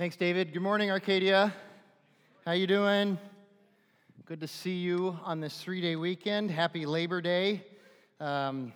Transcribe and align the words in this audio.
Thanks, 0.00 0.16
David. 0.16 0.54
Good 0.54 0.62
morning, 0.62 0.90
Arcadia. 0.90 1.52
How 2.46 2.52
you 2.52 2.66
doing? 2.66 3.18
Good 4.24 4.40
to 4.40 4.48
see 4.48 4.78
you 4.78 5.18
on 5.24 5.42
this 5.42 5.60
three-day 5.60 5.94
weekend. 5.96 6.50
Happy 6.50 6.86
Labor 6.86 7.20
Day. 7.20 7.66
Um, 8.18 8.72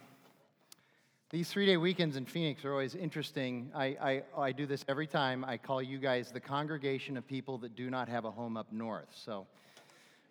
these 1.30 1.48
three-day 1.48 1.78
weekends 1.78 2.18
in 2.18 2.26
Phoenix 2.26 2.62
are 2.66 2.72
always 2.72 2.94
interesting. 2.94 3.70
I, 3.74 3.84
I, 3.84 4.22
I 4.36 4.52
do 4.52 4.66
this 4.66 4.84
every 4.86 5.06
time. 5.06 5.46
I 5.46 5.56
call 5.56 5.80
you 5.80 5.96
guys 5.96 6.30
the 6.30 6.40
congregation 6.40 7.16
of 7.16 7.26
people 7.26 7.56
that 7.56 7.74
do 7.74 7.88
not 7.88 8.06
have 8.10 8.26
a 8.26 8.30
home 8.30 8.58
up 8.58 8.70
north. 8.70 9.08
So, 9.14 9.46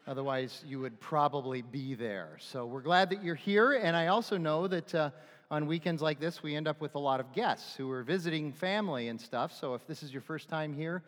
otherwise, 0.06 0.64
you 0.64 0.80
would 0.80 1.00
probably 1.00 1.64
be 1.64 1.96
there. 1.96 2.38
So, 2.40 2.68
we're 2.68 2.82
glad 2.82 3.10
that 3.10 3.24
you're 3.24 3.34
here. 3.34 3.74
And 3.74 3.96
I 3.96 4.08
also 4.08 4.38
know 4.38 4.68
that. 4.68 4.94
Uh, 4.94 5.10
on 5.54 5.68
weekends 5.68 6.02
like 6.02 6.20
this, 6.20 6.42
we 6.42 6.56
end 6.56 6.68
up 6.68 6.82
with 6.82 6.96
a 6.96 7.00
lot 7.00 7.20
of 7.20 7.32
guests 7.32 7.76
who 7.76 7.92
are 7.92 8.02
visiting 8.02 8.52
family 8.52 9.10
and 9.10 9.22
stuff. 9.22 9.54
So 9.54 9.76
if 9.76 9.86
this 9.86 10.02
is 10.02 10.12
your 10.12 10.24
first 10.24 10.50
time 10.50 10.74
here, 10.74 11.04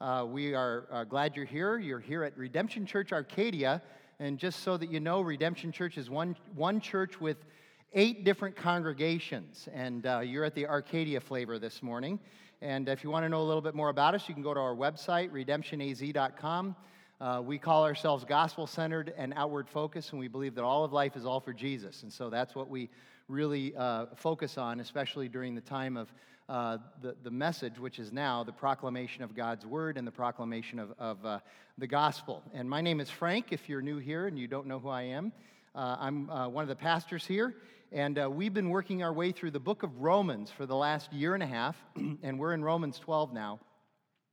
uh, 0.00 0.24
we 0.26 0.54
are 0.54 0.86
uh, 0.90 1.04
glad 1.04 1.36
you're 1.36 1.44
here. 1.44 1.76
You're 1.76 2.00
here 2.00 2.24
at 2.24 2.34
Redemption 2.34 2.86
Church 2.86 3.12
Arcadia. 3.12 3.82
And 4.18 4.38
just 4.38 4.60
so 4.60 4.78
that 4.78 4.90
you 4.90 5.00
know, 5.00 5.20
Redemption 5.20 5.70
Church 5.70 5.98
is 5.98 6.08
one, 6.08 6.34
one 6.54 6.80
church 6.80 7.20
with 7.20 7.44
eight 7.92 8.24
different 8.24 8.56
congregations. 8.56 9.68
And 9.70 10.06
uh, 10.06 10.20
you're 10.20 10.44
at 10.46 10.54
the 10.54 10.66
Arcadia 10.66 11.20
flavor 11.20 11.58
this 11.58 11.82
morning. 11.82 12.18
And 12.62 12.88
if 12.88 13.04
you 13.04 13.10
want 13.10 13.26
to 13.26 13.28
know 13.28 13.42
a 13.42 13.48
little 13.48 13.60
bit 13.60 13.74
more 13.74 13.90
about 13.90 14.14
us, 14.14 14.26
you 14.30 14.32
can 14.32 14.42
go 14.42 14.54
to 14.54 14.60
our 14.60 14.74
website, 14.74 15.28
redemptionaz.com. 15.28 16.74
Uh, 17.20 17.42
we 17.44 17.58
call 17.58 17.84
ourselves 17.84 18.24
gospel 18.24 18.66
centered 18.66 19.12
and 19.18 19.34
outward 19.36 19.68
focused, 19.68 20.12
and 20.12 20.18
we 20.18 20.26
believe 20.26 20.54
that 20.54 20.64
all 20.64 20.86
of 20.86 20.92
life 20.94 21.16
is 21.16 21.26
all 21.26 21.38
for 21.38 21.52
Jesus. 21.52 22.02
And 22.02 22.10
so 22.10 22.30
that's 22.30 22.54
what 22.54 22.70
we 22.70 22.88
really 23.30 23.74
uh, 23.76 24.06
focus 24.16 24.58
on, 24.58 24.80
especially 24.80 25.28
during 25.28 25.54
the 25.54 25.60
time 25.60 25.96
of 25.96 26.12
uh, 26.48 26.78
the, 27.00 27.14
the 27.22 27.30
message, 27.30 27.78
which 27.78 28.00
is 28.00 28.12
now 28.12 28.42
the 28.42 28.52
proclamation 28.52 29.22
of 29.22 29.36
God's 29.36 29.64
word 29.64 29.96
and 29.96 30.06
the 30.06 30.12
proclamation 30.12 30.80
of, 30.80 30.92
of 30.98 31.24
uh, 31.24 31.38
the 31.78 31.86
gospel. 31.86 32.42
And 32.52 32.68
my 32.68 32.80
name 32.80 33.00
is 33.00 33.08
Frank, 33.08 33.52
if 33.52 33.68
you're 33.68 33.82
new 33.82 33.98
here 33.98 34.26
and 34.26 34.36
you 34.36 34.48
don't 34.48 34.66
know 34.66 34.80
who 34.80 34.88
I 34.88 35.02
am. 35.02 35.32
Uh, 35.76 35.96
I'm 36.00 36.28
uh, 36.28 36.48
one 36.48 36.62
of 36.62 36.68
the 36.68 36.74
pastors 36.74 37.24
here, 37.24 37.54
and 37.92 38.18
uh, 38.18 38.28
we've 38.28 38.52
been 38.52 38.70
working 38.70 39.04
our 39.04 39.12
way 39.12 39.30
through 39.30 39.52
the 39.52 39.60
book 39.60 39.84
of 39.84 40.00
Romans 40.00 40.50
for 40.50 40.66
the 40.66 40.74
last 40.74 41.12
year 41.12 41.34
and 41.34 41.42
a 41.42 41.46
half, 41.46 41.76
and 42.22 42.36
we're 42.36 42.52
in 42.52 42.64
Romans 42.64 42.98
12 42.98 43.32
now. 43.32 43.60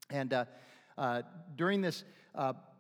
And 0.10 0.34
during 1.56 1.82
this 1.82 2.04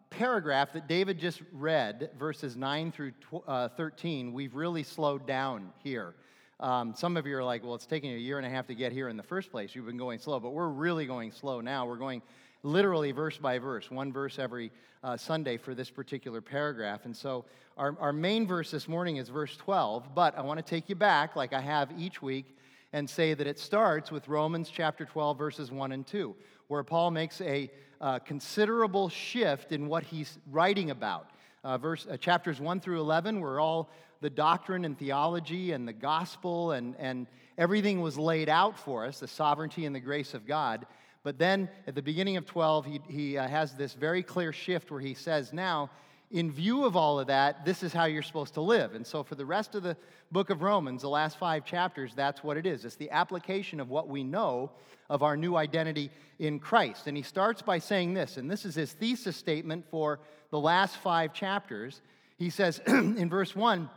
paragraph 0.09 0.73
that 0.73 0.87
David 0.87 1.19
just 1.19 1.41
read, 1.51 2.09
verses 2.17 2.55
9 2.55 2.91
through 2.91 3.11
uh, 3.47 3.69
13, 3.69 4.33
we've 4.33 4.55
really 4.55 4.83
slowed 4.83 5.25
down 5.27 5.71
here. 5.83 6.15
Um, 6.59 6.95
some 6.95 7.17
of 7.17 7.27
you 7.27 7.37
are 7.37 7.43
like, 7.43 7.63
well, 7.63 7.75
it's 7.75 7.85
taking 7.85 8.11
a 8.13 8.17
year 8.17 8.37
and 8.37 8.47
a 8.47 8.49
half 8.49 8.67
to 8.67 8.75
get 8.75 8.91
here 8.91 9.09
in 9.09 9.17
the 9.17 9.23
first 9.23 9.51
place. 9.51 9.75
You've 9.75 9.85
been 9.85 9.97
going 9.97 10.19
slow, 10.19 10.39
but 10.39 10.51
we're 10.51 10.69
really 10.69 11.05
going 11.05 11.31
slow 11.31 11.61
now. 11.61 11.85
We're 11.85 11.97
going 11.97 12.21
literally 12.63 13.11
verse 13.11 13.37
by 13.37 13.59
verse, 13.59 13.91
one 13.91 14.11
verse 14.11 14.39
every 14.39 14.71
uh, 15.03 15.17
Sunday 15.17 15.57
for 15.57 15.75
this 15.75 15.91
particular 15.91 16.41
paragraph. 16.41 17.05
And 17.05 17.15
so 17.15 17.45
our, 17.77 17.95
our 17.99 18.13
main 18.13 18.47
verse 18.47 18.71
this 18.71 18.87
morning 18.87 19.17
is 19.17 19.29
verse 19.29 19.55
12, 19.57 20.15
but 20.15 20.37
I 20.37 20.41
want 20.41 20.57
to 20.57 20.65
take 20.65 20.89
you 20.89 20.95
back, 20.95 21.35
like 21.35 21.53
I 21.53 21.61
have 21.61 21.91
each 21.97 22.21
week, 22.21 22.57
and 22.93 23.07
say 23.07 23.33
that 23.33 23.45
it 23.45 23.59
starts 23.59 24.11
with 24.11 24.27
Romans 24.27 24.71
chapter 24.73 25.05
12, 25.05 25.37
verses 25.37 25.71
1 25.71 25.91
and 25.91 26.07
2, 26.07 26.35
where 26.67 26.83
Paul 26.83 27.11
makes 27.11 27.41
a 27.41 27.69
uh, 27.99 28.19
considerable 28.19 29.09
shift 29.09 29.71
in 29.71 29.87
what 29.87 30.03
he's 30.03 30.37
writing 30.51 30.91
about. 30.91 31.31
Uh, 31.63 31.77
verse, 31.77 32.07
uh, 32.09 32.17
chapters 32.17 32.59
1 32.59 32.79
through 32.79 32.99
11 32.99 33.39
were 33.39 33.59
all 33.59 33.89
the 34.21 34.29
doctrine 34.29 34.85
and 34.85 34.97
theology 34.97 35.71
and 35.71 35.87
the 35.87 35.93
gospel, 35.93 36.71
and, 36.71 36.95
and 36.97 37.27
everything 37.57 38.01
was 38.01 38.17
laid 38.17 38.49
out 38.49 38.77
for 38.77 39.05
us 39.05 39.19
the 39.19 39.27
sovereignty 39.27 39.85
and 39.85 39.95
the 39.95 39.99
grace 39.99 40.33
of 40.33 40.45
God. 40.45 40.85
But 41.23 41.37
then 41.37 41.69
at 41.87 41.95
the 41.95 42.01
beginning 42.01 42.37
of 42.37 42.45
12, 42.45 42.85
he, 42.85 43.01
he 43.09 43.37
uh, 43.37 43.47
has 43.47 43.73
this 43.73 43.93
very 43.93 44.23
clear 44.23 44.53
shift 44.53 44.91
where 44.91 45.01
he 45.01 45.13
says, 45.13 45.51
Now, 45.51 45.89
in 46.29 46.51
view 46.51 46.83
of 46.83 46.97
all 46.97 47.19
of 47.19 47.27
that, 47.27 47.63
this 47.63 47.83
is 47.83 47.93
how 47.93 48.05
you're 48.05 48.21
supposed 48.21 48.55
to 48.55 48.61
live. 48.61 48.95
And 48.95 49.07
so, 49.07 49.23
for 49.23 49.35
the 49.35 49.45
rest 49.45 49.75
of 49.75 49.83
the 49.83 49.95
book 50.31 50.49
of 50.49 50.61
Romans, 50.61 51.01
the 51.01 51.09
last 51.09 51.37
five 51.37 51.63
chapters, 51.63 52.13
that's 52.13 52.43
what 52.43 52.57
it 52.57 52.65
is. 52.65 52.83
It's 52.83 52.95
the 52.95 53.11
application 53.11 53.79
of 53.79 53.89
what 53.89 54.09
we 54.09 54.23
know 54.23 54.71
of 55.09 55.23
our 55.23 55.37
new 55.37 55.55
identity 55.55 56.11
in 56.39 56.59
Christ. 56.59 57.07
And 57.07 57.15
he 57.15 57.23
starts 57.23 57.61
by 57.61 57.79
saying 57.79 58.13
this, 58.13 58.35
and 58.35 58.51
this 58.51 58.65
is 58.65 58.75
his 58.75 58.91
thesis 58.91 59.37
statement 59.37 59.85
for 59.89 60.19
the 60.51 60.59
last 60.59 60.97
five 60.97 61.33
chapters. 61.33 62.01
He 62.37 62.49
says 62.49 62.81
in 62.87 63.29
verse 63.29 63.55
1, 63.55 63.89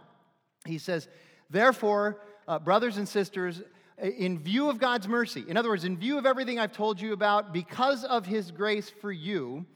he 0.66 0.78
says, 0.78 1.08
Therefore, 1.50 2.20
uh, 2.46 2.60
brothers 2.60 2.96
and 2.96 3.08
sisters, 3.08 3.60
in 3.98 4.38
view 4.38 4.70
of 4.70 4.78
God's 4.78 5.08
mercy, 5.08 5.44
in 5.48 5.56
other 5.56 5.69
words, 5.69 5.84
in 5.84 5.96
view 5.96 6.16
of 6.16 6.26
everything 6.26 6.60
I've 6.60 6.72
told 6.72 7.00
you 7.00 7.12
about, 7.12 7.52
because 7.52 8.04
of 8.04 8.24
his 8.24 8.52
grace 8.52 8.88
for 8.88 9.10
you, 9.10 9.66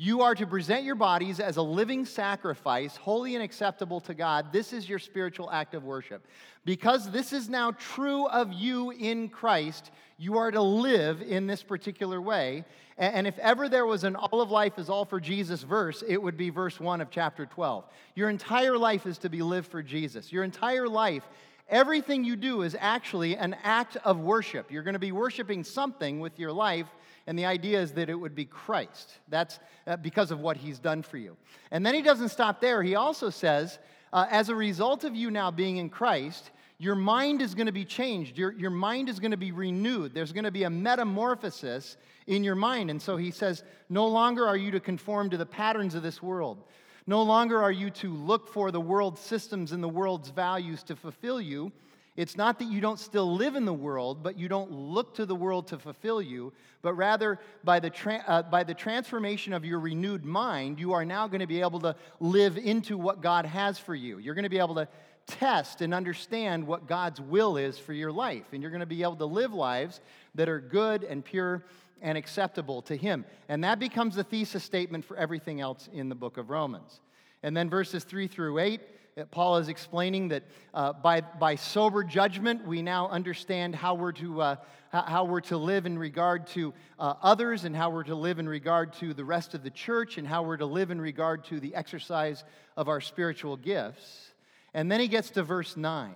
you 0.00 0.22
are 0.22 0.34
to 0.34 0.46
present 0.46 0.82
your 0.82 0.94
bodies 0.94 1.40
as 1.40 1.58
a 1.58 1.62
living 1.62 2.06
sacrifice, 2.06 2.96
holy 2.96 3.34
and 3.34 3.44
acceptable 3.44 4.00
to 4.00 4.14
God. 4.14 4.50
This 4.50 4.72
is 4.72 4.88
your 4.88 4.98
spiritual 4.98 5.50
act 5.50 5.74
of 5.74 5.84
worship. 5.84 6.26
Because 6.64 7.10
this 7.10 7.34
is 7.34 7.50
now 7.50 7.72
true 7.72 8.26
of 8.28 8.50
you 8.50 8.92
in 8.92 9.28
Christ, 9.28 9.90
you 10.16 10.38
are 10.38 10.50
to 10.50 10.62
live 10.62 11.20
in 11.20 11.46
this 11.46 11.62
particular 11.62 12.18
way. 12.18 12.64
And 12.96 13.26
if 13.26 13.38
ever 13.40 13.68
there 13.68 13.84
was 13.84 14.04
an 14.04 14.16
all 14.16 14.40
of 14.40 14.50
life 14.50 14.78
is 14.78 14.88
all 14.88 15.04
for 15.04 15.20
Jesus 15.20 15.64
verse, 15.64 16.02
it 16.08 16.16
would 16.16 16.38
be 16.38 16.48
verse 16.48 16.80
1 16.80 17.02
of 17.02 17.10
chapter 17.10 17.44
12. 17.44 17.84
Your 18.14 18.30
entire 18.30 18.78
life 18.78 19.04
is 19.04 19.18
to 19.18 19.28
be 19.28 19.42
lived 19.42 19.70
for 19.70 19.82
Jesus. 19.82 20.32
Your 20.32 20.44
entire 20.44 20.88
life 20.88 21.28
everything 21.70 22.24
you 22.24 22.36
do 22.36 22.62
is 22.62 22.76
actually 22.78 23.36
an 23.36 23.56
act 23.62 23.96
of 24.04 24.18
worship. 24.18 24.70
You're 24.70 24.82
going 24.82 24.94
to 24.94 24.98
be 24.98 25.12
worshiping 25.12 25.64
something 25.64 26.20
with 26.20 26.38
your 26.38 26.52
life, 26.52 26.88
and 27.30 27.38
the 27.38 27.46
idea 27.46 27.80
is 27.80 27.92
that 27.92 28.10
it 28.10 28.16
would 28.16 28.34
be 28.34 28.44
Christ. 28.44 29.20
That's 29.28 29.60
uh, 29.86 29.96
because 29.98 30.32
of 30.32 30.40
what 30.40 30.56
he's 30.56 30.80
done 30.80 31.00
for 31.00 31.16
you. 31.16 31.36
And 31.70 31.86
then 31.86 31.94
he 31.94 32.02
doesn't 32.02 32.30
stop 32.30 32.60
there. 32.60 32.82
He 32.82 32.96
also 32.96 33.30
says, 33.30 33.78
uh, 34.12 34.26
as 34.28 34.48
a 34.48 34.54
result 34.56 35.04
of 35.04 35.14
you 35.14 35.30
now 35.30 35.52
being 35.52 35.76
in 35.76 35.90
Christ, 35.90 36.50
your 36.78 36.96
mind 36.96 37.40
is 37.40 37.54
going 37.54 37.66
to 37.66 37.72
be 37.72 37.84
changed. 37.84 38.36
Your, 38.36 38.50
your 38.54 38.72
mind 38.72 39.08
is 39.08 39.20
going 39.20 39.30
to 39.30 39.36
be 39.36 39.52
renewed. 39.52 40.12
There's 40.12 40.32
going 40.32 40.42
to 40.42 40.50
be 40.50 40.64
a 40.64 40.70
metamorphosis 40.70 41.98
in 42.26 42.42
your 42.42 42.56
mind. 42.56 42.90
And 42.90 43.00
so 43.00 43.16
he 43.16 43.30
says, 43.30 43.62
no 43.88 44.08
longer 44.08 44.44
are 44.44 44.56
you 44.56 44.72
to 44.72 44.80
conform 44.80 45.30
to 45.30 45.36
the 45.36 45.46
patterns 45.46 45.94
of 45.94 46.02
this 46.02 46.20
world. 46.20 46.64
No 47.06 47.22
longer 47.22 47.62
are 47.62 47.70
you 47.70 47.90
to 47.90 48.12
look 48.12 48.48
for 48.48 48.72
the 48.72 48.80
world's 48.80 49.20
systems 49.20 49.70
and 49.70 49.80
the 49.80 49.88
world's 49.88 50.30
values 50.30 50.82
to 50.82 50.96
fulfill 50.96 51.40
you. 51.40 51.70
It's 52.20 52.36
not 52.36 52.58
that 52.58 52.66
you 52.66 52.82
don't 52.82 52.98
still 52.98 53.34
live 53.34 53.56
in 53.56 53.64
the 53.64 53.72
world, 53.72 54.22
but 54.22 54.38
you 54.38 54.46
don't 54.46 54.70
look 54.70 55.14
to 55.14 55.24
the 55.24 55.34
world 55.34 55.68
to 55.68 55.78
fulfill 55.78 56.20
you, 56.20 56.52
but 56.82 56.92
rather 56.92 57.38
by 57.64 57.80
the, 57.80 57.88
tra- 57.88 58.22
uh, 58.26 58.42
by 58.42 58.62
the 58.62 58.74
transformation 58.74 59.54
of 59.54 59.64
your 59.64 59.80
renewed 59.80 60.22
mind, 60.22 60.78
you 60.78 60.92
are 60.92 61.06
now 61.06 61.26
going 61.26 61.40
to 61.40 61.46
be 61.46 61.62
able 61.62 61.80
to 61.80 61.96
live 62.18 62.58
into 62.58 62.98
what 62.98 63.22
God 63.22 63.46
has 63.46 63.78
for 63.78 63.94
you. 63.94 64.18
You're 64.18 64.34
going 64.34 64.42
to 64.42 64.50
be 64.50 64.58
able 64.58 64.74
to 64.74 64.86
test 65.26 65.80
and 65.80 65.94
understand 65.94 66.66
what 66.66 66.86
God's 66.86 67.22
will 67.22 67.56
is 67.56 67.78
for 67.78 67.94
your 67.94 68.12
life, 68.12 68.44
and 68.52 68.60
you're 68.60 68.70
going 68.70 68.80
to 68.80 68.86
be 68.86 69.02
able 69.02 69.16
to 69.16 69.24
live 69.24 69.54
lives 69.54 70.02
that 70.34 70.50
are 70.50 70.60
good 70.60 71.04
and 71.04 71.24
pure 71.24 71.64
and 72.02 72.18
acceptable 72.18 72.82
to 72.82 72.98
Him. 72.98 73.24
And 73.48 73.64
that 73.64 73.78
becomes 73.78 74.14
the 74.14 74.24
thesis 74.24 74.62
statement 74.62 75.06
for 75.06 75.16
everything 75.16 75.62
else 75.62 75.88
in 75.90 76.10
the 76.10 76.14
book 76.14 76.36
of 76.36 76.50
Romans. 76.50 77.00
And 77.42 77.56
then 77.56 77.70
verses 77.70 78.04
3 78.04 78.26
through 78.26 78.58
8 78.58 78.82
Paul 79.30 79.58
is 79.58 79.68
explaining 79.68 80.28
that 80.28 80.44
uh, 80.72 80.92
by, 80.92 81.20
by 81.20 81.56
sober 81.56 82.04
judgment, 82.04 82.66
we 82.66 82.82
now 82.82 83.08
understand 83.08 83.74
how 83.74 83.94
we're 83.94 84.12
to, 84.12 84.40
uh, 84.40 84.56
how 84.92 85.24
we're 85.24 85.40
to 85.42 85.56
live 85.56 85.86
in 85.86 85.98
regard 85.98 86.46
to 86.48 86.72
uh, 86.98 87.14
others 87.22 87.64
and 87.64 87.74
how 87.74 87.90
we're 87.90 88.04
to 88.04 88.14
live 88.14 88.38
in 88.38 88.48
regard 88.48 88.92
to 88.94 89.12
the 89.12 89.24
rest 89.24 89.54
of 89.54 89.62
the 89.62 89.70
church 89.70 90.18
and 90.18 90.26
how 90.26 90.42
we're 90.42 90.56
to 90.56 90.66
live 90.66 90.90
in 90.90 91.00
regard 91.00 91.44
to 91.46 91.60
the 91.60 91.74
exercise 91.74 92.44
of 92.76 92.88
our 92.88 93.00
spiritual 93.00 93.56
gifts. 93.56 94.32
And 94.74 94.90
then 94.90 95.00
he 95.00 95.08
gets 95.08 95.30
to 95.30 95.42
verse 95.42 95.76
9. 95.76 96.14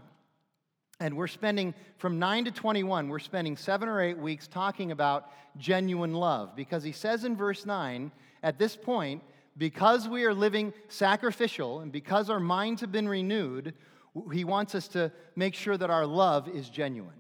And 1.00 1.16
we're 1.16 1.26
spending 1.26 1.74
from 1.98 2.18
9 2.18 2.44
to 2.46 2.50
21, 2.52 3.08
we're 3.08 3.18
spending 3.18 3.56
seven 3.56 3.88
or 3.88 4.00
eight 4.00 4.16
weeks 4.16 4.46
talking 4.46 4.92
about 4.92 5.28
genuine 5.56 6.14
love 6.14 6.54
because 6.54 6.84
he 6.84 6.92
says 6.92 7.24
in 7.24 7.36
verse 7.36 7.66
9, 7.66 8.12
at 8.44 8.58
this 8.58 8.76
point, 8.76 9.22
because 9.56 10.08
we 10.08 10.24
are 10.24 10.34
living 10.34 10.72
sacrificial 10.88 11.80
and 11.80 11.92
because 11.92 12.30
our 12.30 12.40
minds 12.40 12.80
have 12.80 12.92
been 12.92 13.08
renewed, 13.08 13.74
he 14.32 14.44
wants 14.44 14.74
us 14.74 14.88
to 14.88 15.12
make 15.36 15.54
sure 15.54 15.76
that 15.76 15.90
our 15.90 16.06
love 16.06 16.48
is 16.48 16.68
genuine. 16.68 17.14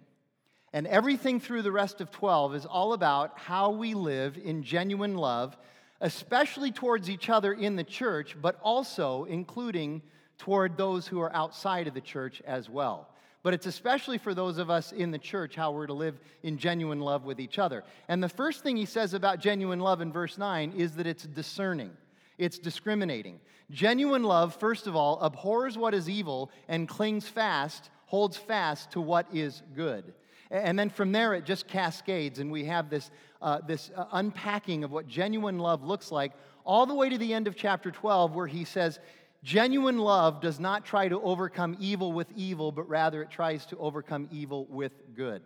And 0.72 0.86
everything 0.88 1.38
through 1.38 1.62
the 1.62 1.72
rest 1.72 2.00
of 2.00 2.10
12 2.10 2.56
is 2.56 2.66
all 2.66 2.94
about 2.94 3.38
how 3.38 3.70
we 3.70 3.94
live 3.94 4.36
in 4.42 4.64
genuine 4.64 5.16
love, 5.16 5.56
especially 6.00 6.72
towards 6.72 7.08
each 7.08 7.30
other 7.30 7.52
in 7.52 7.76
the 7.76 7.84
church, 7.84 8.36
but 8.40 8.58
also 8.60 9.24
including 9.24 10.02
toward 10.36 10.76
those 10.76 11.06
who 11.06 11.20
are 11.20 11.34
outside 11.34 11.86
of 11.86 11.94
the 11.94 12.00
church 12.00 12.42
as 12.44 12.68
well. 12.68 13.08
But 13.44 13.54
it's 13.54 13.66
especially 13.66 14.18
for 14.18 14.34
those 14.34 14.58
of 14.58 14.70
us 14.70 14.90
in 14.90 15.10
the 15.10 15.18
church 15.18 15.54
how 15.54 15.70
we're 15.70 15.86
to 15.86 15.92
live 15.92 16.18
in 16.42 16.58
genuine 16.58 17.00
love 17.00 17.24
with 17.24 17.38
each 17.38 17.58
other. 17.58 17.84
And 18.08 18.22
the 18.22 18.28
first 18.28 18.62
thing 18.62 18.76
he 18.76 18.86
says 18.86 19.14
about 19.14 19.38
genuine 19.38 19.80
love 19.80 20.00
in 20.00 20.10
verse 20.10 20.38
9 20.38 20.72
is 20.76 20.96
that 20.96 21.06
it's 21.06 21.24
discerning. 21.24 21.90
It's 22.38 22.58
discriminating. 22.58 23.40
Genuine 23.70 24.22
love, 24.22 24.54
first 24.56 24.86
of 24.86 24.96
all, 24.96 25.20
abhors 25.20 25.78
what 25.78 25.94
is 25.94 26.08
evil 26.08 26.50
and 26.68 26.88
clings 26.88 27.28
fast, 27.28 27.90
holds 28.06 28.36
fast 28.36 28.90
to 28.92 29.00
what 29.00 29.26
is 29.32 29.62
good. 29.74 30.12
And 30.50 30.78
then 30.78 30.90
from 30.90 31.12
there, 31.12 31.34
it 31.34 31.44
just 31.44 31.66
cascades, 31.66 32.38
and 32.38 32.50
we 32.50 32.64
have 32.66 32.90
this, 32.90 33.10
uh, 33.40 33.60
this 33.66 33.90
uh, 33.96 34.04
unpacking 34.12 34.84
of 34.84 34.92
what 34.92 35.08
genuine 35.08 35.58
love 35.58 35.82
looks 35.82 36.12
like, 36.12 36.32
all 36.64 36.86
the 36.86 36.94
way 36.94 37.08
to 37.08 37.18
the 37.18 37.32
end 37.32 37.46
of 37.48 37.56
chapter 37.56 37.90
12, 37.90 38.34
where 38.34 38.46
he 38.46 38.64
says, 38.64 39.00
Genuine 39.42 39.98
love 39.98 40.40
does 40.40 40.58
not 40.58 40.86
try 40.86 41.06
to 41.08 41.20
overcome 41.20 41.76
evil 41.78 42.12
with 42.12 42.28
evil, 42.34 42.72
but 42.72 42.88
rather 42.88 43.20
it 43.20 43.30
tries 43.30 43.66
to 43.66 43.76
overcome 43.76 44.28
evil 44.32 44.66
with 44.70 44.92
good. 45.14 45.42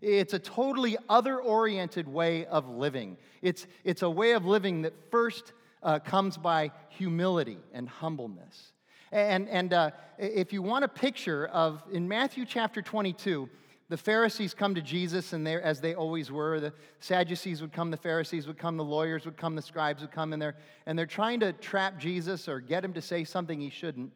It's 0.00 0.32
a 0.32 0.38
totally 0.38 0.96
other 1.08 1.40
oriented 1.40 2.06
way 2.06 2.46
of 2.46 2.68
living. 2.68 3.16
It's, 3.40 3.66
it's 3.84 4.02
a 4.02 4.10
way 4.10 4.32
of 4.32 4.44
living 4.44 4.82
that 4.82 4.94
first 5.10 5.52
uh, 5.82 5.98
comes 5.98 6.36
by 6.36 6.70
humility 6.88 7.58
and 7.72 7.88
humbleness. 7.88 8.72
And, 9.10 9.48
and 9.48 9.72
uh, 9.72 9.90
if 10.18 10.52
you 10.52 10.62
want 10.62 10.84
a 10.84 10.88
picture 10.88 11.46
of, 11.48 11.82
in 11.92 12.08
Matthew 12.08 12.46
chapter 12.46 12.80
22, 12.80 13.48
the 13.90 13.96
Pharisees 13.98 14.54
come 14.54 14.74
to 14.74 14.80
Jesus, 14.80 15.34
and 15.34 15.46
as 15.46 15.82
they 15.82 15.94
always 15.94 16.32
were, 16.32 16.60
the 16.60 16.72
Sadducees 17.00 17.60
would 17.60 17.74
come, 17.74 17.90
the 17.90 17.98
Pharisees 17.98 18.46
would 18.46 18.56
come, 18.56 18.78
the 18.78 18.84
lawyers 18.84 19.26
would 19.26 19.36
come, 19.36 19.54
the 19.54 19.60
scribes 19.60 20.00
would 20.00 20.12
come, 20.12 20.32
and 20.32 20.40
they're, 20.40 20.56
and 20.86 20.98
they're 20.98 21.04
trying 21.04 21.40
to 21.40 21.52
trap 21.52 21.98
Jesus 21.98 22.48
or 22.48 22.58
get 22.58 22.82
him 22.82 22.94
to 22.94 23.02
say 23.02 23.22
something 23.22 23.60
he 23.60 23.68
shouldn't. 23.68 24.10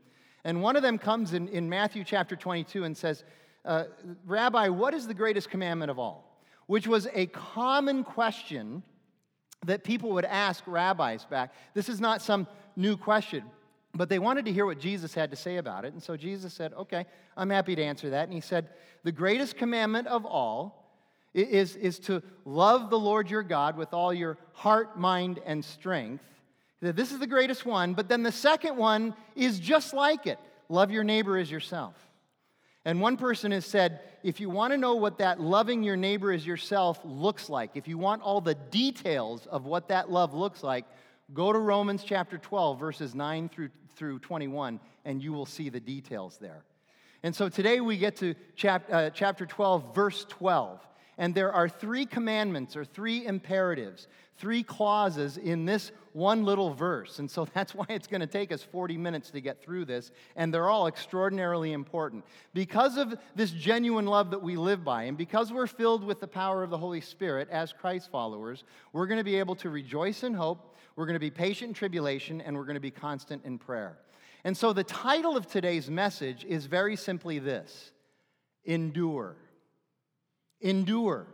And 0.44 0.62
one 0.62 0.76
of 0.76 0.82
them 0.82 0.96
comes 0.96 1.34
in, 1.34 1.48
in 1.48 1.69
Matthew 1.69 2.04
chapter 2.04 2.36
22 2.36 2.84
and 2.84 2.96
says, 2.96 3.24
uh, 3.66 3.84
Rabbi, 4.24 4.69
what 4.69 4.94
is 4.94 5.06
the 5.06 5.12
greatest 5.12 5.50
commandment 5.50 5.90
of 5.90 5.98
all? 5.98 6.40
Which 6.69 6.86
was 6.86 7.08
a 7.12 7.26
common 7.26 8.02
question 8.02 8.82
that 9.64 9.85
people 9.85 10.12
would 10.12 10.25
ask 10.25 10.62
rabbis 10.67 11.25
back. 11.25 11.55
This 11.75 11.88
is 11.88 12.00
not 12.00 12.23
some 12.23 12.47
new 12.76 12.97
question. 12.97 13.44
But 13.94 14.08
they 14.08 14.19
wanted 14.19 14.44
to 14.44 14.53
hear 14.53 14.67
what 14.67 14.79
Jesus 14.79 15.14
had 15.14 15.31
to 15.31 15.37
say 15.37 15.56
about 15.56 15.85
it. 15.85 15.93
And 15.93 16.03
so 16.03 16.17
Jesus 16.17 16.53
said, 16.53 16.75
Okay, 16.75 17.06
I'm 17.37 17.50
happy 17.50 17.75
to 17.75 17.82
answer 17.82 18.11
that. 18.11 18.25
And 18.25 18.32
he 18.32 18.41
said, 18.41 18.69
The 19.05 19.12
greatest 19.12 19.56
commandment 19.56 20.06
of 20.06 20.26
all 20.26 20.85
is, 21.32 21.76
is 21.76 21.99
to 22.00 22.23
love 22.44 22.91
the 22.91 22.99
Lord 22.99 23.31
your 23.31 23.43
God 23.43 23.76
with 23.76 23.94
all 23.94 24.12
your 24.12 24.38
heart, 24.53 24.99
mind, 24.99 25.41
and 25.44 25.64
strength. 25.64 26.25
This 26.81 27.11
is 27.11 27.19
the 27.19 27.26
greatest 27.26 27.64
one. 27.64 27.94
But 27.94 28.08
then 28.08 28.23
the 28.23 28.32
second 28.32 28.76
one 28.76 29.14
is 29.35 29.58
just 29.58 29.94
like 29.94 30.26
it 30.26 30.38
love 30.69 30.91
your 30.91 31.05
neighbor 31.05 31.38
as 31.38 31.50
yourself. 31.50 31.94
And 32.86 33.02
one 33.02 33.18
person 33.18 33.52
has 33.52 33.66
said, 33.66 34.00
if 34.22 34.40
you 34.40 34.48
want 34.48 34.72
to 34.72 34.78
know 34.78 34.94
what 34.94 35.18
that 35.18 35.40
loving 35.40 35.82
your 35.82 35.96
neighbor 35.96 36.32
as 36.32 36.46
yourself 36.46 36.98
looks 37.04 37.50
like, 37.50 37.72
if 37.74 37.86
you 37.86 37.98
want 37.98 38.22
all 38.22 38.40
the 38.40 38.54
details 38.54 39.44
of 39.46 39.66
what 39.66 39.88
that 39.88 40.10
love 40.10 40.32
looks 40.32 40.62
like, 40.62 40.86
go 41.34 41.52
to 41.52 41.58
Romans 41.58 42.02
chapter 42.02 42.38
12, 42.38 42.80
verses 42.80 43.14
9 43.14 43.50
through 43.50 43.68
through 43.96 44.18
21, 44.20 44.78
and 45.04 45.22
you 45.22 45.32
will 45.32 45.46
see 45.46 45.68
the 45.68 45.80
details 45.80 46.38
there. 46.38 46.64
And 47.22 47.34
so 47.34 47.48
today 47.48 47.80
we 47.80 47.96
get 47.96 48.16
to 48.16 48.34
chap- 48.54 48.92
uh, 48.92 49.10
chapter 49.10 49.46
12, 49.46 49.94
verse 49.94 50.24
12. 50.28 50.86
And 51.18 51.34
there 51.34 51.52
are 51.52 51.68
three 51.68 52.04
commandments 52.04 52.76
or 52.76 52.84
three 52.84 53.24
imperatives, 53.24 54.06
three 54.38 54.62
clauses 54.62 55.36
in 55.36 55.64
this 55.64 55.92
one 56.12 56.44
little 56.44 56.72
verse. 56.72 57.18
And 57.18 57.30
so 57.30 57.46
that's 57.54 57.74
why 57.74 57.86
it's 57.88 58.06
going 58.06 58.20
to 58.20 58.26
take 58.26 58.52
us 58.52 58.62
40 58.62 58.96
minutes 58.96 59.30
to 59.30 59.40
get 59.40 59.62
through 59.62 59.84
this. 59.84 60.10
And 60.36 60.52
they're 60.52 60.68
all 60.68 60.86
extraordinarily 60.86 61.72
important. 61.72 62.24
Because 62.54 62.96
of 62.96 63.14
this 63.34 63.50
genuine 63.50 64.06
love 64.06 64.30
that 64.30 64.42
we 64.42 64.56
live 64.56 64.84
by, 64.84 65.04
and 65.04 65.16
because 65.16 65.52
we're 65.52 65.66
filled 65.66 66.04
with 66.04 66.20
the 66.20 66.28
power 66.28 66.62
of 66.62 66.70
the 66.70 66.78
Holy 66.78 67.00
Spirit 67.00 67.48
as 67.50 67.72
Christ 67.72 68.10
followers, 68.10 68.64
we're 68.92 69.06
going 69.06 69.18
to 69.18 69.24
be 69.24 69.36
able 69.36 69.56
to 69.56 69.70
rejoice 69.70 70.22
in 70.22 70.34
hope 70.34 70.72
we're 70.96 71.04
going 71.04 71.14
to 71.14 71.20
be 71.20 71.30
patient 71.30 71.68
in 71.68 71.74
tribulation, 71.74 72.40
and 72.40 72.56
we're 72.56 72.64
going 72.64 72.74
to 72.74 72.80
be 72.80 72.90
constant 72.90 73.44
in 73.44 73.58
prayer. 73.58 73.98
And 74.44 74.56
so 74.56 74.72
the 74.72 74.84
title 74.84 75.36
of 75.36 75.46
today's 75.46 75.90
message 75.90 76.44
is 76.44 76.66
very 76.66 76.96
simply 76.96 77.38
this 77.38 77.92
Endure. 78.64 79.36
Endure. 80.60 81.26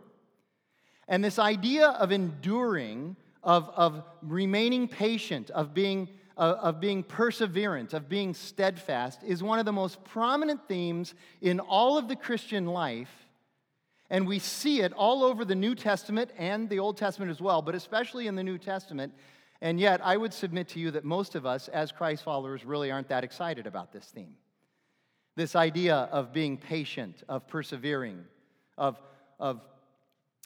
And 1.07 1.23
this 1.23 1.39
idea 1.39 1.87
of 1.87 2.11
enduring, 2.11 3.15
of, 3.43 3.69
of 3.75 4.03
remaining 4.21 4.87
patient, 4.87 5.49
of 5.49 5.73
being, 5.73 6.07
of 6.37 6.79
being 6.79 7.03
perseverant, 7.03 7.93
of 7.93 8.07
being 8.07 8.33
steadfast, 8.33 9.21
is 9.23 9.43
one 9.43 9.59
of 9.59 9.65
the 9.65 9.73
most 9.73 10.03
prominent 10.03 10.67
themes 10.67 11.13
in 11.41 11.59
all 11.59 11.97
of 11.97 12.07
the 12.07 12.15
Christian 12.15 12.65
life. 12.65 13.11
And 14.09 14.27
we 14.27 14.39
see 14.39 14.81
it 14.81 14.93
all 14.93 15.23
over 15.23 15.43
the 15.43 15.55
New 15.55 15.75
Testament 15.75 16.31
and 16.37 16.69
the 16.69 16.79
Old 16.79 16.97
Testament 16.97 17.31
as 17.31 17.41
well, 17.41 17.61
but 17.61 17.75
especially 17.75 18.27
in 18.27 18.35
the 18.35 18.43
New 18.43 18.57
Testament. 18.57 19.13
And 19.61 19.79
yet, 19.79 20.01
I 20.03 20.17
would 20.17 20.33
submit 20.33 20.67
to 20.69 20.79
you 20.79 20.91
that 20.91 21.05
most 21.05 21.35
of 21.35 21.45
us, 21.45 21.67
as 21.67 21.91
Christ 21.91 22.23
followers, 22.23 22.65
really 22.65 22.91
aren't 22.91 23.07
that 23.09 23.23
excited 23.23 23.65
about 23.65 23.91
this 23.91 24.05
theme. 24.05 24.35
This 25.35 25.55
idea 25.55 25.95
of 26.11 26.31
being 26.31 26.57
patient, 26.57 27.23
of 27.27 27.47
persevering, 27.47 28.23
of, 28.77 29.01
of 29.39 29.61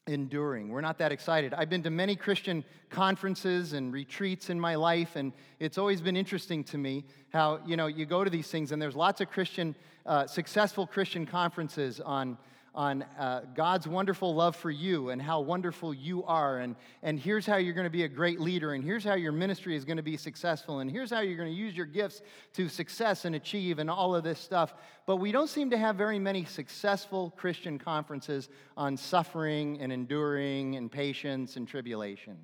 enduring. 0.08 0.70
We're 0.70 0.82
not 0.82 0.98
that 1.00 1.12
excited. 1.12 1.54
I've 1.54 1.70
been 1.70 1.84
to 1.84 1.90
many 1.90 2.16
Christian 2.16 2.64
conferences 2.90 3.74
and 3.74 3.94
retreats 3.94 4.50
in 4.50 4.60
my 4.60 4.76
life, 4.76 5.16
and 5.16 5.34
it's 5.60 5.78
always 5.78 6.02
been 6.02 6.18
interesting 6.18 6.64
to 6.66 6.78
me 6.78 7.04
how, 7.30 7.60
you 7.66 7.76
know, 7.76 7.88
you 7.88 8.06
go 8.06 8.24
to 8.24 8.30
these 8.30 8.48
things, 8.48 8.72
and 8.72 8.82
there's 8.82 8.96
lots 8.96 9.22
of 9.22 9.30
Christian, 9.30 9.76
uh, 10.06 10.26
successful 10.26 10.88
Christian 10.88 11.26
conferences 11.26 12.00
on 12.00 12.38
on 12.78 13.02
uh, 13.18 13.42
God's 13.56 13.88
wonderful 13.88 14.36
love 14.36 14.56
for 14.56 14.70
you 14.70 15.10
and 15.10 15.20
how 15.20 15.42
wonderful 15.42 15.96
you 15.96 16.24
are. 16.26 16.60
And, 16.60 16.76
and 17.02 17.20
here's 17.20 17.44
how 17.44 17.58
you're 17.58 17.74
going 17.74 17.88
to 17.88 17.90
be 17.90 18.04
a 18.04 18.08
great 18.08 18.40
leader. 18.40 18.76
And 18.76 18.84
here's 18.84 19.04
how 19.04 19.16
your 19.16 19.32
ministry 19.32 19.76
is 19.76 19.84
going 19.84 19.98
to 19.98 20.04
be 20.04 20.16
successful. 20.16 20.80
And 20.80 20.92
here's 20.92 21.10
how 21.10 21.22
you're 21.22 21.38
going 21.38 21.50
to 21.50 21.56
use 21.56 21.76
your 21.76 21.88
gifts 21.88 22.22
to 22.54 22.70
success 22.70 23.26
and 23.26 23.36
achieve 23.36 23.80
and 23.80 23.90
all 23.90 24.16
of 24.16 24.24
this 24.24 24.40
stuff. 24.40 24.76
But 25.08 25.16
we 25.16 25.32
don't 25.32 25.50
seem 25.50 25.72
to 25.72 25.78
have 25.78 25.96
very 25.96 26.20
many 26.20 26.46
successful 26.46 27.34
Christian 27.36 27.80
conferences 27.80 28.48
on 28.78 28.96
suffering 28.96 29.80
and 29.82 29.92
enduring 29.92 30.76
and 30.76 30.92
patience 30.92 31.56
and 31.56 31.68
tribulation. 31.68 32.38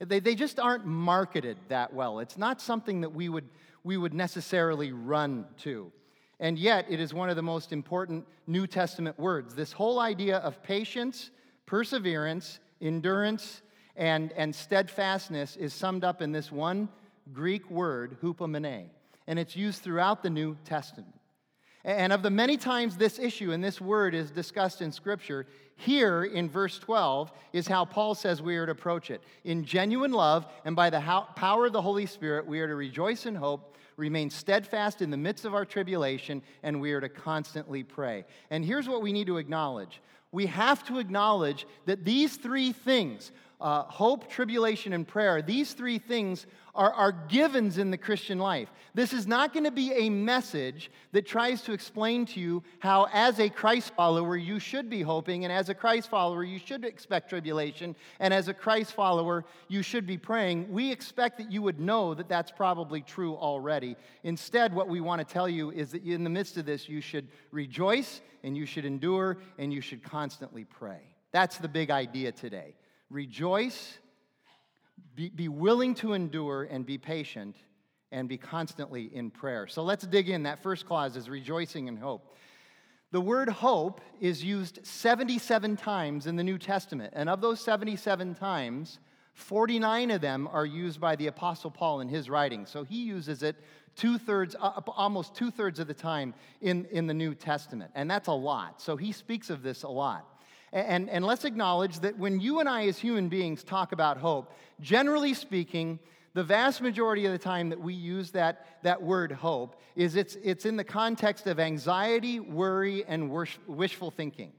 They, 0.00 0.18
they 0.18 0.34
just 0.34 0.58
aren't 0.58 0.84
marketed 0.84 1.58
that 1.68 1.94
well. 1.94 2.18
It's 2.18 2.36
not 2.36 2.60
something 2.60 3.02
that 3.02 3.14
we 3.14 3.28
would, 3.28 3.48
we 3.84 3.96
would 3.96 4.14
necessarily 4.14 4.90
run 4.90 5.46
to. 5.58 5.92
And 6.40 6.58
yet, 6.58 6.86
it 6.88 7.00
is 7.00 7.14
one 7.14 7.30
of 7.30 7.36
the 7.36 7.42
most 7.42 7.72
important 7.72 8.26
New 8.46 8.66
Testament 8.66 9.18
words. 9.18 9.54
This 9.54 9.72
whole 9.72 10.00
idea 10.00 10.38
of 10.38 10.62
patience, 10.62 11.30
perseverance, 11.66 12.58
endurance, 12.80 13.62
and, 13.96 14.32
and 14.32 14.54
steadfastness 14.54 15.56
is 15.56 15.72
summed 15.72 16.04
up 16.04 16.20
in 16.20 16.32
this 16.32 16.50
one 16.50 16.88
Greek 17.32 17.70
word, 17.70 18.16
hupomene. 18.22 18.88
And 19.26 19.38
it's 19.38 19.56
used 19.56 19.82
throughout 19.82 20.22
the 20.22 20.30
New 20.30 20.56
Testament. 20.64 21.14
And 21.84 22.12
of 22.12 22.22
the 22.22 22.30
many 22.30 22.56
times 22.56 22.96
this 22.96 23.18
issue 23.18 23.52
and 23.52 23.62
this 23.62 23.80
word 23.80 24.14
is 24.14 24.30
discussed 24.30 24.80
in 24.80 24.90
Scripture, 24.90 25.46
here 25.76 26.24
in 26.24 26.48
verse 26.48 26.78
12 26.78 27.30
is 27.52 27.66
how 27.66 27.84
Paul 27.84 28.14
says 28.14 28.40
we 28.40 28.56
are 28.56 28.66
to 28.66 28.72
approach 28.72 29.10
it. 29.10 29.22
In 29.44 29.64
genuine 29.64 30.12
love 30.12 30.46
and 30.64 30.74
by 30.74 30.88
the 30.88 31.00
power 31.36 31.66
of 31.66 31.72
the 31.72 31.82
Holy 31.82 32.06
Spirit, 32.06 32.46
we 32.46 32.60
are 32.60 32.68
to 32.68 32.74
rejoice 32.74 33.26
in 33.26 33.34
hope 33.34 33.76
remain 33.96 34.30
steadfast 34.30 35.02
in 35.02 35.10
the 35.10 35.16
midst 35.16 35.44
of 35.44 35.54
our 35.54 35.64
tribulation, 35.64 36.42
and 36.62 36.80
we 36.80 36.92
are 36.92 37.00
to 37.00 37.08
constantly 37.08 37.82
pray. 37.82 38.24
And 38.50 38.64
here's 38.64 38.88
what 38.88 39.02
we 39.02 39.12
need 39.12 39.26
to 39.28 39.38
acknowledge 39.38 40.00
we 40.32 40.46
have 40.46 40.84
to 40.84 40.98
acknowledge 40.98 41.64
that 41.86 42.04
these 42.04 42.36
three 42.36 42.72
things 42.72 43.30
uh, 43.64 43.82
hope, 43.84 44.28
tribulation, 44.28 44.92
and 44.92 45.08
prayer 45.08 45.40
these 45.40 45.72
three 45.72 45.98
things 45.98 46.46
are, 46.74 46.92
are 46.92 47.12
givens 47.12 47.78
in 47.78 47.90
the 47.90 47.96
Christian 47.96 48.38
life. 48.38 48.68
This 48.92 49.14
is 49.14 49.26
not 49.26 49.54
going 49.54 49.64
to 49.64 49.70
be 49.70 49.90
a 49.92 50.10
message 50.10 50.90
that 51.12 51.26
tries 51.26 51.62
to 51.62 51.72
explain 51.72 52.26
to 52.26 52.40
you 52.40 52.62
how, 52.80 53.08
as 53.10 53.40
a 53.40 53.48
Christ 53.48 53.94
follower, 53.94 54.36
you 54.36 54.58
should 54.58 54.90
be 54.90 55.00
hoping, 55.00 55.44
and 55.44 55.52
as 55.52 55.70
a 55.70 55.74
Christ 55.74 56.10
follower, 56.10 56.44
you 56.44 56.58
should 56.58 56.84
expect 56.84 57.30
tribulation, 57.30 57.96
and 58.20 58.34
as 58.34 58.48
a 58.48 58.54
Christ 58.54 58.92
follower, 58.92 59.46
you 59.68 59.80
should 59.80 60.06
be 60.06 60.18
praying. 60.18 60.70
We 60.70 60.92
expect 60.92 61.38
that 61.38 61.50
you 61.50 61.62
would 61.62 61.80
know 61.80 62.12
that 62.12 62.28
that's 62.28 62.50
probably 62.50 63.00
true 63.00 63.34
already. 63.34 63.96
Instead, 64.24 64.74
what 64.74 64.88
we 64.88 65.00
want 65.00 65.26
to 65.26 65.32
tell 65.32 65.48
you 65.48 65.70
is 65.70 65.92
that 65.92 66.04
in 66.04 66.22
the 66.22 66.28
midst 66.28 66.58
of 66.58 66.66
this, 66.66 66.86
you 66.86 67.00
should 67.00 67.28
rejoice, 67.50 68.20
and 68.42 68.58
you 68.58 68.66
should 68.66 68.84
endure, 68.84 69.38
and 69.56 69.72
you 69.72 69.80
should 69.80 70.02
constantly 70.02 70.64
pray. 70.64 71.00
That's 71.32 71.56
the 71.56 71.68
big 71.68 71.90
idea 71.90 72.30
today. 72.30 72.74
Rejoice 73.14 73.98
be, 75.14 75.28
be 75.28 75.48
willing 75.48 75.94
to 75.96 76.14
endure 76.14 76.64
and 76.64 76.84
be 76.84 76.98
patient 76.98 77.54
and 78.10 78.28
be 78.28 78.36
constantly 78.36 79.04
in 79.04 79.30
prayer. 79.30 79.68
So 79.68 79.84
let's 79.84 80.04
dig 80.04 80.28
in. 80.28 80.42
That 80.42 80.64
first 80.64 80.84
clause 80.84 81.16
is 81.16 81.28
rejoicing 81.28 81.86
in 81.86 81.96
hope. 81.96 82.34
The 83.12 83.20
word 83.20 83.48
hope 83.48 84.00
is 84.20 84.42
used 84.42 84.84
77 84.84 85.76
times 85.76 86.26
in 86.26 86.34
the 86.34 86.42
New 86.42 86.58
Testament. 86.58 87.12
And 87.14 87.28
of 87.28 87.40
those 87.40 87.60
77 87.60 88.34
times, 88.34 88.98
49 89.34 90.10
of 90.10 90.20
them 90.20 90.48
are 90.50 90.66
used 90.66 91.00
by 91.00 91.14
the 91.14 91.28
Apostle 91.28 91.70
Paul 91.70 92.00
in 92.00 92.08
his 92.08 92.28
writing. 92.28 92.66
So 92.66 92.82
he 92.82 93.04
uses 93.04 93.44
it 93.44 93.54
two 93.94 94.18
thirds, 94.18 94.56
uh, 94.60 94.80
almost 94.88 95.36
two 95.36 95.52
thirds 95.52 95.78
of 95.78 95.86
the 95.86 95.94
time 95.94 96.34
in, 96.60 96.84
in 96.86 97.06
the 97.06 97.14
New 97.14 97.36
Testament. 97.36 97.92
And 97.94 98.10
that's 98.10 98.26
a 98.26 98.32
lot. 98.32 98.82
So 98.82 98.96
he 98.96 99.12
speaks 99.12 99.50
of 99.50 99.62
this 99.62 99.84
a 99.84 99.88
lot. 99.88 100.33
And, 100.74 101.08
and 101.08 101.24
let's 101.24 101.44
acknowledge 101.44 102.00
that 102.00 102.18
when 102.18 102.40
you 102.40 102.58
and 102.58 102.68
I, 102.68 102.86
as 102.86 102.98
human 102.98 103.28
beings, 103.28 103.62
talk 103.62 103.92
about 103.92 104.18
hope, 104.18 104.52
generally 104.80 105.32
speaking, 105.32 106.00
the 106.34 106.42
vast 106.42 106.82
majority 106.82 107.26
of 107.26 107.32
the 107.32 107.38
time 107.38 107.68
that 107.68 107.80
we 107.80 107.94
use 107.94 108.32
that, 108.32 108.66
that 108.82 109.00
word 109.00 109.30
hope 109.30 109.80
is 109.94 110.16
it's, 110.16 110.34
it's 110.42 110.66
in 110.66 110.76
the 110.76 110.82
context 110.82 111.46
of 111.46 111.60
anxiety, 111.60 112.40
worry, 112.40 113.04
and 113.06 113.30
wish, 113.30 113.56
wishful 113.68 114.10
thinking. 114.10 114.52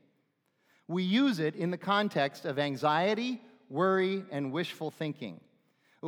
We 0.87 1.03
use 1.03 1.39
it 1.39 1.53
in 1.53 1.69
the 1.69 1.77
context 1.77 2.45
of 2.45 2.59
anxiety, 2.59 3.41
worry, 3.69 4.23
and 4.31 4.53
wishful 4.53 4.91
thinking. 4.91 5.41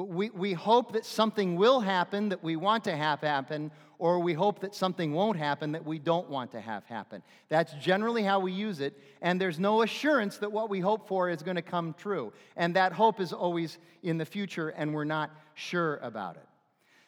We, 0.04 0.30
we 0.30 0.54
hope 0.54 0.94
that 0.94 1.06
something 1.06 1.56
will 1.56 1.80
happen 1.80 2.30
that 2.30 2.44
we 2.44 2.56
want 2.56 2.84
to 2.84 2.96
have 2.96 3.22
happen, 3.22 3.72
or 3.98 4.20
we 4.20 4.34
hope 4.34 4.60
that 4.60 4.76
something 4.76 5.12
won't 5.12 5.38
happen 5.38 5.72
that 5.72 5.86
we 5.86 5.98
don't 5.98 6.30
want 6.30 6.52
to 6.52 6.62
have 6.62 6.86
happen. 6.86 7.24
That's 7.50 7.74
generally 7.74 8.22
how 8.22 8.40
we 8.40 8.52
use 8.52 8.80
it, 8.80 9.00
and 9.22 9.42
there's 9.42 9.60
no 9.60 9.82
assurance 9.82 10.38
that 10.38 10.52
what 10.52 10.70
we 10.70 10.80
hope 10.80 11.08
for 11.08 11.30
is 11.30 11.42
going 11.42 11.56
to 11.56 11.64
come 11.64 11.96
true. 11.98 12.32
And 12.56 12.76
that 12.76 12.94
hope 12.94 13.20
is 13.20 13.34
always 13.34 13.80
in 14.04 14.20
the 14.20 14.26
future, 14.26 14.70
and 14.70 14.94
we're 14.94 15.04
not 15.04 15.32
sure 15.56 15.98
about 15.98 16.36
it. 16.36 16.46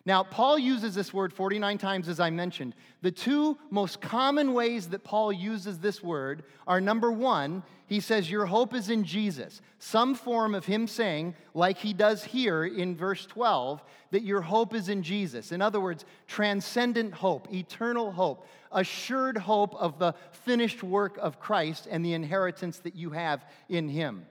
Now, 0.10 0.24
Paul 0.24 0.58
uses 0.58 0.96
this 0.96 1.14
word 1.14 1.32
49 1.32 1.78
times, 1.78 2.10
as 2.10 2.20
I 2.20 2.32
mentioned. 2.32 2.74
The 3.04 3.12
two 3.12 3.60
most 3.70 4.02
common 4.02 4.56
ways 4.56 4.90
that 4.90 5.04
Paul 5.04 5.32
uses 5.32 5.78
this 5.78 6.02
word 6.02 6.42
are 6.66 6.82
number 6.82 7.12
one, 7.12 7.62
he 7.86 8.00
says, 8.00 8.28
Your 8.28 8.48
hope 8.48 8.74
is 8.74 8.90
in 8.90 9.04
Jesus. 9.04 9.62
Some 9.78 10.16
form 10.16 10.56
of 10.56 10.66
him 10.66 10.88
saying, 10.88 11.36
like 11.54 11.78
he 11.78 11.94
does 11.94 12.24
here 12.24 12.66
in 12.66 12.96
verse 12.96 13.28
12, 13.28 13.84
that 14.10 14.24
your 14.24 14.42
hope 14.42 14.74
is 14.74 14.90
in 14.90 15.04
Jesus. 15.04 15.52
In 15.52 15.62
other 15.62 15.80
words, 15.80 16.06
transcendent 16.26 17.14
hope, 17.14 17.54
eternal 17.54 18.12
hope, 18.12 18.48
assured 18.72 19.38
hope 19.38 19.76
of 19.76 20.00
the 20.00 20.16
finished 20.32 20.82
work 20.82 21.20
of 21.20 21.40
Christ 21.40 21.88
and 21.88 22.04
the 22.04 22.14
inheritance 22.14 22.80
that 22.80 22.96
you 22.96 23.12
have 23.12 23.46
in 23.70 23.88
him. 23.88 24.26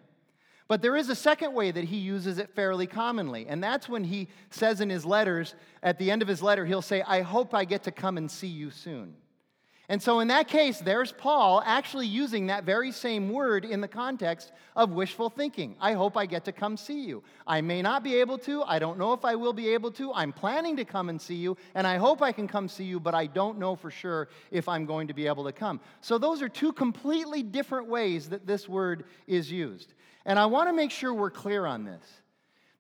But 0.69 0.83
there 0.83 0.97
is 0.97 1.09
a 1.09 1.15
second 1.15 1.55
way 1.55 1.71
that 1.71 1.85
he 1.85 1.97
uses 1.97 2.39
it 2.39 2.51
fairly 2.55 2.87
commonly, 2.87 3.47
and 3.49 3.65
that's 3.65 3.89
when 3.89 4.05
he 4.05 4.29
says 4.51 4.83
in 4.83 4.91
his 4.91 5.07
letters, 5.07 5.55
at 5.83 5.99
the 5.99 6.11
end 6.11 6.21
of 6.21 6.29
his 6.29 6.43
letter, 6.43 6.67
he'll 6.67 6.83
say, 6.83 7.01
I 7.03 7.23
hope 7.23 7.55
I 7.55 7.65
get 7.65 7.85
to 7.85 7.91
come 7.91 8.19
and 8.19 8.31
see 8.31 8.49
you 8.49 8.71
soon. 8.71 9.15
And 9.91 10.03
so, 10.03 10.21
in 10.21 10.29
that 10.29 10.49
case, 10.49 10.81
there's 10.81 11.13
Paul 11.13 11.63
actually 11.65 12.07
using 12.07 12.49
that 12.49 12.65
very 12.65 12.93
same 12.93 13.31
word 13.31 13.65
in 13.65 13.81
the 13.81 13.89
context 13.89 14.53
of 14.77 14.91
wishful 14.91 15.31
thinking. 15.31 15.77
I 15.81 15.95
hope 15.95 16.15
I 16.15 16.27
get 16.27 16.45
to 16.45 16.53
come 16.53 16.77
see 16.77 17.07
you. 17.07 17.23
I 17.47 17.63
may 17.63 17.81
not 17.81 18.05
be 18.05 18.17
able 18.17 18.37
to. 18.41 18.63
I 18.65 18.79
don't 18.79 18.99
know 18.99 19.15
if 19.15 19.25
I 19.25 19.35
will 19.35 19.55
be 19.55 19.69
able 19.69 19.91
to. 19.93 20.13
I'm 20.13 20.31
planning 20.31 20.77
to 20.77 20.85
come 20.85 21.09
and 21.09 21.19
see 21.19 21.37
you, 21.37 21.57
and 21.75 21.87
I 21.87 21.97
hope 21.97 22.21
I 22.21 22.33
can 22.33 22.47
come 22.47 22.69
see 22.69 22.85
you, 22.85 23.01
but 23.01 23.15
I 23.15 23.25
don't 23.25 23.59
know 23.59 23.75
for 23.75 23.91
sure 23.91 24.29
if 24.51 24.69
I'm 24.69 24.85
going 24.85 25.09
to 25.09 25.15
be 25.15 25.27
able 25.27 25.45
to 25.45 25.53
come. 25.53 25.81
So, 26.03 26.19
those 26.19 26.43
are 26.43 26.51
two 26.51 26.75
completely 26.75 27.43
different 27.43 27.89
ways 27.89 28.29
that 28.29 28.47
this 28.47 28.69
word 28.69 29.07
is 29.27 29.51
used. 29.51 29.95
And 30.29 30.39
I 30.39 30.45
want 30.45 30.69
to 30.69 30.75
make 30.75 30.91
sure 30.91 31.13
we're 31.15 31.31
clear 31.31 31.65
on 31.65 31.85
this. 31.85 32.05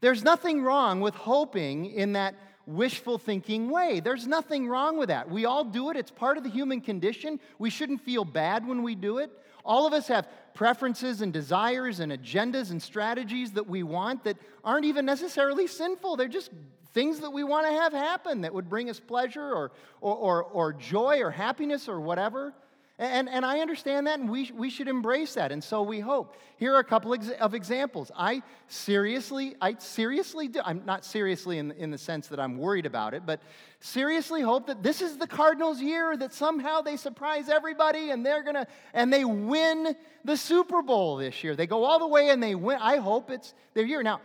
There's 0.02 0.22
nothing 0.22 0.62
wrong 0.62 1.00
with 1.00 1.14
hoping 1.14 1.86
in 1.86 2.12
that 2.12 2.34
wishful 2.66 3.16
thinking 3.16 3.70
way. 3.70 4.00
There's 4.00 4.26
nothing 4.26 4.68
wrong 4.68 4.98
with 4.98 5.08
that. 5.08 5.30
We 5.30 5.46
all 5.46 5.64
do 5.64 5.88
it, 5.88 5.96
it's 5.96 6.10
part 6.10 6.36
of 6.36 6.44
the 6.44 6.50
human 6.50 6.82
condition. 6.82 7.40
We 7.58 7.70
shouldn't 7.70 8.02
feel 8.02 8.26
bad 8.26 8.66
when 8.66 8.82
we 8.82 8.94
do 8.94 9.16
it. 9.16 9.30
All 9.64 9.86
of 9.86 9.94
us 9.94 10.08
have 10.08 10.28
preferences 10.52 11.22
and 11.22 11.32
desires 11.32 12.00
and 12.00 12.12
agendas 12.12 12.70
and 12.70 12.82
strategies 12.82 13.52
that 13.52 13.66
we 13.66 13.82
want 13.82 14.24
that 14.24 14.36
aren't 14.62 14.84
even 14.84 15.06
necessarily 15.06 15.66
sinful. 15.66 16.16
They're 16.16 16.28
just 16.28 16.50
things 16.92 17.20
that 17.20 17.30
we 17.30 17.44
want 17.44 17.66
to 17.66 17.72
have 17.72 17.94
happen 17.94 18.42
that 18.42 18.52
would 18.52 18.68
bring 18.68 18.90
us 18.90 19.00
pleasure 19.00 19.42
or, 19.42 19.72
or, 20.02 20.16
or, 20.16 20.42
or 20.44 20.72
joy 20.74 21.22
or 21.22 21.30
happiness 21.30 21.88
or 21.88 21.98
whatever. 21.98 22.52
And, 23.00 23.28
and 23.28 23.46
I 23.46 23.60
understand 23.60 24.08
that, 24.08 24.18
and 24.18 24.28
we, 24.28 24.50
we 24.52 24.70
should 24.70 24.88
embrace 24.88 25.34
that, 25.34 25.52
and 25.52 25.62
so 25.62 25.82
we 25.82 26.00
hope. 26.00 26.34
Here 26.56 26.74
are 26.74 26.80
a 26.80 26.84
couple 26.84 27.14
of 27.14 27.54
examples. 27.54 28.10
I 28.16 28.42
seriously, 28.66 29.54
I 29.60 29.76
seriously 29.78 30.48
do, 30.48 30.60
I'm 30.64 30.84
not 30.84 31.04
seriously 31.04 31.58
in, 31.58 31.70
in 31.72 31.92
the 31.92 31.98
sense 31.98 32.26
that 32.26 32.40
I'm 32.40 32.58
worried 32.58 32.86
about 32.86 33.14
it, 33.14 33.24
but 33.24 33.40
seriously 33.78 34.42
hope 34.42 34.66
that 34.66 34.82
this 34.82 35.00
is 35.00 35.16
the 35.16 35.28
Cardinals' 35.28 35.80
year, 35.80 36.16
that 36.16 36.34
somehow 36.34 36.80
they 36.80 36.96
surprise 36.96 37.48
everybody 37.48 38.10
and 38.10 38.26
they're 38.26 38.42
gonna, 38.42 38.66
and 38.92 39.12
they 39.12 39.24
win 39.24 39.94
the 40.24 40.36
Super 40.36 40.82
Bowl 40.82 41.18
this 41.18 41.44
year. 41.44 41.54
They 41.54 41.68
go 41.68 41.84
all 41.84 42.00
the 42.00 42.08
way 42.08 42.30
and 42.30 42.42
they 42.42 42.56
win. 42.56 42.78
I 42.80 42.96
hope 42.96 43.30
it's 43.30 43.54
their 43.74 43.86
year. 43.86 44.02
Now, 44.02 44.20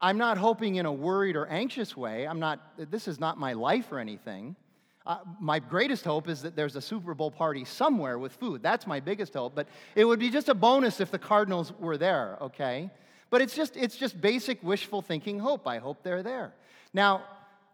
I'm 0.00 0.18
not 0.18 0.38
hoping 0.38 0.76
in 0.76 0.86
a 0.86 0.92
worried 0.92 1.34
or 1.34 1.46
anxious 1.46 1.96
way. 1.96 2.28
I'm 2.28 2.38
not, 2.38 2.60
this 2.92 3.08
is 3.08 3.18
not 3.18 3.38
my 3.38 3.54
life 3.54 3.90
or 3.90 3.98
anything. 3.98 4.54
Uh, 5.06 5.18
my 5.40 5.58
greatest 5.58 6.04
hope 6.04 6.28
is 6.28 6.42
that 6.42 6.54
there's 6.54 6.76
a 6.76 6.80
Super 6.80 7.14
Bowl 7.14 7.30
party 7.30 7.64
somewhere 7.64 8.18
with 8.18 8.32
food. 8.32 8.62
That's 8.62 8.86
my 8.86 9.00
biggest 9.00 9.34
hope. 9.34 9.54
But 9.54 9.66
it 9.96 10.04
would 10.04 10.20
be 10.20 10.30
just 10.30 10.48
a 10.48 10.54
bonus 10.54 11.00
if 11.00 11.10
the 11.10 11.18
Cardinals 11.18 11.72
were 11.78 11.96
there, 11.96 12.38
okay? 12.40 12.90
But 13.30 13.40
it's 13.42 13.54
just, 13.54 13.76
it's 13.76 13.96
just 13.96 14.20
basic 14.20 14.62
wishful 14.62 15.02
thinking 15.02 15.38
hope. 15.38 15.66
I 15.66 15.78
hope 15.78 16.02
they're 16.02 16.22
there. 16.22 16.52
Now, 16.92 17.22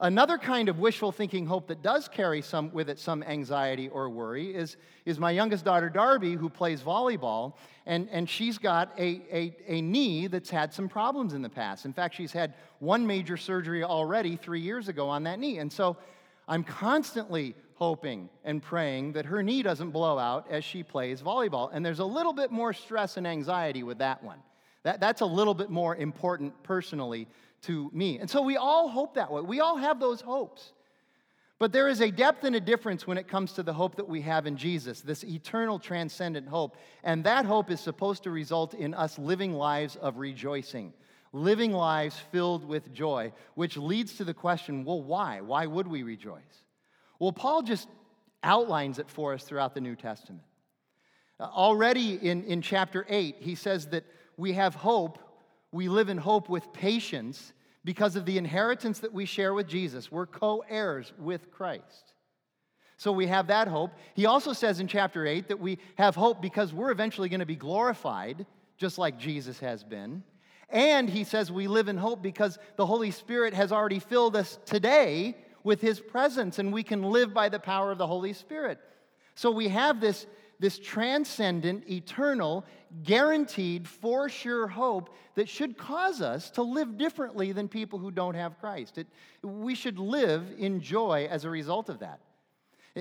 another 0.01 0.39
kind 0.39 0.69
of 0.69 0.79
wishful 0.79 1.13
thinking 1.13 1.45
hope 1.45 1.67
that 1.67 1.83
does 1.83 2.09
carry 2.09 2.41
some, 2.41 2.73
with 2.73 2.89
it 2.89 2.99
some 2.99 3.23
anxiety 3.25 3.89
or 3.89 4.09
worry 4.09 4.55
is, 4.55 4.77
is 5.05 5.19
my 5.19 5.33
youngest 5.33 5.65
daughter, 5.65 5.91
Darby, 5.91 6.35
who 6.35 6.49
plays 6.49 6.81
volleyball. 6.81 7.55
And, 7.85 8.09
and 8.11 8.29
she's 8.29 8.57
got 8.57 8.93
a, 8.99 9.21
a, 9.33 9.57
a 9.67 9.83
knee 9.83 10.29
that's 10.29 10.49
had 10.49 10.73
some 10.73 10.89
problems 10.89 11.35
in 11.35 11.43
the 11.43 11.49
past. 11.49 11.85
In 11.85 11.93
fact, 11.93 12.15
she's 12.15 12.33
had 12.33 12.55
one 12.79 13.07
major 13.07 13.37
surgery 13.37 13.83
already 13.83 14.37
three 14.37 14.61
years 14.61 14.89
ago 14.89 15.09
on 15.09 15.25
that 15.25 15.39
knee. 15.39 15.59
And 15.59 15.73
so 15.73 15.97
I'm 16.49 16.65
constantly 16.65 17.55
hoping 17.75 18.29
and 18.45 18.61
praying 18.61 19.13
that 19.13 19.27
her 19.27 19.43
knee 19.43 19.63
doesn't 19.63 19.91
blow 19.91 20.19
out 20.19 20.47
as 20.51 20.65
she 20.65 20.83
plays 20.83 21.23
volleyball. 21.23 21.71
And 21.73 21.87
there's 21.87 22.01
a 22.01 22.05
little 22.05 22.33
bit 22.33 22.51
more 22.51 22.73
stress 22.73 23.17
and 23.17 23.27
anxiety 23.27 23.85
with 23.85 23.99
that 23.99 24.25
one. 24.25 24.39
That, 24.83 24.99
that's 25.01 25.21
a 25.21 25.27
little 25.27 25.55
bit 25.55 25.71
more 25.71 25.95
important 25.95 26.61
personally 26.63 27.29
to 27.63 27.91
me. 27.93 28.19
And 28.19 28.29
so 28.29 28.43
we 28.43 28.57
all 28.57 28.89
hope 28.89 29.15
that 29.15 29.31
way. 29.31 29.43
We 29.43 29.61
all 29.61 29.77
have 29.77 30.01
those 30.01 30.21
hopes. 30.21 30.73
But 31.59 31.73
there 31.73 31.89
is 31.89 32.01
a 32.01 32.11
depth 32.11 32.45
and 32.45 32.57
a 32.57 32.61
difference 32.61 33.07
when 33.07 33.19
it 33.19 33.29
comes 33.29 33.53
to 33.55 33.63
the 33.63 33.73
hope 33.73 33.97
that 33.97 34.09
we 34.09 34.21
have 34.23 34.47
in 34.47 34.57
Jesus, 34.57 35.01
this 35.01 35.25
eternal 35.25 35.79
transcendent 35.79 36.49
hope. 36.49 36.77
And 37.03 37.25
that 37.25 37.45
hope 37.45 37.71
is 37.71 37.81
supposed 37.81 38.23
to 38.25 38.31
result 38.31 38.75
in 38.75 38.95
us 38.95 39.19
living 39.19 39.53
lives 39.53 39.97
of 39.97 40.19
rejoicing 40.19 40.93
living 41.33 41.73
lives 41.73 42.17
filled 42.33 42.65
with 42.65 42.93
joy, 42.93 43.33
which 43.55 43.77
leads 43.77 44.15
to 44.15 44.25
the 44.25 44.35
question 44.35 44.85
well, 44.85 45.03
why? 45.03 45.41
Why 45.41 45.67
would 45.67 45.87
we 45.87 46.03
rejoice? 46.03 46.65
Well, 47.19 47.33
Paul 47.33 47.63
just 47.63 47.89
outlines 48.43 48.99
it 48.99 49.11
for 49.11 49.35
us 49.35 49.45
throughout 49.45 49.75
the 49.75 49.81
New 49.81 49.97
Testament. 49.97 50.43
Uh, 51.41 51.45
already 51.45 52.15
in, 52.15 52.45
in 52.45 52.63
chapter 52.63 53.07
8, 53.09 53.37
he 53.41 53.55
says 53.55 53.87
that 53.89 54.05
we 54.37 54.53
have 54.53 54.75
hope, 54.75 55.19
we 55.73 55.89
live 55.89 56.09
in 56.09 56.19
hope 56.19 56.49
with 56.49 56.73
patience 56.73 57.53
because 57.85 58.17
of 58.17 58.25
the 58.25 58.39
inheritance 58.39 59.01
that 59.01 59.13
we 59.13 59.25
share 59.25 59.55
with 59.55 59.67
Jesus. 59.67 60.11
We're 60.11 60.27
co 60.27 60.65
heirs 60.69 61.13
with 61.19 61.51
Christ. 61.51 62.13
So 62.97 63.13
we 63.13 63.29
have 63.29 63.47
that 63.47 63.69
hope. 63.69 63.93
He 64.15 64.27
also 64.27 64.53
says 64.53 64.81
in 64.81 64.89
chapter 64.89 65.25
8 65.25 65.49
that 65.49 65.61
we 65.61 65.79
have 65.97 66.17
hope 66.17 66.43
because 66.43 66.73
we're 66.75 66.91
eventually 66.91 67.29
going 67.29 67.41
to 67.41 67.47
be 67.47 67.57
glorified, 67.57 68.45
just 68.77 68.99
like 68.99 69.19
Jesus 69.19 69.61
has 69.61 69.85
been. 69.85 70.25
And 70.71 71.09
he 71.09 71.25
says 71.25 71.51
we 71.51 71.67
live 71.67 71.89
in 71.89 71.97
hope 71.97 72.23
because 72.23 72.59
the 72.77 72.87
Holy 72.87 73.11
Spirit 73.11 73.55
has 73.55 73.73
already 73.73 73.99
filled 73.99 74.37
us 74.37 74.59
today 74.67 75.37
with 75.65 75.81
his 75.81 76.01
presence, 76.01 76.59
and 76.59 76.73
we 76.73 76.83
can 76.83 77.03
live 77.03 77.35
by 77.35 77.49
the 77.49 77.59
power 77.59 77.91
of 77.91 77.99
the 77.99 78.07
Holy 78.07 78.33
Spirit. 78.33 78.79
So 79.35 79.51
we 79.51 79.69
have 79.69 80.01
this, 80.01 80.27
this 80.59 80.79
transcendent, 80.79 81.89
eternal, 81.89 82.65
guaranteed, 83.03 83.87
for 83.87 84.29
sure 84.29 84.67
hope 84.67 85.15
that 85.35 85.49
should 85.49 85.79
cause 85.79 86.21
us 86.21 86.51
to 86.51 86.63
live 86.63 86.99
differently 86.99 87.53
than 87.53 87.69
people 87.69 87.99
who 87.99 88.11
don't 88.11 88.35
have 88.35 88.59
Christ. 88.61 88.99
It, 88.99 89.07
we 89.43 89.75
should 89.75 89.99
live 89.99 90.55
in 90.59 90.81
joy 90.81 91.29
as 91.31 91.45
a 91.45 91.51
result 91.51 91.89
of 91.89 92.01
that. 92.01 92.21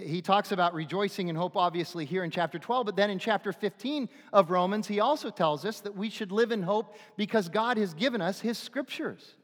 He 0.03 0.21
talks 0.21 0.51
about 0.51 0.73
rejoicing 0.73 1.29
and 1.29 1.37
hope, 1.37 1.55
obviously, 1.55 2.05
here 2.05 2.23
in 2.23 2.31
chapter 2.31 2.59
12, 2.59 2.85
but 2.85 2.95
then 2.95 3.09
in 3.09 3.19
chapter 3.19 3.51
15 3.51 4.09
of 4.33 4.51
Romans, 4.51 4.87
he 4.87 4.99
also 4.99 5.29
tells 5.29 5.65
us 5.65 5.79
that 5.81 5.95
we 5.95 6.09
should 6.09 6.31
live 6.31 6.51
in 6.51 6.63
hope 6.63 6.95
because 7.15 7.49
God 7.49 7.77
has 7.77 7.93
given 7.93 8.21
us 8.21 8.39
his 8.39 8.57
scriptures. 8.57 9.35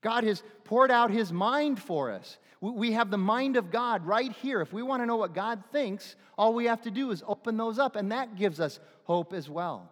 God 0.00 0.24
has 0.24 0.42
poured 0.64 0.90
out 0.90 1.10
his 1.10 1.32
mind 1.32 1.80
for 1.80 2.10
us. 2.10 2.38
We 2.60 2.92
have 2.92 3.10
the 3.10 3.18
mind 3.18 3.56
of 3.56 3.70
God 3.70 4.06
right 4.06 4.32
here. 4.32 4.60
If 4.60 4.72
we 4.72 4.82
want 4.82 5.02
to 5.02 5.06
know 5.06 5.16
what 5.16 5.34
God 5.34 5.62
thinks, 5.72 6.14
all 6.36 6.52
we 6.52 6.66
have 6.66 6.82
to 6.82 6.90
do 6.90 7.10
is 7.10 7.22
open 7.26 7.56
those 7.56 7.78
up, 7.78 7.96
and 7.96 8.12
that 8.12 8.36
gives 8.36 8.60
us 8.60 8.80
hope 9.04 9.32
as 9.32 9.48
well. 9.48 9.90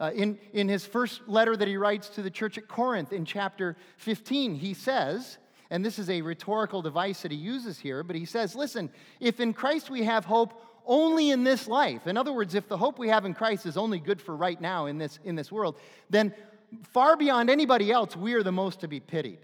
Uh, 0.00 0.12
in, 0.14 0.38
in 0.52 0.68
his 0.68 0.86
first 0.86 1.26
letter 1.26 1.56
that 1.56 1.66
he 1.66 1.76
writes 1.76 2.08
to 2.10 2.22
the 2.22 2.30
church 2.30 2.56
at 2.56 2.68
Corinth 2.68 3.12
in 3.12 3.24
chapter 3.24 3.76
15, 3.96 4.54
he 4.54 4.74
says, 4.74 5.38
and 5.70 5.84
this 5.84 5.98
is 5.98 6.08
a 6.08 6.22
rhetorical 6.22 6.82
device 6.82 7.22
that 7.22 7.30
he 7.30 7.36
uses 7.36 7.78
here, 7.78 8.02
but 8.02 8.16
he 8.16 8.24
says, 8.24 8.54
listen, 8.54 8.90
if 9.20 9.40
in 9.40 9.52
Christ 9.52 9.90
we 9.90 10.04
have 10.04 10.24
hope 10.24 10.64
only 10.86 11.30
in 11.30 11.44
this 11.44 11.68
life, 11.68 12.06
in 12.06 12.16
other 12.16 12.32
words, 12.32 12.54
if 12.54 12.68
the 12.68 12.76
hope 12.76 12.98
we 12.98 13.08
have 13.08 13.26
in 13.26 13.34
Christ 13.34 13.66
is 13.66 13.76
only 13.76 13.98
good 13.98 14.20
for 14.20 14.34
right 14.34 14.60
now 14.60 14.86
in 14.86 14.96
this, 14.96 15.18
in 15.24 15.34
this 15.34 15.52
world, 15.52 15.78
then 16.08 16.34
far 16.82 17.16
beyond 17.16 17.50
anybody 17.50 17.92
else, 17.92 18.16
we 18.16 18.32
are 18.34 18.42
the 18.42 18.52
most 18.52 18.80
to 18.80 18.88
be 18.88 19.00
pitied. 19.00 19.40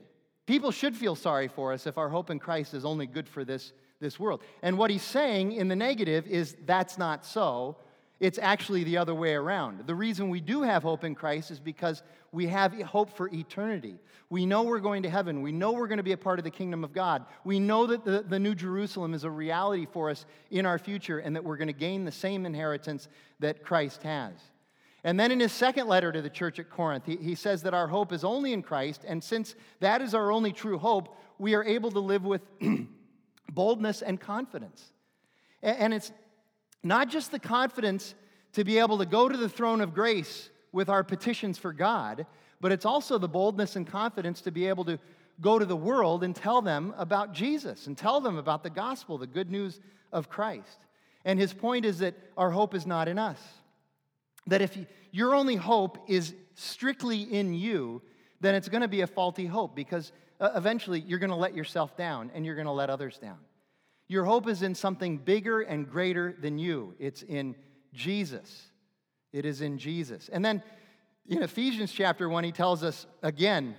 People 0.47 0.71
should 0.71 0.97
feel 0.97 1.14
sorry 1.14 1.49
for 1.49 1.73
us 1.73 1.87
if 1.87 1.99
our 1.99 2.09
hope 2.09 2.31
in 2.31 2.38
Christ 2.38 2.75
is 2.75 2.85
only 2.85 3.07
good 3.07 3.28
for 3.28 3.45
this, 3.45 3.73
this 4.00 4.19
world. 4.19 4.43
And 4.62 4.76
what 4.78 4.90
he's 4.90 5.02
saying 5.02 5.52
in 5.52 5.69
the 5.69 5.76
negative 5.76 6.26
is 6.26 6.57
that's 6.64 6.99
not 6.99 7.25
so. 7.25 7.76
It's 8.21 8.38
actually 8.38 8.85
the 8.85 8.97
other 8.97 9.14
way 9.14 9.35
around. 9.35 9.87
The 9.87 9.94
reason 9.94 10.28
we 10.28 10.40
do 10.40 10.62
have 10.62 10.83
hope 10.83 11.04
in 11.04 11.14
Christ 11.14 11.50
is 11.50 11.59
because 11.59 12.02
we 12.30 12.47
have 12.47 12.73
hope 12.83 13.16
for 13.16 13.28
eternity. 13.28 13.99
We 14.30 14.47
know 14.47 14.62
we're 14.62 14.80
going 14.80 15.02
to 15.02 15.11
heaven. 15.11 15.42
We 15.42 15.52
know 15.52 15.73
we're 15.73 15.88
going 15.88 15.99
to 15.99 16.04
be 16.04 16.12
a 16.12 16.16
part 16.16 16.38
of 16.38 16.44
the 16.44 16.50
kingdom 16.50 16.85
of 16.85 16.92
God. 16.92 17.25
We 17.44 17.59
know 17.59 17.87
that 17.87 18.04
the, 18.04 18.25
the 18.26 18.38
New 18.38 18.54
Jerusalem 18.54 19.14
is 19.14 19.25
a 19.25 19.30
reality 19.30 19.87
for 19.92 20.11
us 20.11 20.26
in 20.50 20.64
our 20.64 20.78
future 20.78 21.18
and 21.18 21.35
that 21.37 21.44
we're 21.44 21.56
going 21.56 21.68
to 21.68 21.73
gain 21.73 22.04
the 22.04 22.12
same 22.12 22.47
inheritance 22.47 23.09
that 23.40 23.64
Christ 23.64 24.02
has. 24.04 24.33
And 25.04 25.21
then 25.21 25.30
in 25.30 25.38
his 25.38 25.52
second 25.52 25.87
letter 25.87 26.11
to 26.11 26.23
the 26.23 26.30
church 26.30 26.59
at 26.59 26.71
Corinth, 26.71 27.04
he, 27.04 27.16
he 27.16 27.35
says 27.35 27.62
that 27.64 27.75
our 27.75 27.88
hope 27.88 28.11
is 28.11 28.25
only 28.25 28.54
in 28.54 28.62
Christ, 28.62 29.04
and 29.06 29.23
since 29.23 29.54
that 29.80 30.00
is 30.00 30.14
our 30.14 30.33
only 30.33 30.50
true 30.50 30.78
hope, 30.78 31.14
we 31.38 31.54
are 31.54 31.62
able 31.62 31.90
to 31.90 32.00
live 32.00 32.25
with 32.25 32.40
boldness 33.52 34.00
and 34.00 34.18
confidence. 34.18 34.92
And, 35.62 35.78
and 35.78 35.94
it's 35.94 36.11
not 36.85 37.09
just 37.09 37.33
the 37.33 37.38
confidence 37.38 38.14
to 38.53 38.62
be 38.62 38.79
able 38.79 38.99
to 38.99 39.07
go 39.07 39.29
to 39.29 39.37
the 39.37 39.49
throne 39.49 39.81
of 39.81 39.95
grace 39.95 40.50
with 40.71 40.88
our 40.88 41.03
petitions 41.03 41.59
for 41.59 41.73
God, 41.73 42.26
but 42.61 42.71
it's 42.73 42.85
also 42.85 43.19
the 43.19 43.29
boldness 43.29 43.76
and 43.76 43.87
confidence 43.87 44.41
to 44.43 44.50
be 44.50 44.67
able 44.67 44.85
to 44.85 44.99
go 45.41 45.59
to 45.59 45.64
the 45.64 45.76
world 45.76 46.23
and 46.23 46.37
tell 46.37 46.62
them 46.62 46.95
about 46.97 47.33
Jesus 47.33 47.87
and 47.87 47.99
tell 47.99 48.21
them 48.21 48.38
about 48.38 48.62
the 48.62 48.71
gospel, 48.71 49.19
the 49.19 49.26
good 49.26 49.50
news 49.50 49.81
of 50.12 50.29
Christ. 50.29 50.85
And 51.25 51.38
his 51.38 51.53
point 51.53 51.85
is 51.85 51.99
that 51.99 52.14
our 52.37 52.50
hope 52.50 52.75
is 52.75 52.87
not 52.87 53.09
in 53.09 53.19
us. 53.19 53.38
That 54.47 54.62
if 54.62 54.76
your 55.11 55.35
only 55.35 55.57
hope 55.57 55.99
is 56.07 56.35
strictly 56.55 57.23
in 57.23 57.55
you, 57.55 58.03
then 58.41 58.55
it's 58.55 58.69
going 58.69 58.83
to 58.83 58.88
be 58.88 59.00
a 59.00 59.07
faulty 59.07 59.47
hope 59.47 59.75
because 59.75 60.12
uh, 60.38 60.50
eventually 60.55 61.00
you're 61.00 61.19
going 61.19 61.31
to 61.31 61.37
let 61.37 61.55
yourself 61.55 61.97
down 61.97 62.31
and 62.35 62.45
you're 62.45 62.55
going 62.55 62.67
to 62.67 62.73
let 62.73 62.91
others 62.91 63.19
down. 63.19 63.38
Your 64.14 64.25
hope 64.25 64.47
is 64.47 64.62
in 64.62 64.76
something 64.76 65.18
bigger 65.18 65.62
and 65.62 65.90
greater 65.90 66.37
than 66.40 66.56
you, 66.56 66.94
it's 67.00 67.23
in 67.23 67.56
Jesus. 67.92 68.68
It 69.33 69.44
is 69.44 69.61
in 69.61 69.76
Jesus. 69.76 70.30
And 70.33 70.44
then 70.44 70.62
in 71.26 71.42
Ephesians 71.42 71.90
chapter 71.90 72.28
1, 72.28 72.44
he 72.44 72.52
tells 72.52 72.85
us 72.85 73.09
again 73.25 73.75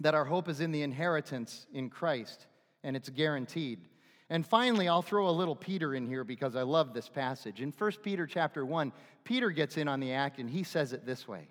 that 0.00 0.14
our 0.14 0.24
hope 0.24 0.48
is 0.48 0.62
in 0.62 0.72
the 0.72 0.80
inheritance 0.80 1.66
in 1.74 1.90
Christ 1.90 2.46
and 2.82 2.96
it's 2.96 3.10
guaranteed. 3.10 3.86
And 4.30 4.46
finally, 4.46 4.88
I'll 4.88 5.02
throw 5.02 5.28
a 5.28 5.30
little 5.30 5.56
Peter 5.56 5.94
in 5.94 6.06
here 6.06 6.24
because 6.24 6.56
I 6.56 6.62
love 6.62 6.94
this 6.94 7.10
passage. 7.10 7.60
In 7.60 7.70
1 7.70 7.92
Peter 8.02 8.26
chapter 8.26 8.64
1, 8.64 8.94
Peter 9.24 9.50
gets 9.50 9.76
in 9.76 9.88
on 9.88 10.00
the 10.00 10.14
act 10.14 10.38
and 10.38 10.48
he 10.48 10.62
says 10.62 10.94
it 10.94 11.04
this 11.04 11.28
way 11.28 11.48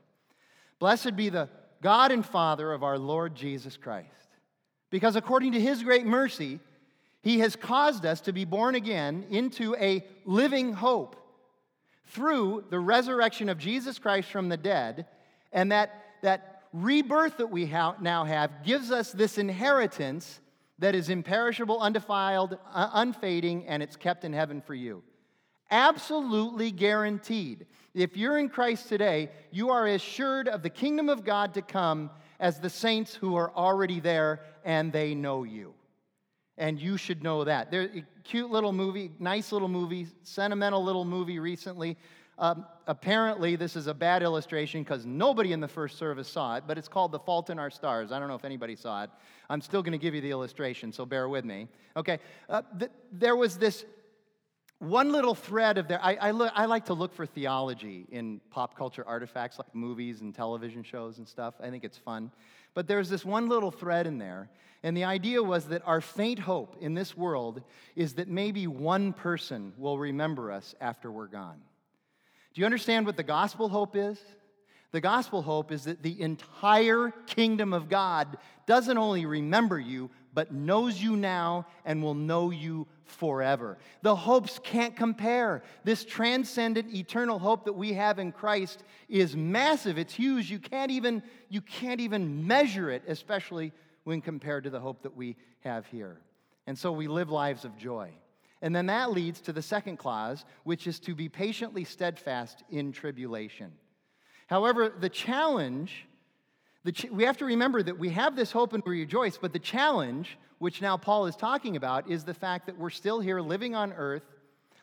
Blessed 0.79 1.15
be 1.15 1.29
the 1.29 1.47
God 1.83 2.11
and 2.11 2.25
Father 2.25 2.73
of 2.73 2.81
our 2.81 2.97
Lord 2.97 3.35
Jesus 3.35 3.77
Christ, 3.77 4.29
because 4.89 5.15
according 5.15 5.51
to 5.51 5.61
his 5.61 5.83
great 5.83 6.07
mercy, 6.07 6.59
he 7.21 7.39
has 7.39 7.55
caused 7.55 8.05
us 8.05 8.21
to 8.21 8.33
be 8.33 8.45
born 8.45 8.75
again 8.75 9.25
into 9.29 9.75
a 9.75 10.05
living 10.25 10.73
hope 10.73 11.15
through 12.05 12.65
the 12.69 12.79
resurrection 12.79 13.49
of 13.49 13.57
Jesus 13.57 13.99
Christ 13.99 14.31
from 14.31 14.49
the 14.49 14.57
dead, 14.57 15.05
and 15.51 15.71
that, 15.71 16.03
that 16.21 16.63
rebirth 16.73 17.37
that 17.37 17.51
we 17.51 17.65
ha- 17.65 17.95
now 17.99 18.23
have 18.23 18.63
gives 18.63 18.91
us 18.91 19.11
this 19.11 19.37
inheritance 19.37 20.39
that 20.79 20.95
is 20.95 21.09
imperishable, 21.09 21.79
undefiled, 21.79 22.57
uh, 22.73 22.89
unfading, 22.93 23.67
and 23.67 23.83
it's 23.83 23.95
kept 23.95 24.23
in 24.23 24.33
heaven 24.33 24.61
for 24.61 24.73
you. 24.73 25.03
Absolutely 25.69 26.71
guaranteed. 26.71 27.67
If 27.93 28.17
you're 28.17 28.37
in 28.37 28.49
Christ 28.49 28.87
today, 28.87 29.29
you 29.51 29.69
are 29.69 29.87
assured 29.87 30.47
of 30.47 30.63
the 30.63 30.69
kingdom 30.69 31.09
of 31.09 31.23
God 31.23 31.53
to 31.55 31.61
come 31.61 32.09
as 32.39 32.59
the 32.59 32.69
saints 32.69 33.13
who 33.13 33.35
are 33.35 33.51
already 33.53 33.99
there 33.99 34.41
and 34.63 34.91
they 34.91 35.13
know 35.13 35.43
you. 35.43 35.73
And 36.59 36.79
you 36.79 36.97
should 36.97 37.23
know 37.23 37.43
that. 37.45 37.71
There's 37.71 37.89
a 37.95 38.03
cute 38.23 38.51
little 38.51 38.73
movie, 38.73 39.11
nice 39.17 39.51
little 39.51 39.67
movie, 39.67 40.07
sentimental 40.23 40.83
little 40.83 41.05
movie 41.05 41.39
recently 41.39 41.97
um, 42.39 42.65
apparently, 42.87 43.57
this 43.57 43.75
is 43.75 43.87
a 43.87 43.93
bad 43.93 44.23
illustration 44.23 44.81
because 44.81 45.05
nobody 45.05 45.51
in 45.51 45.59
the 45.59 45.67
first 45.67 45.97
service 45.97 46.29
saw 46.29 46.55
it, 46.55 46.63
but 46.65 46.77
it's 46.77 46.87
called 46.87 47.11
The 47.11 47.19
Fault 47.19 47.49
in 47.49 47.59
Our 47.59 47.69
Stars. 47.69 48.13
I 48.13 48.19
don't 48.19 48.29
know 48.29 48.35
if 48.35 48.45
anybody 48.45 48.77
saw 48.77 49.03
it. 49.03 49.09
I'm 49.49 49.59
still 49.59 49.83
going 49.83 49.91
to 49.91 49.97
give 49.97 50.15
you 50.15 50.21
the 50.21 50.31
illustration, 50.31 50.93
so 50.93 51.05
bear 51.05 51.27
with 51.27 51.43
me. 51.43 51.67
Okay, 51.97 52.19
uh, 52.47 52.61
th- 52.79 52.91
there 53.11 53.35
was 53.35 53.57
this 53.57 53.83
one 54.79 55.11
little 55.11 55.35
thread 55.35 55.77
of 55.77 55.87
there. 55.87 55.99
I, 56.01 56.15
I, 56.15 56.31
look, 56.31 56.51
I 56.55 56.65
like 56.65 56.85
to 56.85 56.93
look 56.93 57.13
for 57.13 57.25
theology 57.25 58.07
in 58.11 58.39
pop 58.49 58.77
culture 58.77 59.03
artifacts 59.05 59.59
like 59.59 59.75
movies 59.75 60.21
and 60.21 60.33
television 60.33 60.83
shows 60.83 61.17
and 61.17 61.27
stuff. 61.27 61.53
I 61.61 61.69
think 61.69 61.83
it's 61.83 61.97
fun. 61.97 62.31
But 62.73 62.87
there's 62.87 63.09
this 63.09 63.25
one 63.25 63.49
little 63.49 63.71
thread 63.71 64.07
in 64.07 64.17
there, 64.17 64.49
and 64.83 64.95
the 64.95 65.03
idea 65.03 65.43
was 65.43 65.67
that 65.67 65.81
our 65.85 65.99
faint 65.99 66.39
hope 66.39 66.77
in 66.79 66.93
this 66.93 67.17
world 67.17 67.61
is 67.95 68.13
that 68.13 68.29
maybe 68.29 68.67
one 68.67 69.11
person 69.11 69.73
will 69.77 69.99
remember 69.99 70.51
us 70.51 70.75
after 70.79 71.11
we're 71.11 71.27
gone. 71.27 71.59
Do 72.53 72.61
you 72.61 72.65
understand 72.65 73.05
what 73.05 73.17
the 73.17 73.23
gospel 73.23 73.67
hope 73.67 73.95
is? 73.95 74.19
The 74.91 75.01
gospel 75.01 75.41
hope 75.41 75.71
is 75.71 75.83
that 75.83 76.01
the 76.01 76.19
entire 76.21 77.13
kingdom 77.27 77.73
of 77.73 77.89
God 77.89 78.37
doesn't 78.65 78.97
only 78.97 79.25
remember 79.25 79.79
you, 79.79 80.09
but 80.33 80.53
knows 80.53 81.01
you 81.01 81.15
now 81.15 81.67
and 81.85 82.01
will 82.01 82.15
know 82.15 82.49
you 82.49 82.87
forever. 83.09 83.77
The 84.01 84.15
hopes 84.15 84.59
can't 84.63 84.95
compare. 84.95 85.63
This 85.83 86.05
transcendent 86.05 86.93
eternal 86.93 87.39
hope 87.39 87.65
that 87.65 87.73
we 87.73 87.93
have 87.93 88.19
in 88.19 88.31
Christ 88.31 88.83
is 89.07 89.35
massive. 89.35 89.97
It's 89.97 90.13
huge. 90.13 90.49
You 90.51 90.59
can't 90.59 90.91
even 90.91 91.23
you 91.49 91.61
can't 91.61 91.99
even 91.99 92.45
measure 92.47 92.89
it, 92.89 93.03
especially 93.07 93.71
when 94.03 94.21
compared 94.21 94.63
to 94.63 94.69
the 94.69 94.79
hope 94.79 95.03
that 95.03 95.15
we 95.15 95.35
have 95.61 95.85
here. 95.87 96.19
And 96.67 96.77
so 96.77 96.91
we 96.91 97.07
live 97.07 97.29
lives 97.29 97.65
of 97.65 97.77
joy. 97.77 98.11
And 98.61 98.75
then 98.75 98.87
that 98.87 99.11
leads 99.11 99.39
to 99.41 99.53
the 99.53 99.61
second 99.61 99.97
clause, 99.97 100.45
which 100.63 100.85
is 100.85 100.99
to 101.01 101.15
be 101.15 101.29
patiently 101.29 101.83
steadfast 101.83 102.63
in 102.69 102.91
tribulation. 102.91 103.71
However, 104.47 104.89
the 104.89 105.09
challenge, 105.09 106.05
ch- 106.93 107.09
we 107.11 107.23
have 107.23 107.37
to 107.37 107.45
remember 107.45 107.83
that 107.83 107.97
we 107.97 108.09
have 108.09 108.35
this 108.35 108.51
hope 108.51 108.73
and 108.73 108.83
we 108.85 108.99
rejoice, 108.99 109.37
but 109.37 109.53
the 109.53 109.59
challenge, 109.59 110.37
which 110.59 110.81
now 110.81 110.97
Paul 110.97 111.25
is 111.25 111.35
talking 111.35 111.75
about, 111.75 112.09
is 112.09 112.23
the 112.23 112.33
fact 112.33 112.65
that 112.67 112.77
we're 112.77 112.89
still 112.89 113.19
here 113.19 113.41
living 113.41 113.75
on 113.75 113.93
earth, 113.93 114.23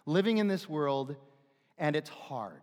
living 0.04 0.38
in 0.38 0.48
this 0.48 0.68
world, 0.68 1.16
and 1.78 1.96
it's 1.96 2.10
hard. 2.10 2.62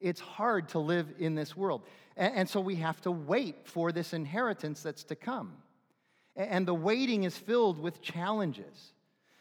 It's 0.00 0.20
hard 0.20 0.68
to 0.70 0.78
live 0.78 1.06
in 1.18 1.34
this 1.34 1.56
world. 1.56 1.82
And, 2.16 2.34
and 2.34 2.48
so 2.48 2.60
we 2.60 2.76
have 2.76 3.00
to 3.02 3.10
wait 3.10 3.66
for 3.66 3.92
this 3.92 4.12
inheritance 4.12 4.82
that's 4.82 5.04
to 5.04 5.16
come. 5.16 5.54
And, 6.34 6.50
and 6.50 6.68
the 6.68 6.74
waiting 6.74 7.24
is 7.24 7.36
filled 7.36 7.78
with 7.78 8.02
challenges. 8.02 8.92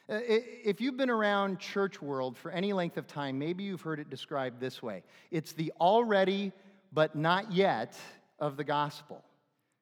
If 0.08 0.82
you've 0.82 0.98
been 0.98 1.10
around 1.10 1.60
church 1.60 2.00
world 2.00 2.38
for 2.38 2.52
any 2.52 2.74
length 2.74 2.98
of 2.98 3.08
time, 3.08 3.40
maybe 3.40 3.64
you've 3.64 3.82
heard 3.82 4.00
it 4.00 4.10
described 4.10 4.60
this 4.60 4.84
way 4.84 5.04
it's 5.32 5.54
the 5.54 5.74
already 5.82 6.52
but 6.94 7.16
not 7.16 7.52
yet 7.52 7.98
of 8.40 8.58
the 8.58 8.64
gospel. 8.64 9.24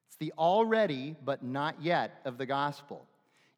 It's 0.08 0.16
the 0.16 0.32
already 0.38 1.16
but 1.24 1.42
not 1.42 1.82
yet 1.82 2.20
of 2.24 2.38
the 2.38 2.46
gospel. 2.46 3.06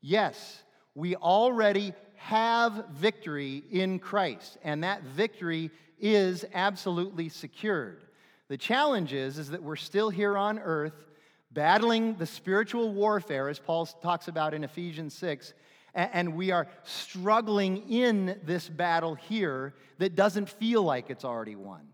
Yes, 0.00 0.62
we 0.94 1.16
already 1.16 1.92
have 2.16 2.86
victory 2.92 3.62
in 3.70 3.98
Christ, 3.98 4.56
and 4.62 4.84
that 4.84 5.02
victory 5.02 5.70
is 5.98 6.44
absolutely 6.54 7.28
secured. 7.28 8.02
The 8.48 8.56
challenge 8.56 9.12
is, 9.12 9.38
is 9.38 9.50
that 9.50 9.62
we're 9.62 9.76
still 9.76 10.10
here 10.10 10.36
on 10.36 10.58
earth 10.58 11.04
battling 11.50 12.16
the 12.16 12.26
spiritual 12.26 12.92
warfare, 12.92 13.48
as 13.48 13.58
Paul 13.58 13.86
talks 13.86 14.28
about 14.28 14.54
in 14.54 14.64
Ephesians 14.64 15.14
6 15.14 15.54
and 15.96 16.34
we 16.34 16.50
are 16.50 16.68
struggling 16.82 17.90
in 17.90 18.38
this 18.44 18.68
battle 18.68 19.14
here 19.14 19.74
that 19.98 20.14
doesn't 20.14 20.48
feel 20.48 20.82
like 20.82 21.08
it's 21.08 21.24
already 21.24 21.56
won. 21.56 21.88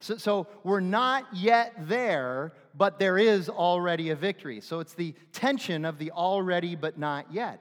So, 0.00 0.16
so, 0.16 0.46
we're 0.64 0.80
not 0.80 1.26
yet 1.34 1.74
there, 1.86 2.54
but 2.74 2.98
there 2.98 3.18
is 3.18 3.50
already 3.50 4.10
a 4.10 4.16
victory. 4.16 4.60
So 4.62 4.80
it's 4.80 4.94
the 4.94 5.14
tension 5.32 5.84
of 5.84 5.98
the 5.98 6.10
already 6.12 6.74
but 6.74 6.98
not 6.98 7.32
yet. 7.32 7.60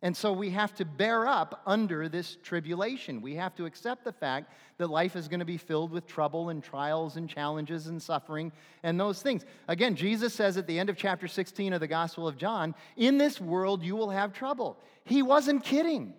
And 0.00 0.16
so 0.16 0.32
we 0.32 0.50
have 0.50 0.74
to 0.76 0.84
bear 0.84 1.26
up 1.26 1.62
under 1.66 2.08
this 2.08 2.36
tribulation. 2.42 3.20
We 3.20 3.34
have 3.34 3.56
to 3.56 3.66
accept 3.66 4.04
the 4.04 4.12
fact 4.12 4.52
that 4.78 4.88
life 4.88 5.16
is 5.16 5.26
going 5.26 5.40
to 5.40 5.46
be 5.46 5.56
filled 5.56 5.90
with 5.90 6.06
trouble 6.06 6.50
and 6.50 6.62
trials 6.62 7.16
and 7.16 7.28
challenges 7.28 7.88
and 7.88 8.00
suffering 8.00 8.52
and 8.84 8.98
those 8.98 9.22
things. 9.22 9.44
Again, 9.66 9.96
Jesus 9.96 10.32
says 10.32 10.56
at 10.56 10.68
the 10.68 10.78
end 10.78 10.88
of 10.88 10.96
chapter 10.96 11.26
16 11.26 11.72
of 11.72 11.80
the 11.80 11.88
Gospel 11.88 12.28
of 12.28 12.36
John, 12.36 12.76
In 12.96 13.18
this 13.18 13.40
world 13.40 13.82
you 13.82 13.96
will 13.96 14.10
have 14.10 14.32
trouble. 14.32 14.78
He 15.04 15.20
wasn't 15.20 15.64
kidding. 15.64 16.14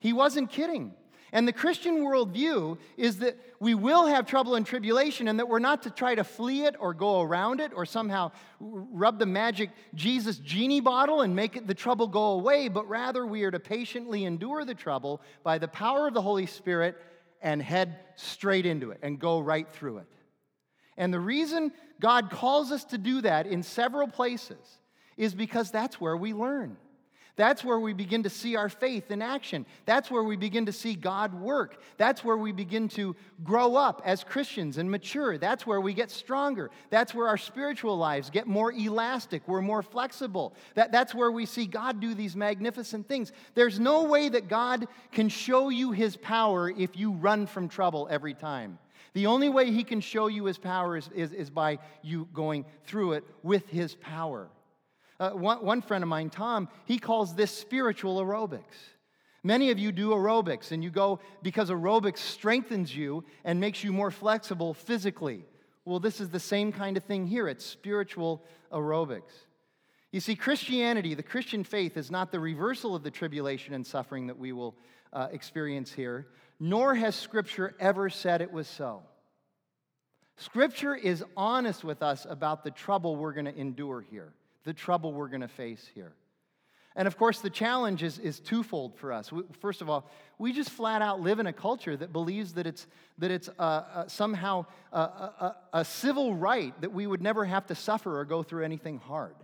He 0.00 0.14
wasn't 0.14 0.50
kidding. 0.50 0.94
And 1.34 1.48
the 1.48 1.52
Christian 1.52 1.96
worldview 1.96 2.78
is 2.96 3.18
that 3.18 3.36
we 3.58 3.74
will 3.74 4.06
have 4.06 4.24
trouble 4.24 4.54
and 4.54 4.64
tribulation, 4.64 5.26
and 5.26 5.40
that 5.40 5.48
we're 5.48 5.58
not 5.58 5.82
to 5.82 5.90
try 5.90 6.14
to 6.14 6.22
flee 6.22 6.64
it 6.64 6.76
or 6.78 6.94
go 6.94 7.20
around 7.20 7.60
it 7.60 7.72
or 7.74 7.84
somehow 7.84 8.30
rub 8.60 9.18
the 9.18 9.26
magic 9.26 9.70
Jesus 9.94 10.38
genie 10.38 10.80
bottle 10.80 11.22
and 11.22 11.34
make 11.34 11.66
the 11.66 11.74
trouble 11.74 12.06
go 12.06 12.26
away, 12.34 12.68
but 12.68 12.88
rather 12.88 13.26
we 13.26 13.42
are 13.42 13.50
to 13.50 13.58
patiently 13.58 14.24
endure 14.24 14.64
the 14.64 14.76
trouble 14.76 15.20
by 15.42 15.58
the 15.58 15.66
power 15.66 16.06
of 16.06 16.14
the 16.14 16.22
Holy 16.22 16.46
Spirit 16.46 16.96
and 17.42 17.60
head 17.60 17.98
straight 18.14 18.64
into 18.64 18.92
it 18.92 19.00
and 19.02 19.18
go 19.18 19.40
right 19.40 19.68
through 19.68 19.98
it. 19.98 20.06
And 20.96 21.12
the 21.12 21.18
reason 21.18 21.72
God 22.00 22.30
calls 22.30 22.70
us 22.70 22.84
to 22.86 22.98
do 22.98 23.22
that 23.22 23.48
in 23.48 23.64
several 23.64 24.06
places 24.06 24.78
is 25.16 25.34
because 25.34 25.72
that's 25.72 26.00
where 26.00 26.16
we 26.16 26.32
learn. 26.32 26.76
That's 27.36 27.64
where 27.64 27.80
we 27.80 27.92
begin 27.92 28.22
to 28.22 28.30
see 28.30 28.54
our 28.54 28.68
faith 28.68 29.10
in 29.10 29.20
action. 29.20 29.66
That's 29.86 30.08
where 30.08 30.22
we 30.22 30.36
begin 30.36 30.66
to 30.66 30.72
see 30.72 30.94
God 30.94 31.34
work. 31.34 31.80
That's 31.96 32.22
where 32.22 32.36
we 32.36 32.52
begin 32.52 32.88
to 32.90 33.16
grow 33.42 33.74
up 33.74 34.02
as 34.04 34.22
Christians 34.22 34.78
and 34.78 34.88
mature. 34.88 35.36
That's 35.36 35.66
where 35.66 35.80
we 35.80 35.94
get 35.94 36.12
stronger. 36.12 36.70
That's 36.90 37.12
where 37.12 37.26
our 37.26 37.36
spiritual 37.36 37.98
lives 37.98 38.30
get 38.30 38.46
more 38.46 38.72
elastic. 38.72 39.42
We're 39.48 39.62
more 39.62 39.82
flexible. 39.82 40.54
That, 40.74 40.92
that's 40.92 41.12
where 41.12 41.32
we 41.32 41.44
see 41.44 41.66
God 41.66 42.00
do 42.00 42.14
these 42.14 42.36
magnificent 42.36 43.08
things. 43.08 43.32
There's 43.54 43.80
no 43.80 44.04
way 44.04 44.28
that 44.28 44.46
God 44.46 44.86
can 45.10 45.28
show 45.28 45.70
you 45.70 45.90
his 45.90 46.16
power 46.16 46.70
if 46.70 46.96
you 46.96 47.10
run 47.10 47.48
from 47.48 47.68
trouble 47.68 48.06
every 48.10 48.34
time. 48.34 48.78
The 49.12 49.26
only 49.26 49.48
way 49.48 49.72
he 49.72 49.82
can 49.82 50.00
show 50.00 50.28
you 50.28 50.44
his 50.44 50.58
power 50.58 50.96
is, 50.96 51.08
is, 51.14 51.32
is 51.32 51.50
by 51.50 51.80
you 52.02 52.28
going 52.32 52.64
through 52.84 53.14
it 53.14 53.24
with 53.42 53.68
his 53.68 53.96
power. 53.96 54.48
Uh, 55.20 55.30
one, 55.30 55.64
one 55.64 55.82
friend 55.82 56.02
of 56.02 56.08
mine, 56.08 56.30
Tom, 56.30 56.68
he 56.86 56.98
calls 56.98 57.34
this 57.34 57.50
spiritual 57.50 58.20
aerobics. 58.20 58.62
Many 59.42 59.70
of 59.70 59.78
you 59.78 59.92
do 59.92 60.10
aerobics, 60.10 60.72
and 60.72 60.82
you 60.82 60.90
go 60.90 61.20
because 61.42 61.70
aerobics 61.70 62.18
strengthens 62.18 62.94
you 62.94 63.24
and 63.44 63.60
makes 63.60 63.84
you 63.84 63.92
more 63.92 64.10
flexible 64.10 64.74
physically. 64.74 65.44
Well, 65.84 66.00
this 66.00 66.20
is 66.20 66.30
the 66.30 66.40
same 66.40 66.72
kind 66.72 66.96
of 66.96 67.04
thing 67.04 67.26
here. 67.26 67.46
It's 67.46 67.64
spiritual 67.64 68.42
aerobics. 68.72 69.32
You 70.12 70.20
see, 70.20 70.34
Christianity, 70.36 71.14
the 71.14 71.22
Christian 71.22 71.64
faith, 71.64 71.96
is 71.96 72.10
not 72.10 72.32
the 72.32 72.40
reversal 72.40 72.94
of 72.94 73.02
the 73.02 73.10
tribulation 73.10 73.74
and 73.74 73.86
suffering 73.86 74.28
that 74.28 74.38
we 74.38 74.52
will 74.52 74.76
uh, 75.12 75.28
experience 75.32 75.92
here, 75.92 76.28
nor 76.58 76.94
has 76.94 77.14
Scripture 77.14 77.74
ever 77.78 78.08
said 78.08 78.40
it 78.40 78.52
was 78.52 78.68
so. 78.68 79.02
Scripture 80.36 80.94
is 80.94 81.24
honest 81.36 81.84
with 81.84 82.02
us 82.02 82.26
about 82.28 82.64
the 82.64 82.70
trouble 82.70 83.16
we're 83.16 83.32
going 83.32 83.44
to 83.44 83.56
endure 83.56 84.04
here, 84.10 84.32
the 84.64 84.72
trouble 84.72 85.12
we're 85.12 85.28
going 85.28 85.40
to 85.40 85.48
face 85.48 85.88
here. 85.94 86.12
And 86.96 87.08
of 87.08 87.16
course, 87.16 87.40
the 87.40 87.50
challenge 87.50 88.02
is, 88.02 88.18
is 88.20 88.38
twofold 88.38 88.96
for 88.96 89.12
us. 89.12 89.32
We, 89.32 89.42
first 89.60 89.82
of 89.82 89.90
all, 89.90 90.08
we 90.38 90.52
just 90.52 90.70
flat 90.70 91.02
out 91.02 91.20
live 91.20 91.40
in 91.40 91.46
a 91.46 91.52
culture 91.52 91.96
that 91.96 92.12
believes 92.12 92.54
that 92.54 92.66
it's, 92.66 92.86
that 93.18 93.30
it's 93.30 93.48
uh, 93.58 93.62
uh, 93.62 94.08
somehow 94.08 94.66
a, 94.92 94.98
a, 94.98 95.56
a 95.72 95.84
civil 95.84 96.34
right 96.34 96.78
that 96.80 96.92
we 96.92 97.06
would 97.06 97.20
never 97.20 97.44
have 97.44 97.66
to 97.66 97.74
suffer 97.74 98.20
or 98.20 98.24
go 98.24 98.42
through 98.44 98.64
anything 98.64 98.98
hard. 98.98 99.34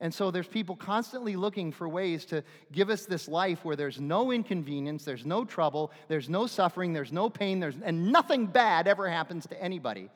And 0.00 0.12
so 0.12 0.32
there's 0.32 0.48
people 0.48 0.74
constantly 0.74 1.36
looking 1.36 1.70
for 1.70 1.88
ways 1.88 2.24
to 2.26 2.42
give 2.72 2.90
us 2.90 3.06
this 3.06 3.28
life 3.28 3.64
where 3.64 3.76
there's 3.76 4.00
no 4.00 4.32
inconvenience, 4.32 5.04
there's 5.04 5.24
no 5.24 5.44
trouble, 5.44 5.92
there's 6.08 6.28
no 6.28 6.48
suffering, 6.48 6.92
there's 6.92 7.12
no 7.12 7.30
pain, 7.30 7.60
there's, 7.60 7.76
and 7.80 8.10
nothing 8.10 8.46
bad 8.46 8.88
ever 8.88 9.08
happens 9.08 9.46
to 9.46 9.62
anybody. 9.62 10.10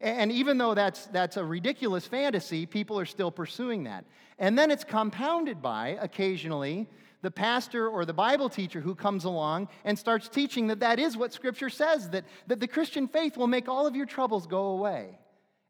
And 0.00 0.30
even 0.30 0.58
though 0.58 0.74
that's, 0.74 1.06
that's 1.06 1.36
a 1.36 1.44
ridiculous 1.44 2.06
fantasy, 2.06 2.66
people 2.66 2.98
are 3.00 3.06
still 3.06 3.30
pursuing 3.30 3.84
that. 3.84 4.04
And 4.38 4.56
then 4.56 4.70
it's 4.70 4.84
compounded 4.84 5.60
by, 5.60 5.98
occasionally, 6.00 6.88
the 7.22 7.30
pastor 7.30 7.88
or 7.88 8.04
the 8.04 8.12
Bible 8.12 8.48
teacher 8.48 8.80
who 8.80 8.94
comes 8.94 9.24
along 9.24 9.68
and 9.84 9.98
starts 9.98 10.28
teaching 10.28 10.68
that 10.68 10.80
that 10.80 11.00
is 11.00 11.16
what 11.16 11.32
Scripture 11.32 11.68
says, 11.68 12.10
that, 12.10 12.24
that 12.46 12.60
the 12.60 12.68
Christian 12.68 13.08
faith 13.08 13.36
will 13.36 13.48
make 13.48 13.68
all 13.68 13.86
of 13.86 13.96
your 13.96 14.06
troubles 14.06 14.46
go 14.46 14.66
away. 14.66 15.18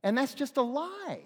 And 0.02 0.16
that's 0.16 0.34
just 0.34 0.58
a 0.58 0.62
lie. 0.62 1.20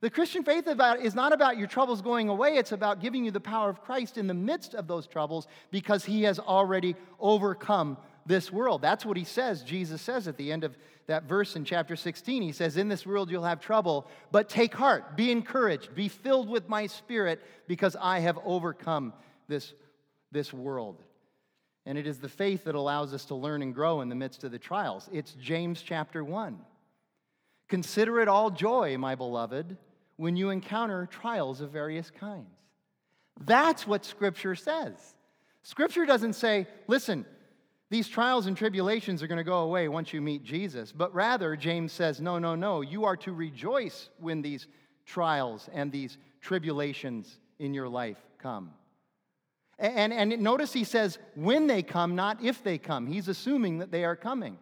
The 0.00 0.10
Christian 0.10 0.44
faith 0.44 0.68
about, 0.68 1.00
is 1.00 1.16
not 1.16 1.32
about 1.32 1.58
your 1.58 1.66
troubles 1.66 2.02
going 2.02 2.28
away, 2.28 2.56
it's 2.56 2.70
about 2.70 3.00
giving 3.00 3.24
you 3.24 3.32
the 3.32 3.40
power 3.40 3.68
of 3.68 3.82
Christ 3.82 4.16
in 4.16 4.28
the 4.28 4.34
midst 4.34 4.74
of 4.74 4.86
those 4.86 5.08
troubles 5.08 5.48
because 5.72 6.04
he 6.04 6.22
has 6.22 6.38
already 6.38 6.94
overcome 7.18 7.96
this 8.28 8.52
world. 8.52 8.82
That's 8.82 9.04
what 9.04 9.16
he 9.16 9.24
says, 9.24 9.62
Jesus 9.62 10.00
says 10.00 10.28
at 10.28 10.36
the 10.36 10.52
end 10.52 10.62
of 10.62 10.76
that 11.06 11.24
verse 11.24 11.56
in 11.56 11.64
chapter 11.64 11.96
16. 11.96 12.42
He 12.42 12.52
says, 12.52 12.76
In 12.76 12.88
this 12.88 13.04
world 13.04 13.30
you'll 13.30 13.44
have 13.44 13.60
trouble, 13.60 14.06
but 14.30 14.48
take 14.48 14.74
heart, 14.74 15.16
be 15.16 15.32
encouraged, 15.32 15.94
be 15.94 16.08
filled 16.08 16.48
with 16.48 16.68
my 16.68 16.86
spirit 16.86 17.42
because 17.66 17.96
I 18.00 18.20
have 18.20 18.38
overcome 18.44 19.12
this, 19.48 19.72
this 20.30 20.52
world. 20.52 21.02
And 21.86 21.96
it 21.96 22.06
is 22.06 22.18
the 22.18 22.28
faith 22.28 22.64
that 22.64 22.74
allows 22.74 23.14
us 23.14 23.24
to 23.26 23.34
learn 23.34 23.62
and 23.62 23.74
grow 23.74 24.02
in 24.02 24.10
the 24.10 24.14
midst 24.14 24.44
of 24.44 24.52
the 24.52 24.58
trials. 24.58 25.08
It's 25.10 25.32
James 25.32 25.82
chapter 25.82 26.22
1. 26.22 26.58
Consider 27.68 28.20
it 28.20 28.28
all 28.28 28.50
joy, 28.50 28.96
my 28.98 29.14
beloved 29.14 29.76
when 30.18 30.36
you 30.36 30.50
encounter 30.50 31.06
trials 31.06 31.60
of 31.60 31.70
various 31.70 32.10
kinds. 32.10 32.50
That's 33.40 33.86
what 33.86 34.04
Scripture 34.04 34.56
says. 34.56 34.94
Scripture 35.62 36.04
doesn't 36.04 36.32
say, 36.32 36.66
listen, 36.88 37.24
these 37.90 38.08
trials 38.08 38.46
and 38.46 38.56
tribulations 38.56 39.22
are 39.22 39.26
going 39.26 39.38
to 39.38 39.44
go 39.44 39.60
away 39.60 39.88
once 39.88 40.12
you 40.12 40.20
meet 40.20 40.44
Jesus. 40.44 40.92
But 40.92 41.14
rather, 41.14 41.56
James 41.56 41.92
says, 41.92 42.20
no, 42.20 42.38
no, 42.38 42.54
no. 42.54 42.82
You 42.82 43.04
are 43.04 43.16
to 43.18 43.32
rejoice 43.32 44.10
when 44.18 44.42
these 44.42 44.66
trials 45.06 45.70
and 45.72 45.90
these 45.90 46.18
tribulations 46.42 47.38
in 47.58 47.72
your 47.72 47.88
life 47.88 48.18
come. 48.38 48.70
And, 49.78 50.12
and 50.12 50.42
notice 50.42 50.72
he 50.72 50.84
says, 50.84 51.18
when 51.34 51.66
they 51.66 51.82
come, 51.82 52.14
not 52.14 52.42
if 52.42 52.62
they 52.62 52.78
come. 52.78 53.06
He's 53.06 53.28
assuming 53.28 53.78
that 53.78 53.90
they 53.90 54.04
are 54.04 54.16
coming. 54.16 54.58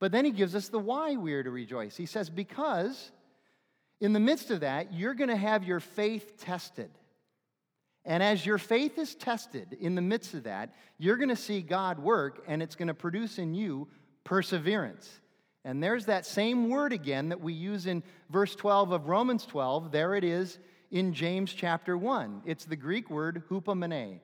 But 0.00 0.10
then 0.10 0.24
he 0.24 0.30
gives 0.30 0.54
us 0.54 0.68
the 0.68 0.78
why 0.78 1.16
we 1.16 1.34
are 1.34 1.42
to 1.42 1.50
rejoice. 1.50 1.96
He 1.96 2.06
says, 2.06 2.30
because 2.30 3.12
in 4.00 4.12
the 4.12 4.20
midst 4.20 4.50
of 4.50 4.60
that, 4.60 4.92
you're 4.92 5.14
going 5.14 5.30
to 5.30 5.36
have 5.36 5.64
your 5.64 5.80
faith 5.80 6.38
tested. 6.38 6.90
And 8.08 8.22
as 8.22 8.46
your 8.46 8.56
faith 8.56 8.96
is 8.98 9.14
tested 9.14 9.76
in 9.78 9.94
the 9.94 10.00
midst 10.00 10.32
of 10.32 10.44
that, 10.44 10.72
you're 10.96 11.18
going 11.18 11.28
to 11.28 11.36
see 11.36 11.60
God 11.60 11.98
work, 11.98 12.42
and 12.48 12.62
it's 12.62 12.74
going 12.74 12.88
to 12.88 12.94
produce 12.94 13.38
in 13.38 13.54
you 13.54 13.86
perseverance. 14.24 15.20
And 15.62 15.82
there's 15.82 16.06
that 16.06 16.24
same 16.24 16.70
word 16.70 16.94
again 16.94 17.28
that 17.28 17.42
we 17.42 17.52
use 17.52 17.86
in 17.86 18.02
verse 18.30 18.54
12 18.54 18.92
of 18.92 19.08
Romans 19.08 19.44
12. 19.44 19.92
There 19.92 20.14
it 20.14 20.24
is 20.24 20.58
in 20.90 21.12
James 21.12 21.52
chapter 21.52 21.98
1. 21.98 22.44
It's 22.46 22.64
the 22.64 22.76
Greek 22.76 23.10
word 23.10 23.42
hupomene, 23.50 24.20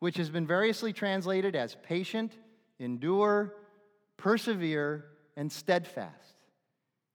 which 0.00 0.16
has 0.16 0.30
been 0.30 0.46
variously 0.46 0.92
translated 0.92 1.54
as 1.54 1.76
patient, 1.84 2.32
endure, 2.80 3.54
persevere, 4.16 5.04
and 5.36 5.52
steadfast. 5.52 6.34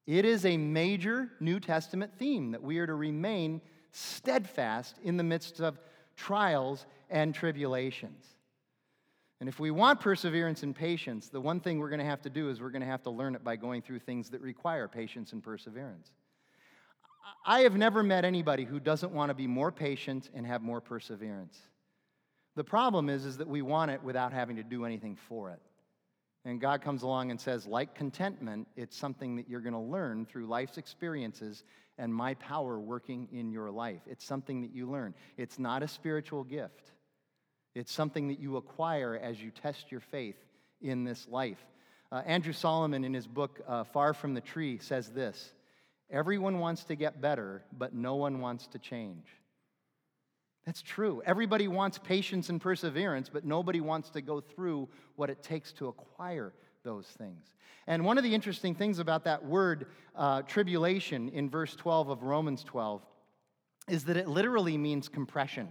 It 0.07 0.23
is 0.23 0.45
a 0.45 0.55
major 0.55 1.31
New 1.41 1.59
Testament 1.59 2.13
theme 2.17 2.51
that 2.51 2.63
we 2.63 2.77
are 2.77 2.87
to 2.87 2.95
remain 2.95 3.59
steadfast 3.91 4.95
in 5.03 5.17
the 5.17 5.23
midst 5.23 5.59
of 5.59 5.77
trials 6.15 6.85
and 7.09 7.33
tribulations. 7.33 8.25
And 9.39 9.49
if 9.49 9.59
we 9.59 9.71
want 9.71 9.99
perseverance 9.99 10.63
and 10.63 10.75
patience, 10.75 11.27
the 11.27 11.41
one 11.41 11.59
thing 11.59 11.79
we're 11.79 11.89
going 11.89 11.99
to 11.99 12.05
have 12.05 12.21
to 12.21 12.29
do 12.29 12.49
is 12.49 12.61
we're 12.61 12.69
going 12.69 12.81
to 12.81 12.87
have 12.87 13.03
to 13.03 13.09
learn 13.09 13.35
it 13.35 13.43
by 13.43 13.55
going 13.55 13.81
through 13.81 13.99
things 13.99 14.29
that 14.29 14.41
require 14.41 14.87
patience 14.87 15.33
and 15.33 15.43
perseverance. 15.43 16.11
I 17.45 17.61
have 17.61 17.75
never 17.75 18.03
met 18.03 18.23
anybody 18.23 18.63
who 18.63 18.79
doesn't 18.79 19.11
want 19.11 19.29
to 19.29 19.33
be 19.33 19.47
more 19.47 19.71
patient 19.71 20.29
and 20.33 20.45
have 20.45 20.61
more 20.61 20.79
perseverance. 20.79 21.59
The 22.55 22.63
problem 22.63 23.09
is, 23.09 23.25
is 23.25 23.37
that 23.37 23.47
we 23.47 23.61
want 23.61 23.91
it 23.91 24.01
without 24.01 24.31
having 24.31 24.55
to 24.57 24.63
do 24.63 24.85
anything 24.85 25.17
for 25.27 25.49
it. 25.49 25.59
And 26.45 26.59
God 26.59 26.81
comes 26.81 27.03
along 27.03 27.31
and 27.31 27.39
says, 27.39 27.65
like 27.65 27.95
contentment, 27.95 28.67
it's 28.75 28.97
something 28.97 29.35
that 29.37 29.49
you're 29.49 29.61
going 29.61 29.73
to 29.73 29.79
learn 29.79 30.25
through 30.25 30.45
life's 30.45 30.77
experiences 30.77 31.63
and 31.97 32.13
my 32.13 32.33
power 32.35 32.79
working 32.79 33.27
in 33.31 33.51
your 33.51 33.69
life. 33.69 34.01
It's 34.07 34.25
something 34.25 34.61
that 34.61 34.73
you 34.73 34.89
learn. 34.89 35.13
It's 35.37 35.59
not 35.59 35.83
a 35.83 35.87
spiritual 35.87 36.43
gift, 36.43 36.91
it's 37.75 37.91
something 37.91 38.27
that 38.27 38.39
you 38.39 38.57
acquire 38.57 39.19
as 39.21 39.41
you 39.41 39.51
test 39.51 39.91
your 39.91 40.01
faith 40.01 40.37
in 40.81 41.03
this 41.03 41.27
life. 41.27 41.63
Uh, 42.11 42.21
Andrew 42.25 42.53
Solomon, 42.53 43.03
in 43.03 43.13
his 43.13 43.25
book, 43.25 43.59
uh, 43.67 43.83
Far 43.85 44.13
from 44.13 44.35
the 44.35 44.41
Tree, 44.41 44.77
says 44.79 45.09
this 45.09 45.51
Everyone 46.11 46.59
wants 46.59 46.83
to 46.85 46.95
get 46.95 47.21
better, 47.21 47.63
but 47.75 47.93
no 47.93 48.15
one 48.15 48.39
wants 48.39 48.67
to 48.67 48.79
change. 48.79 49.25
That's 50.65 50.81
true. 50.81 51.21
Everybody 51.25 51.67
wants 51.67 51.97
patience 51.97 52.49
and 52.49 52.61
perseverance, 52.61 53.29
but 53.29 53.43
nobody 53.43 53.81
wants 53.81 54.11
to 54.11 54.21
go 54.21 54.39
through 54.39 54.87
what 55.15 55.29
it 55.29 55.43
takes 55.43 55.73
to 55.73 55.87
acquire 55.87 56.53
those 56.83 57.05
things. 57.05 57.53
And 57.87 58.05
one 58.05 58.17
of 58.17 58.23
the 58.23 58.33
interesting 58.33 58.75
things 58.75 58.99
about 58.99 59.23
that 59.25 59.45
word 59.45 59.87
uh, 60.15 60.43
tribulation 60.43 61.29
in 61.29 61.49
verse 61.49 61.75
12 61.75 62.09
of 62.09 62.23
Romans 62.23 62.63
12 62.63 63.01
is 63.89 64.05
that 64.05 64.17
it 64.17 64.27
literally 64.27 64.77
means 64.77 65.09
compression 65.09 65.67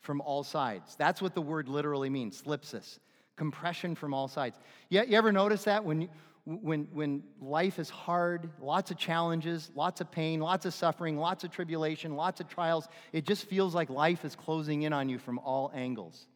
from 0.00 0.20
all 0.20 0.42
sides. 0.42 0.96
That's 0.96 1.20
what 1.20 1.34
the 1.34 1.42
word 1.42 1.68
literally 1.68 2.10
means, 2.10 2.42
thlipsis, 2.42 2.98
compression 3.36 3.94
from 3.94 4.14
all 4.14 4.28
sides. 4.28 4.58
You, 4.88 5.02
you 5.06 5.16
ever 5.16 5.32
notice 5.32 5.64
that 5.64 5.84
when 5.84 6.08
when, 6.46 6.88
when 6.92 7.22
life 7.40 7.78
is 7.78 7.88
hard, 7.88 8.50
lots 8.60 8.90
of 8.90 8.98
challenges, 8.98 9.70
lots 9.74 10.02
of 10.02 10.10
pain, 10.10 10.40
lots 10.40 10.66
of 10.66 10.74
suffering, 10.74 11.16
lots 11.16 11.42
of 11.42 11.50
tribulation, 11.50 12.16
lots 12.16 12.40
of 12.40 12.48
trials, 12.48 12.86
it 13.12 13.24
just 13.24 13.46
feels 13.46 13.74
like 13.74 13.88
life 13.88 14.24
is 14.24 14.36
closing 14.36 14.82
in 14.82 14.92
on 14.92 15.08
you 15.08 15.18
from 15.18 15.38
all 15.38 15.72
angles. 15.74 16.26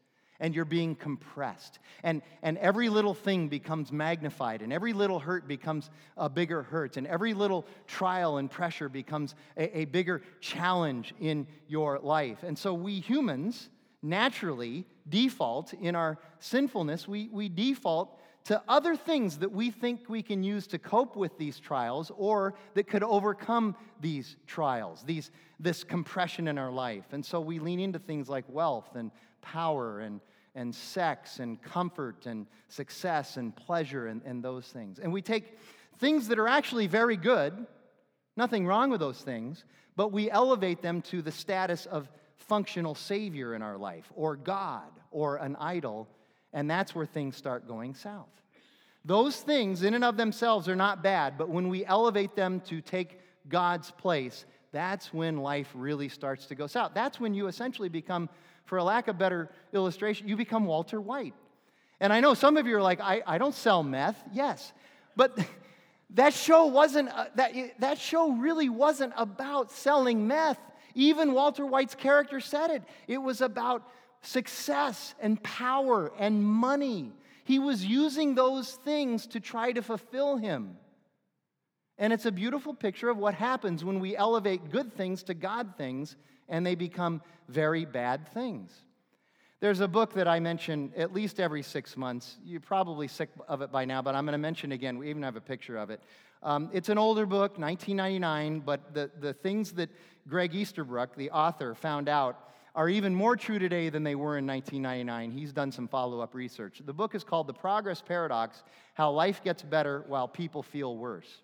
And 0.41 0.55
you're 0.55 0.65
being 0.65 0.95
compressed. 0.95 1.79
And, 2.03 2.23
and 2.43 2.59
every 2.59 2.89
little 2.89 3.15
thing 3.15 3.49
becomes 3.49 3.91
magnified, 3.91 4.63
and 4.63 4.73
every 4.73 4.93
little 4.93 5.19
hurt 5.19 5.49
becomes 5.49 5.91
a 6.17 6.29
bigger 6.29 6.63
hurt, 6.63 6.97
and 6.97 7.07
every 7.07 7.35
little 7.35 7.67
trial 7.87 8.39
and 8.39 8.51
pressure 8.51 8.89
becomes 8.89 9.35
a, 9.57 9.81
a 9.81 9.85
bigger 9.87 10.23
challenge 10.41 11.15
in 11.21 11.47
your 11.67 11.99
life. 11.99 12.45
And 12.45 12.57
so, 12.57 12.73
we 12.73 13.01
humans 13.01 13.69
naturally 14.03 14.87
default 15.09 15.73
in 15.75 15.97
our 15.97 16.19
sinfulness, 16.39 17.09
we, 17.09 17.29
we 17.33 17.49
default 17.49 18.19
to 18.45 18.63
other 18.67 18.97
things 18.97 19.39
that 19.39 19.53
we 19.53 19.71
think 19.71 20.09
we 20.09 20.23
can 20.23 20.43
use 20.43 20.67
to 20.69 20.79
cope 20.79 21.17
with 21.17 21.37
these 21.37 21.61
trials 21.61 22.11
or 22.17 22.55
that 22.75 22.87
could 22.87 23.03
overcome 23.03 23.77
these 24.01 24.37
trials, 24.47 25.03
these, 25.05 25.31
this 25.61 25.85
compression 25.85 26.49
in 26.49 26.57
our 26.57 26.71
life. 26.71 27.05
And 27.13 27.25
so 27.25 27.41
we 27.41 27.59
lean 27.59 27.81
into 27.81 27.99
things 27.99 28.29
like 28.29 28.45
wealth 28.49 28.95
and 28.95 29.11
power 29.43 30.01
and, 30.01 30.21
and 30.59 30.75
sex 30.75 31.39
and 31.39 31.63
comfort 31.63 32.27
and 32.27 32.47
success 32.69 33.37
and 33.37 33.55
pleasure 33.57 34.09
and, 34.09 34.21
and 34.25 34.43
those 34.43 34.67
things. 34.67 34.99
And 34.99 35.13
we 35.13 35.23
take 35.23 35.59
things 35.99 36.29
that 36.29 36.39
are 36.39 36.49
actually 36.49 36.87
very 36.87 37.17
good, 37.17 37.67
nothing 38.37 38.67
wrong 38.67 38.91
with 38.91 39.01
those 39.01 39.21
things, 39.21 39.65
but 39.97 40.13
we 40.13 40.31
elevate 40.31 40.83
them 40.83 41.01
to 41.03 41.23
the 41.23 41.33
status 41.33 41.87
of 41.87 42.11
functional 42.37 42.95
savior 42.95 43.55
in 43.55 43.63
our 43.63 43.79
life 43.79 44.11
or 44.15 44.37
God 44.37 44.91
or 45.11 45.37
an 45.37 45.57
idol 45.57 46.09
and 46.53 46.71
that's 46.71 46.95
where 46.95 47.07
things 47.07 47.37
start 47.37 47.69
going 47.69 47.95
south. 47.95 48.29
Those 49.05 49.37
things, 49.37 49.83
in 49.83 49.95
and 49.95 50.05
of 50.05 50.17
themselves, 50.17 50.69
are 50.69 50.77
not 50.77 51.03
bad, 51.03 51.39
but 51.39 51.49
when 51.49 51.69
we 51.69 51.85
elevate 51.85 52.35
them 52.35 52.61
to 52.63 52.81
take 52.81 53.21
God's 53.49 53.91
place, 53.91 54.45
that's 54.73 55.15
when 55.15 55.39
life 55.39 55.71
really 55.75 56.09
starts 56.09 56.47
to 56.47 56.55
go 56.55 56.67
south. 56.67 56.93
That's 56.95 57.19
when 57.19 57.33
you 57.33 57.47
essentially 57.47 57.89
become, 57.89 58.29
for 58.69 58.77
a 58.77 58.85
lack 58.85 59.09
of 59.09 59.19
better 59.19 59.49
illustration, 59.73 60.29
you 60.29 60.37
become 60.37 60.67
Walter 60.67 61.01
White. 61.01 61.35
And 62.01 62.13
I 62.13 62.21
know 62.21 62.35
some 62.35 62.59
of 62.59 62.67
you 62.67 62.77
are 62.77 62.83
like, 62.83 63.01
I, 63.01 63.23
I 63.27 63.39
don't 63.39 63.55
sell 63.55 63.83
meth. 63.83 64.23
Yes. 64.33 64.73
But 65.17 65.39
that 66.11 66.35
show 66.35 66.67
wasn't, 66.67 67.09
uh, 67.09 67.27
that, 67.37 67.55
that 67.81 67.99
show 67.99 68.33
really 68.33 68.69
wasn't 68.69 69.15
about 69.17 69.73
selling 69.73 70.29
meth. 70.29 70.61
Even 70.95 71.33
Walter 71.33 71.65
White's 71.65 71.95
character 71.95 72.41
said 72.41 72.71
it. 72.71 72.83
It 73.07 73.19
was 73.19 73.41
about 73.41 73.89
success 74.21 75.15
and 75.19 75.43
power 75.43 76.13
and 76.19 76.45
money. 76.45 77.13
He 77.45 77.59
was 77.59 77.83
using 77.87 78.35
those 78.35 78.73
things 78.73 79.27
to 79.29 79.41
try 79.41 79.73
to 79.73 79.81
fulfill 79.81 80.37
him. 80.37 80.77
And 81.99 82.13
it's 82.13 82.27
a 82.27 82.33
beautiful 82.33 82.75
picture 82.75 83.09
of 83.09 83.17
what 83.17 83.35
happens 83.35 83.85
when 83.85 83.99
we 83.99 84.17
elevate 84.17 84.71
good 84.71 84.95
things 84.95 85.23
to 85.25 85.35
God 85.35 85.75
things 85.77 86.17
and 86.49 86.65
they 86.65 86.75
become 86.75 87.21
very 87.49 87.85
bad 87.85 88.29
things. 88.33 88.73
There's 89.61 89.81
a 89.81 89.89
book 89.89 90.15
that 90.15 90.29
I 90.29 90.39
mention 90.39 90.93
at 90.97 91.13
least 91.13 91.41
every 91.41 91.63
six 91.63 91.97
months. 91.97 92.37
You're 92.45 92.61
probably 92.61 93.09
sick 93.09 93.29
of 93.49 93.61
it 93.61 93.73
by 93.73 93.85
now, 93.85 94.01
but 94.01 94.15
I'm 94.15 94.25
going 94.25 94.33
to 94.33 94.39
mention 94.39 94.71
again. 94.71 94.99
We 94.99 95.11
even 95.11 95.25
have 95.25 95.35
a 95.35 95.41
picture 95.41 95.77
of 95.77 95.91
it. 95.91 96.01
Um, 96.45 96.71
it's 96.73 96.89
an 96.89 96.99
older 96.99 97.27
book, 97.27 97.59
1999, 97.59 98.61
but 98.61 98.95
the, 98.95 99.11
the 99.19 99.33
things 99.33 99.73
that 99.73 99.91
Greg 100.29 100.55
Easterbrook, 100.55 101.17
the 101.17 101.33
author, 101.33 101.75
found 101.75 102.09
out 102.09 102.51
are 102.77 102.89
even 102.89 103.13
more 103.13 103.35
true 103.35 103.59
today 103.59 103.89
than 103.89 104.05
they 104.05 104.15
were 104.15 104.39
in 104.39 104.47
1999. 104.47 105.33
He's 105.33 105.53
done 105.53 105.73
some 105.73 105.89
follow 105.89 106.21
up 106.21 106.37
research. 106.37 106.81
The 106.87 106.93
book 106.93 107.17
is 107.17 107.25
called 107.25 107.49
The 107.49 107.55
Progress 107.55 108.01
Paradox 108.01 108.63
How 108.95 109.11
Life 109.11 109.43
Gets 109.43 109.65
Better 109.65 110.05
While 110.07 110.29
People 110.29 110.63
Feel 110.63 110.97
Worse. 110.97 111.43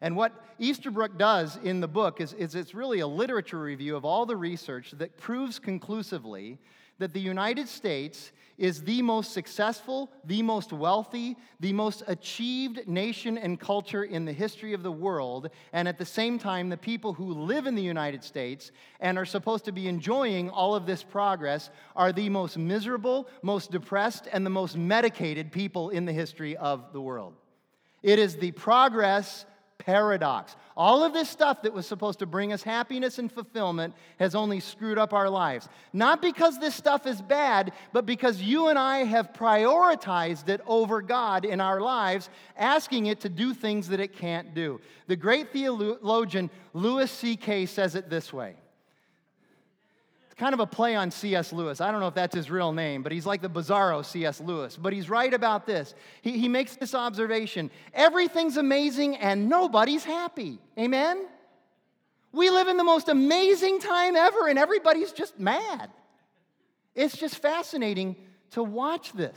And 0.00 0.16
what 0.16 0.32
Easterbrook 0.58 1.18
does 1.18 1.58
in 1.62 1.80
the 1.80 1.88
book 1.88 2.20
is, 2.20 2.32
is 2.34 2.54
it's 2.54 2.74
really 2.74 3.00
a 3.00 3.06
literature 3.06 3.60
review 3.60 3.96
of 3.96 4.04
all 4.04 4.26
the 4.26 4.36
research 4.36 4.92
that 4.92 5.16
proves 5.16 5.58
conclusively 5.58 6.58
that 6.98 7.12
the 7.12 7.20
United 7.20 7.68
States 7.68 8.32
is 8.58 8.82
the 8.82 9.00
most 9.02 9.32
successful, 9.32 10.10
the 10.24 10.42
most 10.42 10.72
wealthy, 10.72 11.36
the 11.60 11.72
most 11.72 12.02
achieved 12.08 12.86
nation 12.88 13.38
and 13.38 13.60
culture 13.60 14.02
in 14.02 14.24
the 14.24 14.32
history 14.32 14.72
of 14.72 14.82
the 14.82 14.90
world. 14.90 15.48
And 15.72 15.86
at 15.86 15.96
the 15.96 16.04
same 16.04 16.40
time, 16.40 16.68
the 16.68 16.76
people 16.76 17.12
who 17.12 17.32
live 17.32 17.66
in 17.66 17.76
the 17.76 17.82
United 17.82 18.24
States 18.24 18.72
and 18.98 19.16
are 19.16 19.24
supposed 19.24 19.64
to 19.66 19.72
be 19.72 19.86
enjoying 19.86 20.50
all 20.50 20.74
of 20.74 20.86
this 20.86 21.04
progress 21.04 21.70
are 21.94 22.12
the 22.12 22.28
most 22.28 22.58
miserable, 22.58 23.28
most 23.42 23.70
depressed, 23.70 24.26
and 24.32 24.44
the 24.44 24.50
most 24.50 24.76
medicated 24.76 25.52
people 25.52 25.90
in 25.90 26.04
the 26.04 26.12
history 26.12 26.56
of 26.56 26.92
the 26.92 27.00
world. 27.00 27.34
It 28.02 28.18
is 28.18 28.36
the 28.36 28.52
progress 28.52 29.44
paradox. 29.78 30.56
All 30.76 31.02
of 31.02 31.12
this 31.12 31.28
stuff 31.28 31.62
that 31.62 31.72
was 31.72 31.86
supposed 31.86 32.18
to 32.18 32.26
bring 32.26 32.52
us 32.52 32.62
happiness 32.62 33.18
and 33.18 33.32
fulfillment 33.32 33.94
has 34.18 34.34
only 34.34 34.60
screwed 34.60 34.98
up 34.98 35.12
our 35.12 35.30
lives. 35.30 35.68
Not 35.92 36.20
because 36.20 36.58
this 36.58 36.74
stuff 36.74 37.06
is 37.06 37.22
bad, 37.22 37.72
but 37.92 38.04
because 38.04 38.42
you 38.42 38.68
and 38.68 38.78
I 38.78 38.98
have 39.04 39.32
prioritized 39.32 40.48
it 40.48 40.60
over 40.66 41.00
God 41.00 41.44
in 41.44 41.60
our 41.60 41.80
lives, 41.80 42.28
asking 42.56 43.06
it 43.06 43.20
to 43.20 43.28
do 43.28 43.54
things 43.54 43.88
that 43.88 44.00
it 44.00 44.16
can't 44.16 44.54
do. 44.54 44.80
The 45.06 45.16
great 45.16 45.52
theologian 45.52 46.50
Louis 46.74 47.10
C.K. 47.10 47.66
says 47.66 47.94
it 47.94 48.10
this 48.10 48.32
way 48.32 48.56
kind 50.38 50.54
of 50.54 50.60
a 50.60 50.66
play 50.66 50.94
on 50.94 51.10
C.S. 51.10 51.52
Lewis. 51.52 51.80
I 51.80 51.90
don't 51.90 52.00
know 52.00 52.06
if 52.06 52.14
that's 52.14 52.34
his 52.34 52.50
real 52.50 52.72
name, 52.72 53.02
but 53.02 53.10
he's 53.10 53.26
like 53.26 53.42
the 53.42 53.50
bizarro 53.50 54.04
C.S. 54.04 54.40
Lewis. 54.40 54.76
But 54.76 54.92
he's 54.92 55.10
right 55.10 55.34
about 55.34 55.66
this. 55.66 55.94
He, 56.22 56.38
he 56.38 56.48
makes 56.48 56.76
this 56.76 56.94
observation 56.94 57.70
everything's 57.92 58.56
amazing 58.56 59.16
and 59.16 59.48
nobody's 59.48 60.04
happy. 60.04 60.58
Amen? 60.78 61.26
We 62.32 62.50
live 62.50 62.68
in 62.68 62.76
the 62.76 62.84
most 62.84 63.08
amazing 63.08 63.80
time 63.80 64.14
ever 64.14 64.48
and 64.48 64.58
everybody's 64.58 65.12
just 65.12 65.38
mad. 65.40 65.90
It's 66.94 67.16
just 67.16 67.36
fascinating 67.36 68.16
to 68.52 68.62
watch 68.62 69.12
this. 69.12 69.36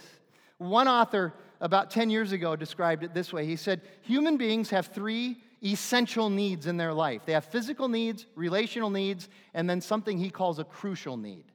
One 0.60 0.88
author 0.88 1.34
about 1.60 1.90
10 1.90 2.10
years 2.12 2.32
ago 2.32 2.56
described 2.56 3.04
it 3.04 3.14
this 3.14 3.34
way 3.34 3.46
he 3.46 3.56
said, 3.56 3.82
Human 4.04 4.38
beings 4.38 4.70
have 4.70 4.88
three 4.88 5.42
essential 5.64 6.30
needs 6.30 6.68
in 6.68 6.78
their 6.78 6.94
life. 6.94 7.22
They 7.26 7.34
have 7.34 7.46
physical 7.46 7.88
needs, 7.88 8.26
relational 8.36 8.90
needs, 8.90 9.30
and 9.54 9.70
then 9.70 9.82
something 9.82 10.18
he 10.18 10.30
calls 10.30 10.60
a 10.60 10.64
crucial 10.64 11.18
need. 11.18 11.46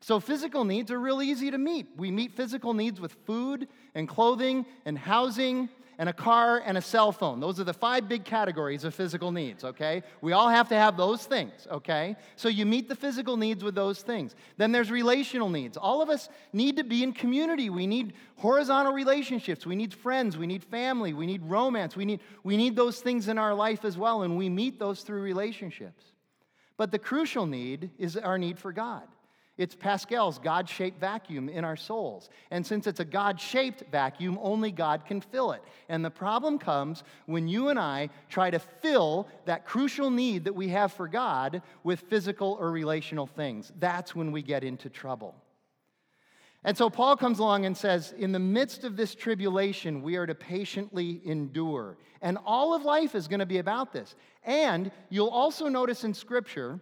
So, 0.00 0.20
physical 0.20 0.64
needs 0.64 0.90
are 0.90 1.00
real 1.00 1.22
easy 1.22 1.50
to 1.50 1.58
meet. 1.58 1.86
We 1.96 2.10
meet 2.10 2.32
physical 2.32 2.74
needs 2.74 3.00
with 3.00 3.16
food 3.24 3.68
and 3.94 4.08
clothing 4.08 4.66
and 4.84 4.98
housing 4.98 5.70
and 5.98 6.08
a 6.08 6.12
car 6.12 6.62
and 6.64 6.76
a 6.76 6.82
cell 6.82 7.12
phone. 7.12 7.40
Those 7.40 7.60
are 7.60 7.64
the 7.64 7.72
five 7.72 8.08
big 8.08 8.24
categories 8.24 8.84
of 8.84 8.94
physical 8.94 9.32
needs, 9.32 9.64
okay? 9.64 10.02
We 10.20 10.32
all 10.32 10.48
have 10.48 10.68
to 10.70 10.74
have 10.74 10.96
those 10.96 11.24
things, 11.24 11.66
okay? 11.70 12.16
So 12.36 12.48
you 12.48 12.66
meet 12.66 12.88
the 12.88 12.96
physical 12.96 13.36
needs 13.36 13.62
with 13.62 13.74
those 13.74 14.02
things. 14.02 14.34
Then 14.56 14.72
there's 14.72 14.90
relational 14.90 15.48
needs. 15.48 15.76
All 15.76 16.02
of 16.02 16.10
us 16.10 16.28
need 16.52 16.76
to 16.76 16.84
be 16.84 17.02
in 17.02 17.12
community. 17.12 17.70
We 17.70 17.86
need 17.86 18.14
horizontal 18.36 18.92
relationships. 18.92 19.66
We 19.66 19.76
need 19.76 19.94
friends. 19.94 20.36
We 20.36 20.46
need 20.46 20.64
family. 20.64 21.12
We 21.12 21.26
need 21.26 21.42
romance. 21.44 21.96
We 21.96 22.04
need, 22.04 22.20
we 22.42 22.56
need 22.56 22.76
those 22.76 23.00
things 23.00 23.28
in 23.28 23.38
our 23.38 23.54
life 23.54 23.84
as 23.84 23.96
well, 23.96 24.22
and 24.22 24.36
we 24.36 24.48
meet 24.48 24.78
those 24.78 25.02
through 25.02 25.22
relationships. 25.22 26.04
But 26.76 26.90
the 26.90 26.98
crucial 26.98 27.46
need 27.46 27.90
is 27.98 28.16
our 28.16 28.38
need 28.38 28.58
for 28.58 28.72
God. 28.72 29.04
It's 29.56 29.76
Pascal's 29.76 30.38
God 30.38 30.68
shaped 30.68 30.98
vacuum 30.98 31.48
in 31.48 31.64
our 31.64 31.76
souls. 31.76 32.28
And 32.50 32.66
since 32.66 32.88
it's 32.88 32.98
a 32.98 33.04
God 33.04 33.40
shaped 33.40 33.84
vacuum, 33.92 34.36
only 34.42 34.72
God 34.72 35.06
can 35.06 35.20
fill 35.20 35.52
it. 35.52 35.62
And 35.88 36.04
the 36.04 36.10
problem 36.10 36.58
comes 36.58 37.04
when 37.26 37.46
you 37.46 37.68
and 37.68 37.78
I 37.78 38.10
try 38.28 38.50
to 38.50 38.58
fill 38.58 39.28
that 39.44 39.64
crucial 39.64 40.10
need 40.10 40.44
that 40.44 40.56
we 40.56 40.68
have 40.68 40.92
for 40.92 41.06
God 41.06 41.62
with 41.84 42.00
physical 42.00 42.56
or 42.58 42.72
relational 42.72 43.28
things. 43.28 43.72
That's 43.78 44.14
when 44.14 44.32
we 44.32 44.42
get 44.42 44.64
into 44.64 44.90
trouble. 44.90 45.36
And 46.64 46.76
so 46.76 46.90
Paul 46.90 47.16
comes 47.16 47.38
along 47.38 47.66
and 47.66 47.76
says, 47.76 48.12
In 48.18 48.32
the 48.32 48.38
midst 48.38 48.82
of 48.82 48.96
this 48.96 49.14
tribulation, 49.14 50.02
we 50.02 50.16
are 50.16 50.26
to 50.26 50.34
patiently 50.34 51.20
endure. 51.24 51.98
And 52.22 52.38
all 52.44 52.74
of 52.74 52.84
life 52.84 53.14
is 53.14 53.28
going 53.28 53.40
to 53.40 53.46
be 53.46 53.58
about 53.58 53.92
this. 53.92 54.16
And 54.42 54.90
you'll 55.10 55.28
also 55.28 55.68
notice 55.68 56.04
in 56.04 56.14
Scripture, 56.14 56.80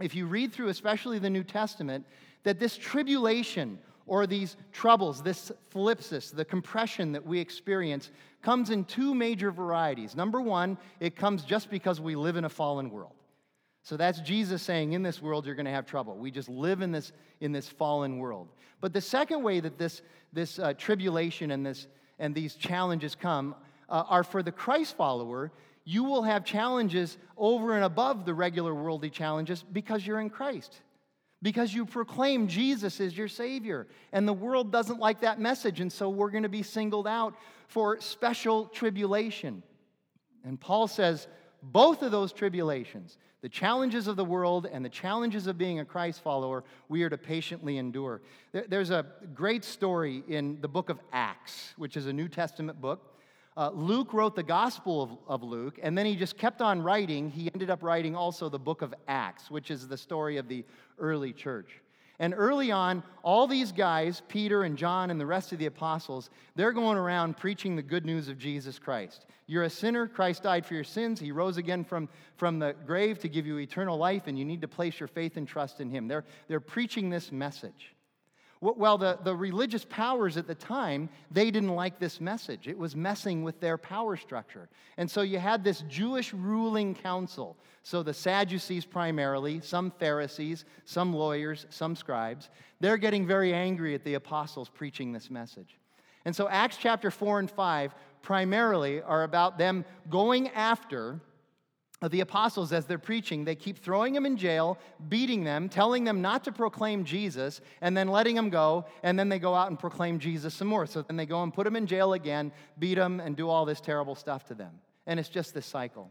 if 0.00 0.14
you 0.14 0.26
read 0.26 0.52
through, 0.52 0.68
especially 0.68 1.18
the 1.18 1.30
New 1.30 1.44
Testament, 1.44 2.06
that 2.42 2.58
this 2.58 2.76
tribulation 2.76 3.78
or 4.06 4.26
these 4.26 4.56
troubles, 4.72 5.22
this 5.22 5.52
thlipsis, 5.72 6.34
the 6.34 6.44
compression 6.44 7.12
that 7.12 7.24
we 7.24 7.38
experience, 7.38 8.10
comes 8.42 8.70
in 8.70 8.84
two 8.84 9.14
major 9.14 9.52
varieties. 9.52 10.16
Number 10.16 10.40
one, 10.40 10.78
it 10.98 11.14
comes 11.14 11.44
just 11.44 11.70
because 11.70 12.00
we 12.00 12.16
live 12.16 12.36
in 12.36 12.44
a 12.44 12.48
fallen 12.48 12.90
world. 12.90 13.12
So 13.82 13.96
that's 13.96 14.20
Jesus 14.20 14.62
saying, 14.62 14.92
in 14.92 15.02
this 15.02 15.22
world, 15.22 15.46
you're 15.46 15.54
going 15.54 15.66
to 15.66 15.72
have 15.72 15.86
trouble. 15.86 16.16
We 16.16 16.30
just 16.30 16.48
live 16.48 16.82
in 16.82 16.92
this, 16.92 17.12
in 17.40 17.52
this 17.52 17.68
fallen 17.68 18.18
world. 18.18 18.48
But 18.80 18.92
the 18.92 19.00
second 19.00 19.42
way 19.42 19.60
that 19.60 19.78
this, 19.78 20.02
this 20.32 20.58
uh, 20.58 20.74
tribulation 20.74 21.50
and, 21.50 21.64
this, 21.64 21.86
and 22.18 22.34
these 22.34 22.54
challenges 22.54 23.14
come 23.14 23.54
uh, 23.88 24.04
are 24.08 24.24
for 24.24 24.42
the 24.42 24.52
Christ 24.52 24.96
follower 24.96 25.50
you 25.84 26.04
will 26.04 26.22
have 26.22 26.44
challenges 26.44 27.18
over 27.36 27.74
and 27.74 27.84
above 27.84 28.24
the 28.24 28.34
regular 28.34 28.74
worldly 28.74 29.10
challenges 29.10 29.64
because 29.72 30.06
you're 30.06 30.20
in 30.20 30.30
Christ, 30.30 30.80
because 31.42 31.72
you 31.72 31.86
proclaim 31.86 32.48
Jesus 32.48 33.00
is 33.00 33.16
your 33.16 33.28
Savior. 33.28 33.86
And 34.12 34.28
the 34.28 34.32
world 34.32 34.70
doesn't 34.70 35.00
like 35.00 35.20
that 35.20 35.40
message, 35.40 35.80
and 35.80 35.92
so 35.92 36.08
we're 36.08 36.30
going 36.30 36.42
to 36.42 36.48
be 36.48 36.62
singled 36.62 37.06
out 37.06 37.34
for 37.68 38.00
special 38.00 38.66
tribulation. 38.66 39.62
And 40.44 40.60
Paul 40.60 40.86
says 40.86 41.28
both 41.62 42.02
of 42.02 42.10
those 42.10 42.32
tribulations, 42.32 43.18
the 43.42 43.48
challenges 43.48 44.06
of 44.06 44.16
the 44.16 44.24
world 44.24 44.66
and 44.70 44.84
the 44.84 44.90
challenges 44.90 45.46
of 45.46 45.56
being 45.56 45.80
a 45.80 45.84
Christ 45.84 46.20
follower, 46.20 46.62
we 46.88 47.02
are 47.02 47.10
to 47.10 47.18
patiently 47.18 47.78
endure. 47.78 48.20
There's 48.52 48.90
a 48.90 49.06
great 49.34 49.64
story 49.64 50.22
in 50.28 50.60
the 50.60 50.68
book 50.68 50.90
of 50.90 50.98
Acts, 51.12 51.72
which 51.76 51.96
is 51.96 52.06
a 52.06 52.12
New 52.12 52.28
Testament 52.28 52.80
book. 52.80 53.09
Uh, 53.60 53.68
Luke 53.74 54.14
wrote 54.14 54.34
the 54.34 54.42
Gospel 54.42 55.02
of, 55.02 55.10
of 55.28 55.42
Luke, 55.42 55.78
and 55.82 55.96
then 55.96 56.06
he 56.06 56.16
just 56.16 56.38
kept 56.38 56.62
on 56.62 56.80
writing. 56.80 57.28
He 57.28 57.50
ended 57.52 57.68
up 57.68 57.82
writing 57.82 58.16
also 58.16 58.48
the 58.48 58.58
book 58.58 58.80
of 58.80 58.94
Acts, 59.06 59.50
which 59.50 59.70
is 59.70 59.86
the 59.86 59.98
story 59.98 60.38
of 60.38 60.48
the 60.48 60.64
early 60.98 61.34
church. 61.34 61.68
And 62.18 62.32
early 62.34 62.72
on, 62.72 63.02
all 63.22 63.46
these 63.46 63.70
guys, 63.70 64.22
Peter 64.28 64.62
and 64.62 64.78
John 64.78 65.10
and 65.10 65.20
the 65.20 65.26
rest 65.26 65.52
of 65.52 65.58
the 65.58 65.66
apostles, 65.66 66.30
they're 66.54 66.72
going 66.72 66.96
around 66.96 67.36
preaching 67.36 67.76
the 67.76 67.82
good 67.82 68.06
news 68.06 68.28
of 68.28 68.38
Jesus 68.38 68.78
Christ. 68.78 69.26
You're 69.46 69.64
a 69.64 69.70
sinner, 69.70 70.06
Christ 70.06 70.44
died 70.44 70.64
for 70.64 70.72
your 70.72 70.82
sins, 70.82 71.20
He 71.20 71.30
rose 71.30 71.58
again 71.58 71.84
from, 71.84 72.08
from 72.38 72.60
the 72.60 72.74
grave 72.86 73.18
to 73.18 73.28
give 73.28 73.46
you 73.46 73.58
eternal 73.58 73.98
life, 73.98 74.22
and 74.26 74.38
you 74.38 74.44
need 74.46 74.62
to 74.62 74.68
place 74.68 74.98
your 74.98 75.06
faith 75.06 75.36
and 75.36 75.46
trust 75.46 75.82
in 75.82 75.90
Him. 75.90 76.08
They're, 76.08 76.24
they're 76.48 76.60
preaching 76.60 77.10
this 77.10 77.30
message. 77.30 77.94
Well, 78.62 78.98
the, 78.98 79.18
the 79.24 79.34
religious 79.34 79.86
powers 79.86 80.36
at 80.36 80.46
the 80.46 80.54
time, 80.54 81.08
they 81.30 81.50
didn't 81.50 81.74
like 81.74 81.98
this 81.98 82.20
message. 82.20 82.68
It 82.68 82.76
was 82.76 82.94
messing 82.94 83.42
with 83.42 83.58
their 83.58 83.78
power 83.78 84.18
structure. 84.18 84.68
And 84.98 85.10
so 85.10 85.22
you 85.22 85.38
had 85.38 85.64
this 85.64 85.82
Jewish 85.88 86.34
ruling 86.34 86.94
council. 86.94 87.56
So 87.82 88.02
the 88.02 88.12
Sadducees 88.12 88.84
primarily, 88.84 89.60
some 89.60 89.90
Pharisees, 89.90 90.66
some 90.84 91.14
lawyers, 91.14 91.64
some 91.70 91.96
scribes, 91.96 92.50
they're 92.80 92.98
getting 92.98 93.26
very 93.26 93.54
angry 93.54 93.94
at 93.94 94.04
the 94.04 94.14
apostles 94.14 94.68
preaching 94.68 95.10
this 95.12 95.30
message. 95.30 95.78
And 96.26 96.36
so 96.36 96.46
Acts 96.46 96.76
chapter 96.76 97.10
4 97.10 97.38
and 97.38 97.50
5 97.50 97.94
primarily 98.20 99.00
are 99.00 99.22
about 99.22 99.56
them 99.56 99.86
going 100.10 100.48
after 100.50 101.18
the 102.08 102.20
apostles 102.20 102.72
as 102.72 102.86
they're 102.86 102.98
preaching. 102.98 103.44
They 103.44 103.54
keep 103.54 103.78
throwing 103.78 104.14
them 104.14 104.24
in 104.24 104.38
jail, 104.38 104.78
beating 105.08 105.44
them, 105.44 105.68
telling 105.68 106.04
them 106.04 106.22
not 106.22 106.44
to 106.44 106.52
proclaim 106.52 107.04
Jesus, 107.04 107.60
and 107.82 107.96
then 107.96 108.08
letting 108.08 108.34
them 108.34 108.48
go, 108.48 108.86
and 109.02 109.18
then 109.18 109.28
they 109.28 109.38
go 109.38 109.54
out 109.54 109.68
and 109.68 109.78
proclaim 109.78 110.18
Jesus 110.18 110.54
some 110.54 110.68
more. 110.68 110.86
So 110.86 111.02
then 111.02 111.16
they 111.16 111.26
go 111.26 111.42
and 111.42 111.52
put 111.52 111.64
them 111.64 111.76
in 111.76 111.86
jail 111.86 112.14
again, 112.14 112.52
beat 112.78 112.94
them, 112.94 113.20
and 113.20 113.36
do 113.36 113.50
all 113.50 113.66
this 113.66 113.80
terrible 113.80 114.14
stuff 114.14 114.44
to 114.46 114.54
them. 114.54 114.72
And 115.06 115.20
it's 115.20 115.28
just 115.28 115.52
this 115.52 115.66
cycle. 115.66 116.10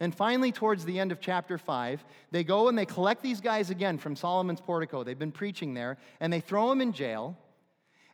And 0.00 0.14
finally, 0.14 0.52
towards 0.52 0.84
the 0.84 0.98
end 0.98 1.12
of 1.12 1.20
chapter 1.20 1.58
5, 1.58 2.04
they 2.30 2.44
go 2.44 2.68
and 2.68 2.76
they 2.76 2.86
collect 2.86 3.22
these 3.22 3.40
guys 3.40 3.70
again 3.70 3.98
from 3.98 4.14
Solomon's 4.14 4.60
portico. 4.60 5.04
They've 5.04 5.18
been 5.18 5.32
preaching 5.32 5.74
there, 5.74 5.96
and 6.20 6.32
they 6.32 6.40
throw 6.40 6.68
them 6.68 6.80
in 6.80 6.92
jail. 6.92 7.36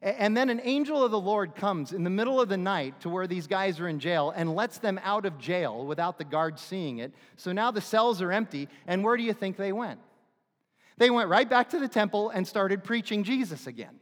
And 0.03 0.37
then 0.37 0.51
an 0.51 0.61
angel 0.65 1.05
of 1.05 1.13
the 1.13 1.21
Lord 1.21 1.55
comes 1.55 1.93
in 1.93 2.03
the 2.03 2.11
middle 2.11 2.41
of 2.41 2.49
the 2.49 2.57
night 2.57 3.01
to 3.03 3.09
where 3.09 3.29
these 3.29 3.47
guys 3.47 3.79
are 3.79 3.87
in 3.87 4.01
jail 4.01 4.33
and 4.35 4.53
lets 4.53 4.79
them 4.79 4.99
out 5.05 5.25
of 5.25 5.39
jail 5.39 5.87
without 5.87 6.19
the 6.19 6.25
guards 6.25 6.61
seeing 6.61 6.99
it. 6.99 7.15
So 7.37 7.53
now 7.53 7.71
the 7.71 7.81
cells 7.81 8.21
are 8.21 8.33
empty, 8.33 8.69
and 8.89 9.05
where 9.05 9.17
do 9.17 9.23
you 9.23 9.33
think 9.33 9.57
they 9.57 9.73
went? 9.73 10.01
They 10.99 11.09
went 11.09 11.29
right 11.29 11.49
back 11.49 11.71
to 11.71 11.79
the 11.79 11.87
temple 11.87 12.31
and 12.31 12.47
started 12.47 12.83
preaching 12.83 13.23
Jesus 13.23 13.69
again. 13.69 14.01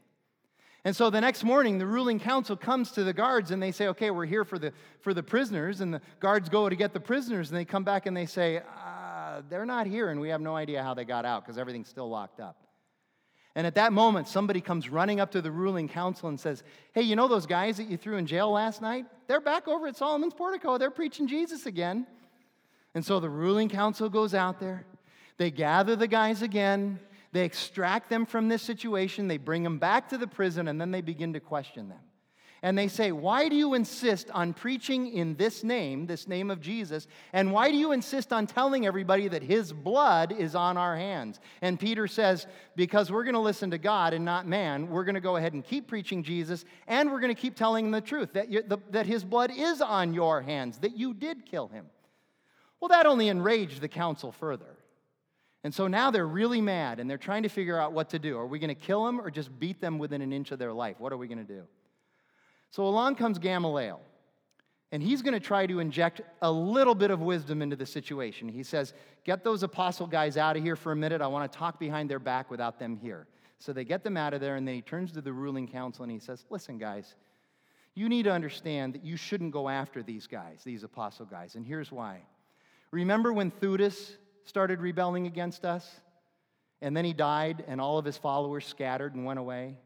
And 0.84 0.96
so 0.96 1.10
the 1.10 1.20
next 1.20 1.44
morning, 1.44 1.76
the 1.76 1.86
ruling 1.86 2.18
council 2.18 2.56
comes 2.56 2.92
to 2.92 3.04
the 3.04 3.12
guards 3.12 3.50
and 3.50 3.62
they 3.62 3.70
say, 3.70 3.88
Okay, 3.88 4.10
we're 4.10 4.24
here 4.24 4.46
for 4.46 4.58
the, 4.58 4.72
for 5.00 5.12
the 5.12 5.22
prisoners. 5.22 5.82
And 5.82 5.92
the 5.92 6.00
guards 6.18 6.48
go 6.48 6.70
to 6.70 6.76
get 6.76 6.94
the 6.94 7.00
prisoners 7.00 7.50
and 7.50 7.58
they 7.58 7.66
come 7.66 7.84
back 7.84 8.06
and 8.06 8.16
they 8.16 8.24
say, 8.24 8.62
uh, 8.82 9.42
They're 9.50 9.66
not 9.66 9.86
here 9.86 10.08
and 10.08 10.18
we 10.18 10.30
have 10.30 10.40
no 10.40 10.56
idea 10.56 10.82
how 10.82 10.94
they 10.94 11.04
got 11.04 11.26
out 11.26 11.44
because 11.44 11.58
everything's 11.58 11.88
still 11.88 12.08
locked 12.08 12.40
up. 12.40 12.56
And 13.54 13.66
at 13.66 13.74
that 13.74 13.92
moment, 13.92 14.28
somebody 14.28 14.60
comes 14.60 14.88
running 14.88 15.18
up 15.18 15.32
to 15.32 15.42
the 15.42 15.50
ruling 15.50 15.88
council 15.88 16.28
and 16.28 16.38
says, 16.38 16.62
Hey, 16.92 17.02
you 17.02 17.16
know 17.16 17.26
those 17.26 17.46
guys 17.46 17.78
that 17.78 17.88
you 17.88 17.96
threw 17.96 18.16
in 18.16 18.26
jail 18.26 18.50
last 18.50 18.80
night? 18.80 19.06
They're 19.26 19.40
back 19.40 19.66
over 19.66 19.88
at 19.88 19.96
Solomon's 19.96 20.34
portico. 20.34 20.78
They're 20.78 20.90
preaching 20.90 21.26
Jesus 21.26 21.66
again. 21.66 22.06
And 22.94 23.04
so 23.04 23.20
the 23.20 23.30
ruling 23.30 23.68
council 23.68 24.08
goes 24.08 24.34
out 24.34 24.60
there. 24.60 24.84
They 25.36 25.50
gather 25.50 25.96
the 25.96 26.06
guys 26.06 26.42
again. 26.42 27.00
They 27.32 27.44
extract 27.44 28.10
them 28.10 28.26
from 28.26 28.48
this 28.48 28.62
situation. 28.62 29.28
They 29.28 29.38
bring 29.38 29.62
them 29.62 29.78
back 29.78 30.08
to 30.10 30.18
the 30.18 30.26
prison, 30.26 30.68
and 30.68 30.80
then 30.80 30.90
they 30.90 31.00
begin 31.00 31.32
to 31.32 31.40
question 31.40 31.88
them. 31.88 32.00
And 32.62 32.77
they 32.77 32.88
say, 32.88 33.11
Why 33.11 33.49
do 33.49 33.57
you 33.57 33.73
insist 33.73 34.31
on 34.33 34.53
preaching 34.53 35.12
in 35.12 35.35
this 35.37 35.64
name, 35.64 36.07
this 36.07 36.29
name 36.29 36.51
of 36.51 36.61
Jesus? 36.61 37.07
And 37.33 37.53
why 37.53 37.70
do 37.70 37.77
you 37.77 37.92
insist 37.92 38.33
on 38.33 38.46
telling 38.46 38.87
everybody 38.87 39.29
that 39.29 39.42
his 39.42 39.73
blood 39.73 40.33
is 40.33 40.55
on 40.55 40.77
our 40.77 40.94
hands? 40.94 41.40
And 41.62 41.81
Peter 41.81 42.07
says, 42.07 42.46
Because 42.77 43.11
we're 43.11 43.25
going 43.25 43.35
to 43.35 43.40
listen 43.40 43.70
to 43.70 43.79
God 43.79 44.12
and 44.12 44.27
not 44.27 44.46
man, 44.46 44.90
we're 44.90 45.05
going 45.05 45.14
to 45.14 45.23
go 45.23 45.37
ahead 45.37 45.55
and 45.55 45.64
keep 45.64 45.87
preaching 45.87 46.23
Jesus, 46.23 46.66
and 46.87 47.11
we're 47.11 47.20
going 47.20 47.35
to 47.35 47.40
keep 47.40 47.57
telling 47.57 47.90
the 47.90 48.01
truth 48.01 48.35
that, 48.35 48.51
you, 48.51 48.62
the, 48.62 48.79
that 48.90 49.07
his 49.07 49.25
blood 49.25 49.51
is 49.57 49.81
on 49.81 50.12
your 50.12 50.42
hands, 50.42 50.79
that 50.79 50.99
you 50.99 51.14
did 51.14 51.46
kill 51.46 51.68
him. 51.68 51.87
Well, 52.79 52.88
that 52.88 53.07
only 53.07 53.29
enraged 53.29 53.81
the 53.81 53.88
council 53.88 54.33
further. 54.33 54.77
And 55.64 55.75
so 55.75 55.87
now 55.87 56.11
they're 56.11 56.27
really 56.27 56.61
mad 56.61 57.01
and 57.01 57.09
they're 57.09 57.18
trying 57.18 57.42
to 57.42 57.51
figure 57.51 57.79
out 57.79 57.92
what 57.92 58.11
to 58.11 58.18
do. 58.18 58.38
Are 58.38 58.46
we 58.46 58.59
going 58.59 58.68
to 58.68 58.75
kill 58.75 59.05
them 59.05 59.20
or 59.20 59.31
just 59.31 59.59
beat 59.59 59.81
them 59.81 59.99
within 59.99 60.23
an 60.23 60.33
inch 60.33 60.53
of 60.53 60.59
their 60.59 60.73
life? 60.73 60.96
What 60.99 61.12
are 61.12 61.18
we 61.18 61.27
going 61.27 61.44
to 61.46 61.53
do? 61.53 61.64
So 62.70 62.87
along 62.87 63.16
comes 63.16 63.38
Gamaliel, 63.38 64.00
and 64.92 65.02
he's 65.02 65.22
going 65.22 65.35
to 65.35 65.40
try 65.40 65.66
to 65.66 65.80
inject 65.80 66.20
a 66.42 66.50
little 66.50 66.94
bit 66.94 67.11
of 67.11 67.20
wisdom 67.20 67.62
into 67.62 67.76
the 67.76 67.87
situation. 67.87 68.48
He 68.48 68.62
says, 68.62 68.94
Get 69.24 69.44
those 69.44 69.62
apostle 69.62 70.06
guys 70.06 70.37
out 70.37 70.56
of 70.56 70.62
here 70.62 70.76
for 70.76 70.92
a 70.92 70.96
minute. 70.96 71.20
I 71.20 71.26
want 71.26 71.50
to 71.50 71.59
talk 71.59 71.78
behind 71.78 72.09
their 72.09 72.18
back 72.18 72.50
without 72.50 72.78
them 72.78 72.96
here. 72.96 73.26
So 73.59 73.72
they 73.72 73.85
get 73.85 74.02
them 74.02 74.16
out 74.16 74.33
of 74.35 74.40
there, 74.40 74.56
and 74.56 74.66
then 74.66 74.74
he 74.74 74.83
turns 74.83 75.12
to 75.12 75.20
the 75.20 75.33
ruling 75.33 75.68
council 75.68 76.02
and 76.02 76.11
he 76.11 76.18
says, 76.18 76.46
Listen, 76.48 76.78
guys, 76.78 77.14
you 77.94 78.09
need 78.09 78.22
to 78.22 78.33
understand 78.33 78.94
that 78.94 79.04
you 79.04 79.16
shouldn't 79.16 79.52
go 79.52 79.68
after 79.68 80.02
these 80.02 80.26
guys, 80.26 80.62
these 80.64 80.85
apostle 80.85 81.26
guys, 81.26 81.56
and 81.56 81.66
here's 81.66 81.92
why. 81.92 82.20
Remember 82.90 83.33
when 83.33 83.50
Theudas 83.50 84.16
started 84.44 84.80
rebelling 84.80 85.26
against 85.26 85.64
us? 85.64 86.00
And 86.83 86.96
then 86.96 87.04
he 87.04 87.12
died, 87.12 87.64
and 87.68 87.80
all 87.80 87.98
of 87.98 88.04
his 88.04 88.16
followers 88.16 88.66
scattered 88.66 89.14
and 89.14 89.24
went 89.24 89.38
away. 89.38 89.76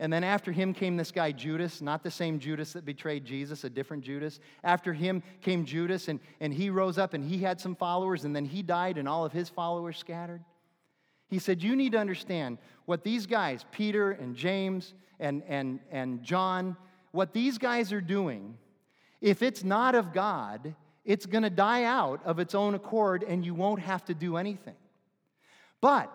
And 0.00 0.10
then 0.10 0.24
after 0.24 0.50
him 0.50 0.72
came 0.72 0.96
this 0.96 1.12
guy 1.12 1.30
Judas, 1.30 1.82
not 1.82 2.02
the 2.02 2.10
same 2.10 2.38
Judas 2.38 2.72
that 2.72 2.86
betrayed 2.86 3.22
Jesus, 3.22 3.64
a 3.64 3.70
different 3.70 4.02
Judas. 4.02 4.40
After 4.64 4.94
him 4.94 5.22
came 5.42 5.66
Judas, 5.66 6.08
and, 6.08 6.20
and 6.40 6.54
he 6.54 6.70
rose 6.70 6.96
up 6.96 7.12
and 7.12 7.22
he 7.22 7.38
had 7.38 7.60
some 7.60 7.76
followers, 7.76 8.24
and 8.24 8.34
then 8.34 8.46
he 8.46 8.62
died, 8.62 8.96
and 8.96 9.06
all 9.06 9.26
of 9.26 9.32
his 9.32 9.50
followers 9.50 9.98
scattered. 9.98 10.42
He 11.28 11.38
said, 11.38 11.62
You 11.62 11.76
need 11.76 11.92
to 11.92 11.98
understand 11.98 12.56
what 12.86 13.04
these 13.04 13.26
guys, 13.26 13.66
Peter 13.72 14.12
and 14.12 14.34
James 14.34 14.94
and, 15.20 15.42
and, 15.46 15.80
and 15.90 16.22
John, 16.22 16.78
what 17.12 17.34
these 17.34 17.58
guys 17.58 17.92
are 17.92 18.00
doing, 18.00 18.56
if 19.20 19.42
it's 19.42 19.62
not 19.62 19.94
of 19.94 20.14
God, 20.14 20.74
it's 21.04 21.26
going 21.26 21.44
to 21.44 21.50
die 21.50 21.84
out 21.84 22.24
of 22.24 22.38
its 22.38 22.54
own 22.54 22.74
accord, 22.74 23.22
and 23.22 23.44
you 23.44 23.52
won't 23.52 23.80
have 23.80 24.06
to 24.06 24.14
do 24.14 24.38
anything. 24.38 24.76
But 25.82 26.10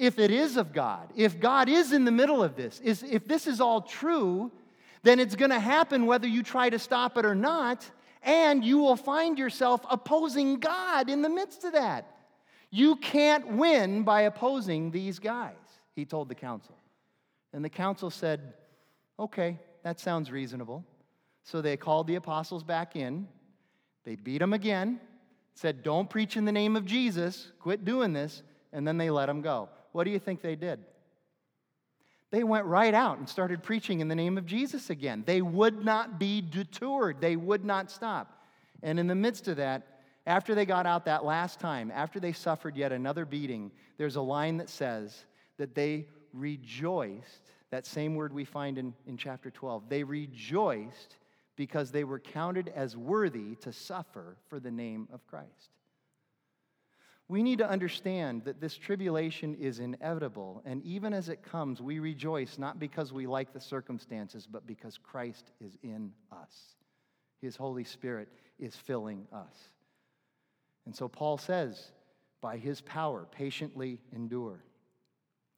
if 0.00 0.18
it 0.18 0.30
is 0.30 0.56
of 0.56 0.72
God, 0.72 1.12
if 1.14 1.38
God 1.38 1.68
is 1.68 1.92
in 1.92 2.06
the 2.06 2.10
middle 2.10 2.42
of 2.42 2.56
this, 2.56 2.80
is, 2.80 3.02
if 3.02 3.28
this 3.28 3.46
is 3.46 3.60
all 3.60 3.82
true, 3.82 4.50
then 5.02 5.20
it's 5.20 5.36
going 5.36 5.50
to 5.50 5.60
happen 5.60 6.06
whether 6.06 6.26
you 6.26 6.42
try 6.42 6.70
to 6.70 6.78
stop 6.78 7.18
it 7.18 7.26
or 7.26 7.34
not, 7.34 7.88
and 8.22 8.64
you 8.64 8.78
will 8.78 8.96
find 8.96 9.38
yourself 9.38 9.82
opposing 9.90 10.58
God 10.58 11.10
in 11.10 11.20
the 11.20 11.28
midst 11.28 11.64
of 11.64 11.74
that. 11.74 12.16
You 12.70 12.96
can't 12.96 13.46
win 13.46 14.02
by 14.02 14.22
opposing 14.22 14.90
these 14.90 15.18
guys, 15.18 15.52
he 15.94 16.06
told 16.06 16.30
the 16.30 16.34
council. 16.34 16.78
And 17.52 17.62
the 17.62 17.68
council 17.68 18.08
said, 18.08 18.54
Okay, 19.18 19.58
that 19.82 20.00
sounds 20.00 20.30
reasonable. 20.30 20.82
So 21.42 21.60
they 21.60 21.76
called 21.76 22.06
the 22.06 22.14
apostles 22.14 22.64
back 22.64 22.96
in. 22.96 23.28
They 24.04 24.16
beat 24.16 24.38
them 24.38 24.54
again, 24.54 24.98
said, 25.52 25.82
Don't 25.82 26.08
preach 26.08 26.38
in 26.38 26.46
the 26.46 26.52
name 26.52 26.74
of 26.74 26.86
Jesus, 26.86 27.52
quit 27.60 27.84
doing 27.84 28.14
this, 28.14 28.42
and 28.72 28.88
then 28.88 28.96
they 28.96 29.10
let 29.10 29.26
them 29.26 29.42
go 29.42 29.68
what 29.92 30.04
do 30.04 30.10
you 30.10 30.18
think 30.18 30.42
they 30.42 30.56
did? 30.56 30.80
They 32.30 32.44
went 32.44 32.66
right 32.66 32.94
out 32.94 33.18
and 33.18 33.28
started 33.28 33.62
preaching 33.62 34.00
in 34.00 34.08
the 34.08 34.14
name 34.14 34.38
of 34.38 34.46
Jesus 34.46 34.88
again. 34.88 35.24
They 35.26 35.42
would 35.42 35.84
not 35.84 36.18
be 36.18 36.40
detoured, 36.40 37.20
they 37.20 37.36
would 37.36 37.64
not 37.64 37.90
stop. 37.90 38.46
And 38.82 38.98
in 38.98 39.06
the 39.06 39.14
midst 39.14 39.48
of 39.48 39.56
that, 39.56 39.86
after 40.26 40.54
they 40.54 40.64
got 40.64 40.86
out 40.86 41.06
that 41.06 41.24
last 41.24 41.60
time, 41.60 41.90
after 41.92 42.20
they 42.20 42.32
suffered 42.32 42.76
yet 42.76 42.92
another 42.92 43.24
beating, 43.24 43.72
there's 43.98 44.16
a 44.16 44.20
line 44.20 44.58
that 44.58 44.70
says 44.70 45.24
that 45.56 45.74
they 45.74 46.06
rejoiced. 46.32 47.50
That 47.70 47.86
same 47.86 48.14
word 48.14 48.32
we 48.32 48.44
find 48.44 48.78
in, 48.78 48.94
in 49.06 49.16
chapter 49.16 49.50
12. 49.50 49.88
They 49.88 50.04
rejoiced 50.04 51.16
because 51.56 51.90
they 51.90 52.04
were 52.04 52.18
counted 52.18 52.68
as 52.74 52.96
worthy 52.96 53.54
to 53.56 53.72
suffer 53.72 54.36
for 54.48 54.60
the 54.60 54.70
name 54.70 55.08
of 55.12 55.26
Christ. 55.26 55.70
We 57.30 57.44
need 57.44 57.58
to 57.58 57.70
understand 57.70 58.42
that 58.46 58.60
this 58.60 58.76
tribulation 58.76 59.54
is 59.54 59.78
inevitable, 59.78 60.62
and 60.64 60.82
even 60.82 61.12
as 61.14 61.28
it 61.28 61.44
comes, 61.44 61.80
we 61.80 62.00
rejoice 62.00 62.58
not 62.58 62.80
because 62.80 63.12
we 63.12 63.28
like 63.28 63.52
the 63.52 63.60
circumstances, 63.60 64.48
but 64.50 64.66
because 64.66 64.98
Christ 64.98 65.52
is 65.60 65.78
in 65.84 66.10
us. 66.32 66.74
His 67.40 67.54
Holy 67.54 67.84
Spirit 67.84 68.28
is 68.58 68.74
filling 68.74 69.28
us. 69.32 69.54
And 70.86 70.96
so 70.96 71.06
Paul 71.06 71.38
says, 71.38 71.92
by 72.40 72.56
his 72.56 72.80
power, 72.80 73.28
patiently 73.30 74.00
endure. 74.12 74.64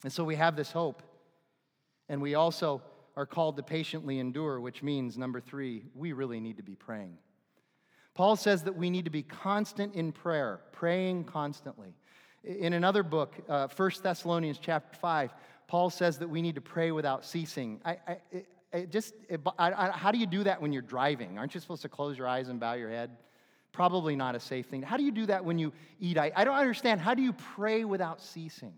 And 0.03 0.13
so 0.13 0.23
we 0.23 0.35
have 0.35 0.55
this 0.55 0.71
hope, 0.71 1.01
and 2.07 2.21
we 2.21 2.35
also 2.35 2.83
are 3.17 3.25
called 3.25 3.57
to 3.57 3.63
patiently 3.63 4.19
endure, 4.19 4.59
which 4.59 4.83
means, 4.83 5.17
number 5.17 5.41
three, 5.41 5.85
we 5.95 6.13
really 6.13 6.39
need 6.39 6.57
to 6.57 6.63
be 6.63 6.75
praying. 6.75 7.17
Paul 8.15 8.35
says 8.35 8.63
that 8.63 8.75
we 8.75 8.89
need 8.89 9.05
to 9.05 9.11
be 9.11 9.23
constant 9.23 9.95
in 9.95 10.11
prayer, 10.11 10.61
praying 10.71 11.25
constantly. 11.25 11.95
In 12.43 12.73
another 12.73 13.03
book, 13.03 13.35
uh, 13.49 13.67
1 13.75 13.91
Thessalonians 14.03 14.59
chapter 14.61 14.95
5, 14.97 15.33
Paul 15.67 15.89
says 15.89 16.19
that 16.19 16.29
we 16.29 16.41
need 16.41 16.55
to 16.55 16.61
pray 16.61 16.91
without 16.91 17.25
ceasing. 17.25 17.79
I, 17.83 17.97
I, 18.73 18.85
just, 18.85 19.13
it, 19.29 19.41
I, 19.57 19.89
how 19.91 20.11
do 20.11 20.17
you 20.17 20.27
do 20.27 20.43
that 20.43 20.61
when 20.61 20.73
you're 20.73 20.81
driving? 20.81 21.37
Aren't 21.37 21.55
you 21.55 21.61
supposed 21.61 21.81
to 21.83 21.89
close 21.89 22.17
your 22.17 22.27
eyes 22.27 22.49
and 22.49 22.59
bow 22.59 22.73
your 22.73 22.89
head? 22.89 23.11
Probably 23.71 24.15
not 24.15 24.35
a 24.35 24.39
safe 24.39 24.67
thing. 24.67 24.83
How 24.83 24.97
do 24.97 25.03
you 25.03 25.11
do 25.11 25.25
that 25.27 25.43
when 25.43 25.57
you 25.57 25.73
eat? 25.99 26.17
I, 26.17 26.31
I 26.35 26.43
don't 26.43 26.55
understand. 26.55 27.01
How 27.01 27.15
do 27.15 27.23
you 27.23 27.33
pray 27.33 27.85
without 27.85 28.21
ceasing? 28.21 28.73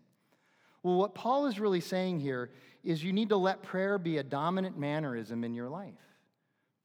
Well, 0.84 0.96
what 0.96 1.16
Paul 1.16 1.48
is 1.48 1.60
really 1.60 1.82
saying 1.82 2.20
here 2.20 2.52
is 2.84 3.04
you 3.04 3.12
need 3.12 3.30
to 3.30 3.38
let 3.38 3.64
prayer 3.64 3.98
be 3.98 4.20
a 4.20 4.24
dominant 4.24 4.78
mannerism 4.78 5.44
in 5.44 5.54
your 5.54 5.68
life. 5.68 5.94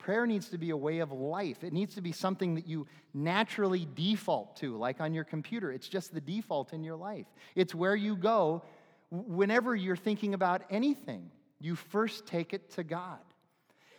Prayer 0.01 0.25
needs 0.25 0.49
to 0.49 0.57
be 0.57 0.71
a 0.71 0.77
way 0.77 0.97
of 0.97 1.11
life. 1.11 1.63
It 1.63 1.73
needs 1.73 1.93
to 1.93 2.01
be 2.01 2.11
something 2.11 2.55
that 2.55 2.67
you 2.67 2.87
naturally 3.13 3.87
default 3.93 4.55
to, 4.57 4.75
like 4.75 4.99
on 4.99 5.13
your 5.13 5.23
computer. 5.23 5.71
It's 5.71 5.87
just 5.87 6.11
the 6.11 6.19
default 6.19 6.73
in 6.73 6.83
your 6.83 6.95
life. 6.95 7.27
It's 7.55 7.75
where 7.75 7.95
you 7.95 8.15
go 8.15 8.63
whenever 9.11 9.75
you're 9.75 9.95
thinking 9.95 10.33
about 10.33 10.63
anything. 10.71 11.29
You 11.59 11.75
first 11.75 12.25
take 12.25 12.51
it 12.51 12.71
to 12.71 12.83
God. 12.83 13.19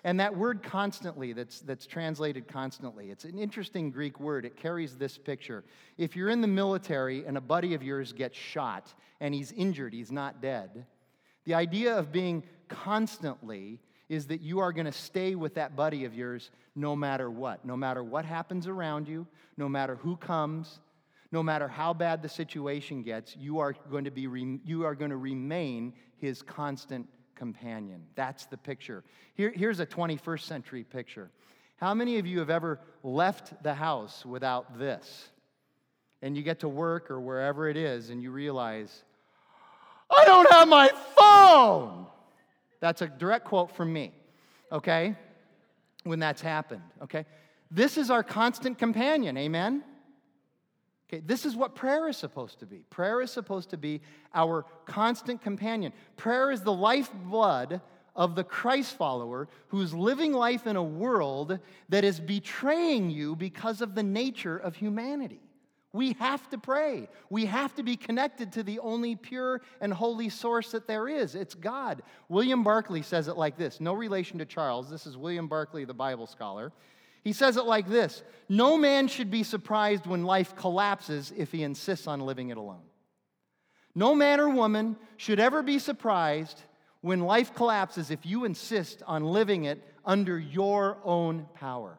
And 0.03 0.19
that 0.19 0.37
word 0.37 0.65
constantly, 0.65 1.35
that's, 1.35 1.61
that's 1.61 1.87
translated 1.87 2.49
constantly, 2.49 3.13
it's 3.13 3.25
an 3.25 3.39
interesting 3.39 3.93
Greek 3.93 4.19
word. 4.19 4.45
It 4.45 4.57
carries 4.57 4.97
this 4.97 5.17
picture. 5.17 5.63
If 5.99 6.17
you're 6.17 6.31
in 6.31 6.41
the 6.41 6.49
military 6.49 7.25
and 7.25 7.39
a 7.39 7.41
buddy 7.41 7.75
of 7.75 7.83
yours 7.85 8.13
gets 8.13 8.37
shot 8.37 8.93
and 9.21 9.33
he's 9.33 9.53
injured, 9.53 9.95
he's 9.95 10.11
not 10.11 10.43
dead, 10.43 10.85
the 11.45 11.55
idea 11.55 11.97
of 11.97 12.11
being 12.11 12.43
constantly 12.67 13.79
is 14.09 14.27
that 14.27 14.41
you 14.41 14.59
are 14.59 14.73
going 14.73 14.87
to 14.87 14.93
stay 14.93 15.35
with 15.35 15.55
that 15.55 15.75
buddy 15.77 16.05
of 16.05 16.15
yours 16.15 16.51
no 16.75 16.95
matter 16.97 17.31
what. 17.31 17.65
No 17.65 17.77
matter 17.77 18.03
what 18.03 18.25
happens 18.25 18.67
around 18.67 19.09
you, 19.09 19.27
no 19.57 19.69
matter 19.69 19.97
who 19.97 20.17
comes, 20.17 20.81
no 21.31 21.43
matter 21.43 21.67
how 21.67 21.95
bad 21.95 22.23
the 22.23 22.29
situation 22.29 23.03
gets, 23.03 23.37
you 23.37 23.59
are 23.59 23.75
going 23.91 24.05
to, 24.05 24.11
be, 24.11 24.29
you 24.65 24.85
are 24.85 24.95
going 24.95 25.11
to 25.11 25.17
remain 25.17 25.95
his 26.19 26.43
constant 26.43 27.09
companion. 27.35 28.03
That's 28.15 28.47
the 28.47 28.57
picture. 28.57 29.03
Here, 29.35 29.53
here's 29.55 29.81
a 29.81 29.87
21st 29.87 30.43
century 30.43 30.85
picture. 30.85 31.31
How 31.77 31.95
many 31.95 32.19
of 32.19 32.27
you 32.27 32.39
have 32.39 32.51
ever 32.51 32.81
left 33.03 33.63
the 33.63 33.75
house 33.75 34.25
without 34.25 34.79
this? 34.79 35.29
And 36.21 36.37
you 36.37 36.43
get 36.43 36.61
to 36.61 36.69
work 36.69 37.11
or 37.11 37.21
wherever 37.21 37.69
it 37.69 37.77
is, 37.77 38.11
and 38.11 38.23
you 38.23 38.31
realize, 38.31 39.03
I 40.09 40.25
don't 40.25 40.53
have 40.53 40.69
my 40.69 40.91
phone. 41.17 42.07
That's 42.83 43.01
a 43.01 43.07
direct 43.07 43.45
quote 43.45 43.71
from 43.71 43.93
me, 43.93 44.11
okay? 44.73 45.15
When 46.03 46.19
that's 46.19 46.43
happened, 46.43 46.83
okay? 47.01 47.27
This 47.71 47.97
is 47.97 48.11
our 48.11 48.25
constant 48.25 48.77
companion, 48.77 49.37
amen? 49.37 49.85
Okay, 51.09 51.23
this 51.25 51.47
is 51.47 51.55
what 51.55 51.77
prayer 51.77 52.09
is 52.09 52.17
supposed 52.17 52.59
to 52.59 52.67
be. 52.67 52.85
Prayer 52.91 53.21
is 53.21 53.31
supposed 53.31 53.71
to 53.71 53.77
be 53.77 54.01
our 54.35 54.67
constant 54.85 55.43
companion. 55.43 55.93
Prayer 56.17 56.51
is 56.51 56.63
the 56.63 56.73
lifeblood 56.73 57.81
of 58.17 58.35
the 58.35 58.43
Christ 58.43 58.97
follower 58.97 59.49
who's 59.69 59.95
living 59.95 60.33
life 60.33 60.67
in 60.67 60.75
a 60.75 60.83
world 60.83 61.61
that 61.89 62.03
is 62.03 62.19
betraying 62.19 63.11
you 63.11 63.37
because 63.37 63.81
of 63.81 63.95
the 63.95 64.03
nature 64.03 64.59
of 64.59 64.75
humanity. 64.75 65.41
We 65.93 66.15
have 66.15 66.49
to 66.51 66.59
pray. 66.59 67.09
We 67.29 67.45
have 67.47 67.75
to 67.75 67.83
be 67.83 67.97
connected 67.97 68.53
to 68.53 68.63
the 68.63 68.79
only 68.79 69.15
pure 69.15 69.61
and 69.81 69.93
holy 69.93 70.31
source 70.31 70.71
that 70.71 70.87
there 70.87 71.07
is. 71.07 71.35
It's 71.35 71.55
God. 71.55 72.03
William 72.29 72.65
Barclay 72.65 73.03
says 73.03 73.29
it 73.29 73.37
like 73.37 73.59
this 73.59 73.81
no 73.81 73.93
relation 73.93 74.39
to 74.39 74.47
Charles. 74.47 74.89
This 74.89 75.07
is 75.07 75.17
William 75.17 75.49
Barclay, 75.49 75.85
the 75.85 75.95
Bible 75.95 76.27
scholar. 76.27 76.73
He 77.23 77.33
says 77.33 77.57
it 77.57 77.65
like 77.65 77.89
this 77.89 78.23
No 78.49 78.77
man 78.79 79.07
should 79.07 79.31
be 79.31 79.43
surprised 79.43 80.07
when 80.07 80.25
life 80.25 80.57
collapses 80.57 81.33
if 81.37 81.53
he 81.53 81.63
insists 81.63 82.07
on 82.07 82.21
living 82.21 82.49
it 82.49 82.57
alone. 82.57 82.83
No 83.95 84.15
man 84.15 84.41
or 84.41 84.49
woman 84.49 84.97
should 85.19 85.39
ever 85.39 85.63
be 85.63 85.79
surprised 85.79 86.63
when 87.03 87.21
life 87.21 87.55
collapses 87.55 88.11
if 88.11 88.25
you 88.25 88.45
insist 88.45 89.03
on 89.07 89.25
living 89.25 89.65
it 89.65 89.83
under 90.05 90.39
your 90.39 90.97
own 91.05 91.47
power. 91.55 91.99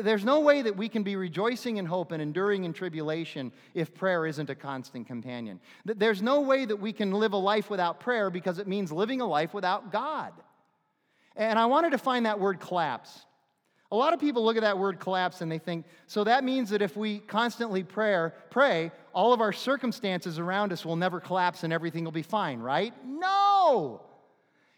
There's 0.00 0.24
no 0.24 0.40
way 0.40 0.62
that 0.62 0.74
we 0.74 0.88
can 0.88 1.02
be 1.02 1.16
rejoicing 1.16 1.76
in 1.76 1.84
hope 1.84 2.12
and 2.12 2.22
enduring 2.22 2.64
in 2.64 2.72
tribulation 2.72 3.52
if 3.74 3.94
prayer 3.94 4.26
isn't 4.26 4.48
a 4.48 4.54
constant 4.54 5.06
companion. 5.06 5.60
There's 5.84 6.22
no 6.22 6.40
way 6.40 6.64
that 6.64 6.76
we 6.76 6.94
can 6.94 7.12
live 7.12 7.34
a 7.34 7.36
life 7.36 7.68
without 7.68 8.00
prayer 8.00 8.30
because 8.30 8.58
it 8.58 8.66
means 8.66 8.90
living 8.90 9.20
a 9.20 9.26
life 9.26 9.52
without 9.52 9.92
God. 9.92 10.32
And 11.36 11.58
I 11.58 11.66
wanted 11.66 11.90
to 11.90 11.98
find 11.98 12.24
that 12.24 12.40
word 12.40 12.58
collapse. 12.58 13.26
A 13.90 13.96
lot 13.96 14.14
of 14.14 14.20
people 14.20 14.42
look 14.42 14.56
at 14.56 14.62
that 14.62 14.78
word 14.78 14.98
collapse 14.98 15.42
and 15.42 15.52
they 15.52 15.58
think, 15.58 15.84
so 16.06 16.24
that 16.24 16.42
means 16.42 16.70
that 16.70 16.80
if 16.80 16.96
we 16.96 17.18
constantly 17.18 17.82
prayer, 17.82 18.34
pray, 18.48 18.90
all 19.12 19.34
of 19.34 19.42
our 19.42 19.52
circumstances 19.52 20.38
around 20.38 20.72
us 20.72 20.86
will 20.86 20.96
never 20.96 21.20
collapse 21.20 21.64
and 21.64 21.72
everything 21.72 22.02
will 22.02 22.12
be 22.12 22.22
fine, 22.22 22.60
right? 22.60 22.94
No! 23.04 24.00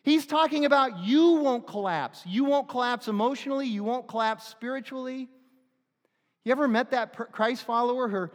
He's 0.05 0.27
talking 0.27 0.67
about 0.67 0.99
you 0.99 1.37
won't 1.37 1.67
collapse. 1.67 2.23
You 2.27 2.45
won't 2.45 2.69
collapse 2.69 3.09
emotionally. 3.09 3.67
You 3.67 3.83
won't 3.83 4.07
collapse 4.07 4.47
spiritually. 4.47 5.31
You 6.45 6.53
ever 6.53 6.69
met 6.69 6.91
that 6.91 7.33
Christ 7.33 7.65
follower 7.65 8.07
who 8.09 8.29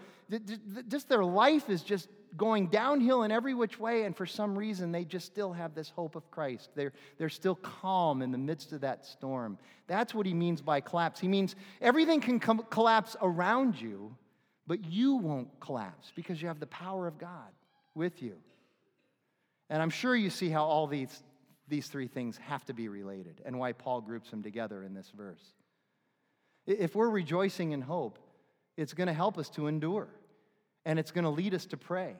just 0.87 1.07
their 1.07 1.23
life 1.23 1.69
is 1.69 1.83
just 1.83 2.09
going 2.35 2.67
downhill 2.67 3.21
in 3.21 3.31
every 3.31 3.53
which 3.53 3.79
way, 3.79 4.03
and 4.03 4.17
for 4.17 4.25
some 4.25 4.57
reason 4.57 4.91
they 4.91 5.05
just 5.05 5.27
still 5.27 5.53
have 5.53 5.75
this 5.75 5.89
hope 5.89 6.15
of 6.15 6.29
Christ. 6.31 6.69
They're, 6.75 6.93
they're 7.19 7.29
still 7.29 7.55
calm 7.55 8.23
in 8.23 8.31
the 8.31 8.37
midst 8.37 8.71
of 8.71 8.81
that 8.81 9.05
storm. 9.05 9.59
That's 9.85 10.13
what 10.13 10.25
he 10.25 10.33
means 10.33 10.61
by 10.61 10.81
collapse. 10.81 11.19
He 11.19 11.27
means 11.27 11.55
everything 11.81 12.19
can 12.19 12.39
come, 12.39 12.63
collapse 12.71 13.15
around 13.21 13.79
you, 13.79 14.15
but 14.65 14.83
you 14.85 15.15
won't 15.15 15.59
collapse 15.59 16.11
because 16.15 16.41
you 16.41 16.47
have 16.47 16.59
the 16.59 16.67
power 16.67 17.07
of 17.07 17.19
God 17.19 17.51
with 17.93 18.23
you. 18.23 18.37
And 19.69 19.81
I'm 19.81 19.91
sure 19.91 20.15
you 20.15 20.31
see 20.31 20.49
how 20.49 20.63
all 20.63 20.87
these 20.87 21.23
these 21.69 21.87
three 21.87 22.07
things 22.07 22.37
have 22.37 22.65
to 22.65 22.73
be 22.73 22.87
related 22.87 23.41
and 23.45 23.59
why 23.59 23.73
Paul 23.73 24.01
groups 24.01 24.29
them 24.29 24.43
together 24.43 24.83
in 24.83 24.93
this 24.93 25.11
verse. 25.15 25.43
If 26.65 26.95
we're 26.95 27.09
rejoicing 27.09 27.71
in 27.71 27.81
hope, 27.81 28.19
it's 28.77 28.93
going 28.93 29.07
to 29.07 29.13
help 29.13 29.37
us 29.37 29.49
to 29.51 29.67
endure 29.67 30.07
and 30.85 30.99
it's 30.99 31.11
going 31.11 31.23
to 31.23 31.29
lead 31.29 31.53
us 31.53 31.65
to 31.67 31.77
pray. 31.77 32.15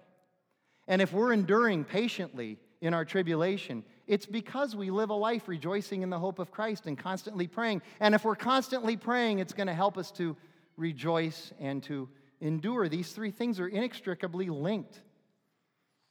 And 0.87 1.01
if 1.01 1.13
we're 1.13 1.33
enduring 1.33 1.83
patiently 1.85 2.57
in 2.81 2.93
our 2.93 3.05
tribulation, 3.05 3.83
it's 4.07 4.25
because 4.25 4.75
we 4.75 4.89
live 4.89 5.11
a 5.11 5.15
life 5.15 5.47
rejoicing 5.47 6.01
in 6.01 6.09
the 6.09 6.19
hope 6.19 6.39
of 6.39 6.51
Christ 6.51 6.87
and 6.87 6.97
constantly 6.97 7.47
praying. 7.47 7.81
And 7.99 8.15
if 8.15 8.25
we're 8.25 8.35
constantly 8.35 8.97
praying, 8.97 9.39
it's 9.39 9.53
going 9.53 9.67
to 9.67 9.73
help 9.73 9.97
us 9.97 10.11
to 10.13 10.35
rejoice 10.77 11.53
and 11.59 11.83
to 11.83 12.09
endure. 12.41 12.89
These 12.89 13.11
three 13.11 13.31
things 13.31 13.59
are 13.59 13.67
inextricably 13.67 14.49
linked. 14.49 14.99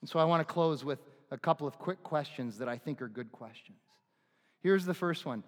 And 0.01 0.09
so 0.09 0.19
I 0.19 0.25
want 0.25 0.47
to 0.47 0.53
close 0.53 0.85
with 0.85 1.01
a 1.31 1.39
couple 1.39 1.67
of 1.67 1.79
quick 1.79 2.03
questions 2.03 2.59
that 2.59 2.69
I 2.69 2.79
think 2.79 3.03
are 3.03 3.09
good 3.09 3.33
questions. 3.33 3.79
Here's 4.61 4.85
the 4.85 4.95
first 4.95 5.27
one 5.27 5.43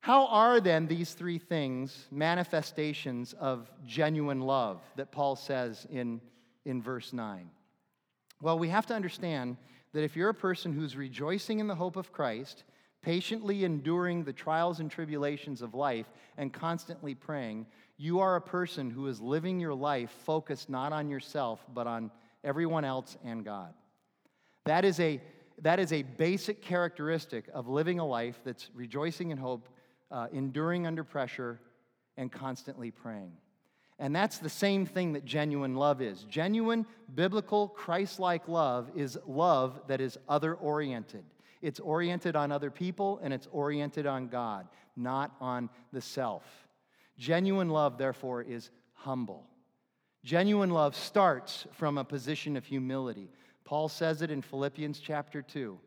How 0.00 0.26
are 0.26 0.60
then 0.60 0.86
these 0.86 1.14
three 1.14 1.38
things 1.38 2.06
manifestations 2.10 3.34
of 3.34 3.70
genuine 3.84 4.40
love 4.40 4.80
that 4.96 5.12
Paul 5.12 5.36
says 5.36 5.86
in, 5.90 6.20
in 6.64 6.82
verse 6.82 7.12
9? 7.12 7.50
Well, 8.42 8.58
we 8.58 8.68
have 8.68 8.86
to 8.86 8.94
understand 8.94 9.56
that 9.92 10.04
if 10.04 10.14
you're 10.14 10.28
a 10.28 10.34
person 10.34 10.72
who's 10.72 10.96
rejoicing 10.96 11.58
in 11.58 11.66
the 11.66 11.74
hope 11.74 11.96
of 11.96 12.12
Christ, 12.12 12.64
patiently 13.00 13.64
enduring 13.64 14.24
the 14.24 14.32
trials 14.32 14.80
and 14.80 14.90
tribulations 14.90 15.62
of 15.62 15.74
life, 15.74 16.06
and 16.36 16.52
constantly 16.52 17.14
praying, 17.14 17.66
you 17.96 18.20
are 18.20 18.36
a 18.36 18.40
person 18.40 18.90
who 18.90 19.06
is 19.06 19.20
living 19.20 19.58
your 19.58 19.72
life 19.72 20.10
focused 20.24 20.68
not 20.68 20.92
on 20.92 21.08
yourself, 21.08 21.64
but 21.72 21.86
on 21.86 22.10
everyone 22.44 22.84
else 22.84 23.16
and 23.24 23.44
God. 23.44 23.72
That 24.66 24.84
is 24.84 25.00
a, 25.00 25.20
that 25.62 25.78
is 25.78 25.92
a 25.92 26.02
basic 26.02 26.60
characteristic 26.60 27.46
of 27.54 27.68
living 27.68 27.98
a 27.98 28.06
life 28.06 28.40
that's 28.44 28.68
rejoicing 28.74 29.30
in 29.30 29.38
hope, 29.38 29.68
uh, 30.10 30.26
enduring 30.32 30.86
under 30.86 31.04
pressure, 31.04 31.60
and 32.16 32.30
constantly 32.30 32.90
praying. 32.90 33.32
And 33.98 34.14
that's 34.14 34.38
the 34.38 34.50
same 34.50 34.84
thing 34.84 35.14
that 35.14 35.24
genuine 35.24 35.74
love 35.74 36.02
is. 36.02 36.24
Genuine, 36.24 36.84
biblical, 37.14 37.68
Christ 37.68 38.18
like 38.18 38.46
love 38.46 38.90
is 38.94 39.16
love 39.26 39.80
that 39.86 40.00
is 40.00 40.18
other 40.28 40.54
oriented. 40.54 41.24
It's 41.62 41.80
oriented 41.80 42.36
on 42.36 42.52
other 42.52 42.70
people 42.70 43.18
and 43.22 43.32
it's 43.32 43.48
oriented 43.50 44.06
on 44.06 44.28
God, 44.28 44.68
not 44.96 45.34
on 45.40 45.70
the 45.92 46.02
self. 46.02 46.44
Genuine 47.16 47.70
love, 47.70 47.96
therefore, 47.96 48.42
is 48.42 48.70
humble. 48.92 49.46
Genuine 50.22 50.70
love 50.70 50.94
starts 50.94 51.66
from 51.72 51.96
a 51.96 52.04
position 52.04 52.56
of 52.56 52.66
humility. 52.66 53.30
Paul 53.66 53.88
says 53.88 54.22
it 54.22 54.30
in 54.30 54.40
Philippians 54.40 55.00
chapter 55.00 55.42
2. 55.42 55.78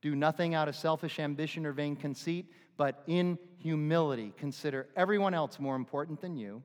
Do 0.00 0.14
nothing 0.14 0.54
out 0.54 0.68
of 0.68 0.76
selfish 0.76 1.18
ambition 1.18 1.66
or 1.66 1.72
vain 1.72 1.96
conceit, 1.96 2.46
but 2.76 3.02
in 3.08 3.38
humility 3.58 4.32
consider 4.38 4.86
everyone 4.96 5.34
else 5.34 5.58
more 5.58 5.74
important 5.74 6.20
than 6.20 6.36
you. 6.36 6.62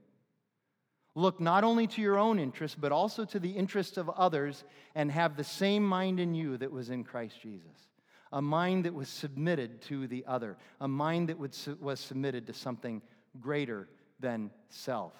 Look 1.15 1.39
not 1.39 1.63
only 1.63 1.87
to 1.87 2.01
your 2.01 2.19
own 2.19 2.37
interests, 2.39 2.77
but 2.79 2.91
also 2.91 3.25
to 3.25 3.39
the 3.39 3.49
interests 3.49 3.97
of 3.97 4.09
others, 4.11 4.63
and 4.93 5.11
have 5.11 5.35
the 5.35 5.43
same 5.43 5.83
mind 5.83 6.19
in 6.19 6.35
you 6.35 6.57
that 6.57 6.71
was 6.71 6.91
in 6.91 7.03
Christ 7.03 7.41
Jesus. 7.41 7.89
A 8.31 8.41
mind 8.41 8.85
that 8.85 8.93
was 8.93 9.09
submitted 9.09 9.81
to 9.83 10.07
the 10.07 10.23
other, 10.27 10.57
a 10.79 10.87
mind 10.87 11.29
that 11.29 11.39
was 11.39 11.99
submitted 11.99 12.47
to 12.47 12.53
something 12.53 13.01
greater 13.39 13.89
than 14.19 14.51
self. 14.69 15.13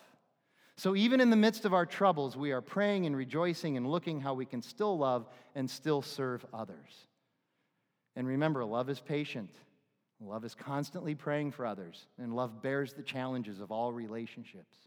So, 0.76 0.96
even 0.96 1.22
in 1.22 1.30
the 1.30 1.36
midst 1.36 1.66
of 1.66 1.74
our 1.74 1.86
troubles, 1.86 2.36
we 2.36 2.52
are 2.52 2.62
praying 2.62 3.06
and 3.06 3.16
rejoicing 3.16 3.78
and 3.78 3.88
looking 3.88 4.20
how 4.20 4.34
we 4.34 4.46
can 4.46 4.62
still 4.62 4.98
love 4.98 5.28
and 5.54 5.70
still 5.70 6.02
serve 6.02 6.46
others. 6.54 7.08
And 8.16 8.28
remember, 8.28 8.66
love 8.66 8.90
is 8.90 9.00
patient. 9.00 9.52
Love 10.20 10.46
is 10.46 10.56
constantly 10.56 11.16
praying 11.16 11.52
for 11.52 11.66
others, 11.66 12.08
and 12.18 12.36
love 12.36 12.62
bears 12.62 12.94
the 12.94 13.04
challenges 13.04 13.60
of 13.60 13.72
all 13.72 13.92
relationships. 13.92 14.78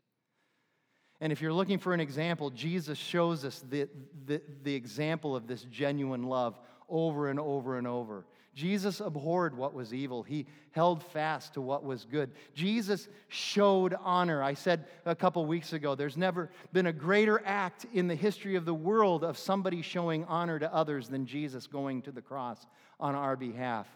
And 1.20 1.32
if 1.32 1.40
you're 1.40 1.52
looking 1.52 1.78
for 1.78 1.94
an 1.94 2.00
example, 2.00 2.50
Jesus 2.50 2.98
shows 2.98 3.44
us 3.44 3.62
the, 3.68 3.88
the, 4.26 4.40
the 4.62 4.74
example 4.74 5.34
of 5.34 5.46
this 5.46 5.62
genuine 5.64 6.24
love 6.24 6.58
over 6.88 7.28
and 7.28 7.40
over 7.40 7.78
and 7.78 7.86
over. 7.86 8.26
Jesus 8.56 9.00
abhorred 9.00 9.54
what 9.54 9.74
was 9.74 9.92
evil. 9.92 10.22
He 10.22 10.46
held 10.70 11.02
fast 11.02 11.54
to 11.54 11.60
what 11.60 11.84
was 11.84 12.06
good. 12.06 12.30
Jesus 12.54 13.06
showed 13.28 13.94
honor. 14.02 14.42
I 14.42 14.54
said 14.54 14.86
a 15.04 15.14
couple 15.14 15.44
weeks 15.44 15.74
ago, 15.74 15.94
there's 15.94 16.16
never 16.16 16.50
been 16.72 16.86
a 16.86 16.92
greater 16.92 17.42
act 17.44 17.84
in 17.92 18.08
the 18.08 18.14
history 18.14 18.56
of 18.56 18.64
the 18.64 18.72
world 18.72 19.24
of 19.24 19.36
somebody 19.36 19.82
showing 19.82 20.24
honor 20.24 20.58
to 20.58 20.74
others 20.74 21.06
than 21.06 21.26
Jesus 21.26 21.66
going 21.66 22.00
to 22.02 22.12
the 22.12 22.22
cross 22.22 22.66
on 22.98 23.14
our 23.14 23.36
behalf. 23.36 23.86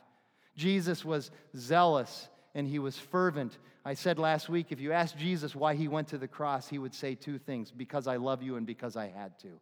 Jesus 0.56 1.06
was 1.06 1.30
zealous 1.56 2.28
and 2.54 2.68
he 2.68 2.78
was 2.78 2.98
fervent. 2.98 3.56
I 3.82 3.94
said 3.94 4.18
last 4.18 4.50
week, 4.50 4.66
if 4.68 4.78
you 4.78 4.92
ask 4.92 5.16
Jesus 5.16 5.56
why 5.56 5.74
he 5.74 5.88
went 5.88 6.08
to 6.08 6.18
the 6.18 6.28
cross, 6.28 6.68
he 6.68 6.78
would 6.78 6.94
say 6.94 7.14
two 7.14 7.38
things 7.38 7.70
because 7.70 8.06
I 8.06 8.16
love 8.16 8.42
you 8.42 8.56
and 8.56 8.66
because 8.66 8.94
I 8.94 9.08
had 9.08 9.38
to. 9.38 9.58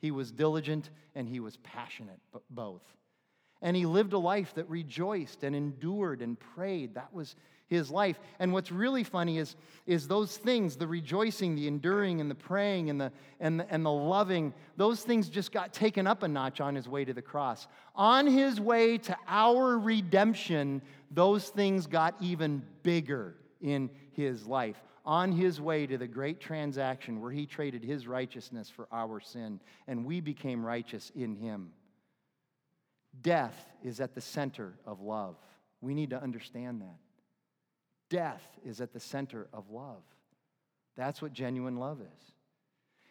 He 0.00 0.10
was 0.10 0.32
diligent 0.32 0.90
and 1.14 1.28
he 1.28 1.38
was 1.38 1.58
passionate, 1.58 2.18
both. 2.50 2.82
And 3.62 3.76
he 3.76 3.86
lived 3.86 4.12
a 4.12 4.18
life 4.18 4.54
that 4.54 4.68
rejoiced 4.68 5.44
and 5.44 5.56
endured 5.56 6.20
and 6.20 6.38
prayed. 6.38 6.94
That 6.94 7.14
was 7.14 7.36
his 7.72 7.90
life. 7.90 8.20
And 8.38 8.52
what's 8.52 8.70
really 8.70 9.02
funny 9.02 9.38
is, 9.38 9.56
is 9.86 10.06
those 10.06 10.36
things 10.36 10.76
the 10.76 10.86
rejoicing, 10.86 11.54
the 11.54 11.66
enduring, 11.66 12.20
and 12.20 12.30
the 12.30 12.34
praying, 12.34 12.90
and 12.90 13.00
the, 13.00 13.12
and, 13.40 13.60
the, 13.60 13.72
and 13.72 13.84
the 13.84 13.90
loving 13.90 14.52
those 14.76 15.02
things 15.02 15.28
just 15.28 15.52
got 15.52 15.72
taken 15.72 16.06
up 16.06 16.22
a 16.22 16.28
notch 16.28 16.60
on 16.60 16.74
his 16.74 16.88
way 16.88 17.04
to 17.04 17.14
the 17.14 17.22
cross. 17.22 17.66
On 17.96 18.26
his 18.26 18.60
way 18.60 18.98
to 18.98 19.16
our 19.26 19.78
redemption, 19.78 20.82
those 21.10 21.48
things 21.48 21.86
got 21.86 22.14
even 22.20 22.62
bigger 22.82 23.36
in 23.60 23.88
his 24.12 24.46
life. 24.46 24.82
On 25.06 25.32
his 25.32 25.60
way 25.60 25.86
to 25.86 25.98
the 25.98 26.06
great 26.06 26.40
transaction 26.40 27.20
where 27.20 27.32
he 27.32 27.46
traded 27.46 27.82
his 27.82 28.06
righteousness 28.06 28.70
for 28.70 28.86
our 28.92 29.18
sin, 29.18 29.60
and 29.88 30.04
we 30.04 30.20
became 30.20 30.64
righteous 30.64 31.10
in 31.14 31.34
him. 31.34 31.70
Death 33.20 33.66
is 33.84 34.00
at 34.00 34.14
the 34.14 34.20
center 34.20 34.74
of 34.86 35.00
love. 35.00 35.36
We 35.80 35.94
need 35.94 36.10
to 36.10 36.22
understand 36.22 36.80
that. 36.80 36.98
Death 38.08 38.46
is 38.64 38.80
at 38.80 38.92
the 38.92 39.00
center 39.00 39.48
of 39.52 39.70
love. 39.70 40.02
That's 40.96 41.20
what 41.20 41.32
genuine 41.32 41.76
love 41.76 42.00
is. 42.00 42.32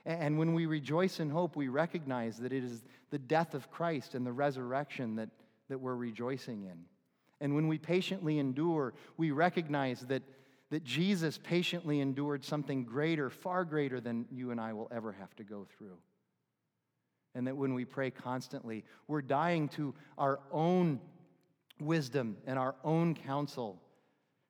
And 0.06 0.40
when 0.40 0.54
we 0.54 0.66
rejoice 0.66 1.20
in 1.20 1.30
hope, 1.30 1.56
we 1.56 1.68
recognize 1.68 2.38
that 2.38 2.54
it 2.54 2.64
is 2.64 2.84
the 3.12 3.20
death 3.20 3.54
of 3.54 3.70
Christ 3.70 4.16
and 4.16 4.26
the 4.26 4.32
resurrection 4.32 5.16
that, 5.16 5.30
that 5.70 5.80
we're 5.80 5.96
rejoicing 5.96 6.64
in. 6.64 6.86
And 7.40 7.56
when 7.56 7.68
we 7.68 7.78
patiently 7.78 8.40
endure, 8.40 8.94
we 9.18 9.32
recognize 9.32 10.02
that, 10.02 10.24
that 10.70 10.84
Jesus 10.84 11.38
patiently 11.38 12.00
endured 12.00 12.44
something 12.44 12.84
greater, 12.84 13.30
far 13.30 13.64
greater 13.66 14.00
than 14.00 14.26
you 14.32 14.52
and 14.52 14.60
I 14.60 14.74
will 14.74 14.90
ever 14.92 15.12
have 15.12 15.36
to 15.36 15.44
go 15.44 15.68
through. 15.78 15.98
And 17.34 17.48
that 17.48 17.56
when 17.56 17.74
we 17.74 17.86
pray 17.86 18.12
constantly, 18.12 18.84
we're 19.08 19.22
dying 19.22 19.70
to 19.70 19.94
our 20.18 20.40
own 20.52 21.00
wisdom 21.80 22.38
and 22.46 22.60
our 22.60 22.76
own 22.84 23.16
counsel, 23.16 23.82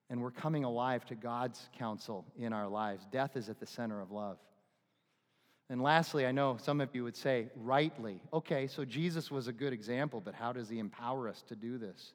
and 0.09 0.21
we're 0.21 0.31
coming 0.31 0.63
alive 0.63 1.05
to 1.05 1.15
God's 1.15 1.69
counsel 1.77 2.25
in 2.37 2.53
our 2.53 2.67
lives. 2.67 3.05
Death 3.11 3.37
is 3.37 3.49
at 3.49 3.59
the 3.59 3.65
center 3.65 4.01
of 4.01 4.11
love. 4.11 4.37
And 5.69 5.81
lastly, 5.81 6.25
I 6.25 6.33
know 6.33 6.57
some 6.61 6.81
of 6.81 6.93
you 6.93 7.05
would 7.05 7.15
say, 7.15 7.47
rightly, 7.55 8.19
okay, 8.33 8.67
so 8.67 8.83
Jesus 8.83 9.31
was 9.31 9.47
a 9.47 9.53
good 9.53 9.71
example, 9.71 10.19
but 10.19 10.33
how 10.33 10.51
does 10.51 10.67
he 10.67 10.79
empower 10.79 11.29
us 11.29 11.43
to 11.47 11.55
do 11.55 11.77
this? 11.77 12.11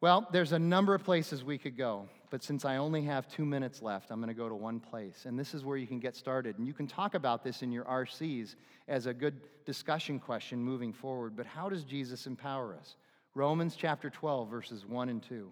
Well, 0.00 0.26
there's 0.32 0.50
a 0.52 0.58
number 0.58 0.94
of 0.94 1.04
places 1.04 1.44
we 1.44 1.58
could 1.58 1.76
go, 1.76 2.08
but 2.34 2.42
since 2.42 2.64
I 2.64 2.78
only 2.78 3.02
have 3.02 3.28
two 3.28 3.44
minutes 3.44 3.80
left, 3.80 4.10
I'm 4.10 4.18
going 4.18 4.26
to 4.26 4.34
go 4.34 4.48
to 4.48 4.56
one 4.56 4.80
place. 4.80 5.24
And 5.24 5.38
this 5.38 5.54
is 5.54 5.64
where 5.64 5.76
you 5.76 5.86
can 5.86 6.00
get 6.00 6.16
started. 6.16 6.58
And 6.58 6.66
you 6.66 6.72
can 6.72 6.88
talk 6.88 7.14
about 7.14 7.44
this 7.44 7.62
in 7.62 7.70
your 7.70 7.84
RCs 7.84 8.56
as 8.88 9.06
a 9.06 9.14
good 9.14 9.36
discussion 9.64 10.18
question 10.18 10.58
moving 10.58 10.92
forward. 10.92 11.36
But 11.36 11.46
how 11.46 11.68
does 11.68 11.84
Jesus 11.84 12.26
empower 12.26 12.74
us? 12.74 12.96
Romans 13.36 13.76
chapter 13.78 14.10
12, 14.10 14.50
verses 14.50 14.84
1 14.84 15.10
and 15.10 15.22
2. 15.22 15.48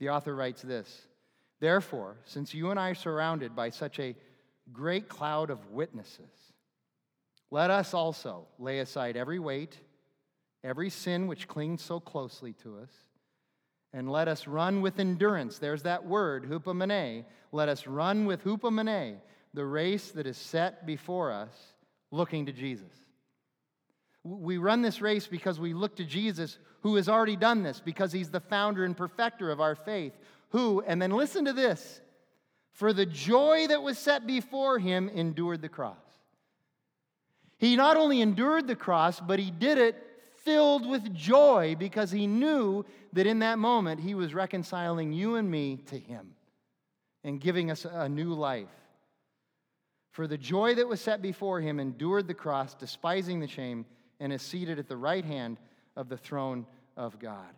The 0.00 0.08
author 0.08 0.34
writes 0.34 0.62
this 0.62 1.02
Therefore, 1.60 2.16
since 2.24 2.52
you 2.52 2.72
and 2.72 2.80
I 2.80 2.90
are 2.90 2.96
surrounded 2.96 3.54
by 3.54 3.70
such 3.70 4.00
a 4.00 4.16
great 4.72 5.08
cloud 5.08 5.48
of 5.48 5.70
witnesses, 5.70 6.52
let 7.52 7.70
us 7.70 7.94
also 7.94 8.48
lay 8.58 8.80
aside 8.80 9.16
every 9.16 9.38
weight, 9.38 9.78
every 10.64 10.90
sin 10.90 11.28
which 11.28 11.46
clings 11.46 11.82
so 11.82 12.00
closely 12.00 12.52
to 12.64 12.78
us 12.78 12.90
and 13.94 14.10
let 14.10 14.26
us 14.26 14.48
run 14.48 14.82
with 14.82 14.98
endurance. 14.98 15.58
There's 15.58 15.84
that 15.84 16.04
word, 16.04 16.50
hupomene. 16.50 17.24
Let 17.52 17.68
us 17.68 17.86
run 17.86 18.26
with 18.26 18.42
hupomene, 18.42 19.18
the 19.54 19.64
race 19.64 20.10
that 20.10 20.26
is 20.26 20.36
set 20.36 20.84
before 20.84 21.30
us, 21.30 21.54
looking 22.10 22.46
to 22.46 22.52
Jesus. 22.52 22.90
We 24.24 24.58
run 24.58 24.82
this 24.82 25.00
race 25.00 25.28
because 25.28 25.60
we 25.60 25.74
look 25.74 25.96
to 25.96 26.04
Jesus, 26.04 26.58
who 26.82 26.96
has 26.96 27.08
already 27.08 27.36
done 27.36 27.62
this, 27.62 27.80
because 27.80 28.10
he's 28.10 28.30
the 28.30 28.40
founder 28.40 28.84
and 28.84 28.96
perfecter 28.96 29.52
of 29.52 29.60
our 29.60 29.76
faith, 29.76 30.12
who, 30.48 30.82
and 30.84 31.00
then 31.00 31.12
listen 31.12 31.44
to 31.44 31.52
this, 31.52 32.00
for 32.72 32.92
the 32.92 33.06
joy 33.06 33.68
that 33.68 33.82
was 33.82 33.96
set 33.96 34.26
before 34.26 34.80
him 34.80 35.08
endured 35.08 35.62
the 35.62 35.68
cross. 35.68 35.96
He 37.58 37.76
not 37.76 37.96
only 37.96 38.20
endured 38.20 38.66
the 38.66 38.74
cross, 38.74 39.20
but 39.20 39.38
he 39.38 39.52
did 39.52 39.78
it 39.78 40.04
filled 40.44 40.88
with 40.88 41.14
joy 41.14 41.76
because 41.78 42.10
he 42.10 42.26
knew 42.26 42.84
that 43.12 43.26
in 43.26 43.40
that 43.40 43.58
moment 43.58 44.00
he 44.00 44.14
was 44.14 44.34
reconciling 44.34 45.12
you 45.12 45.36
and 45.36 45.50
me 45.50 45.78
to 45.86 45.98
him 45.98 46.34
and 47.24 47.40
giving 47.40 47.70
us 47.70 47.86
a 47.90 48.08
new 48.08 48.34
life. 48.34 48.68
For 50.12 50.26
the 50.26 50.38
joy 50.38 50.74
that 50.76 50.86
was 50.86 51.00
set 51.00 51.22
before 51.22 51.60
him 51.60 51.80
endured 51.80 52.28
the 52.28 52.34
cross, 52.34 52.74
despising 52.74 53.40
the 53.40 53.48
shame, 53.48 53.84
and 54.20 54.32
is 54.32 54.42
seated 54.42 54.78
at 54.78 54.88
the 54.88 54.96
right 54.96 55.24
hand 55.24 55.58
of 55.96 56.08
the 56.08 56.16
throne 56.16 56.66
of 56.96 57.18
God. 57.18 57.52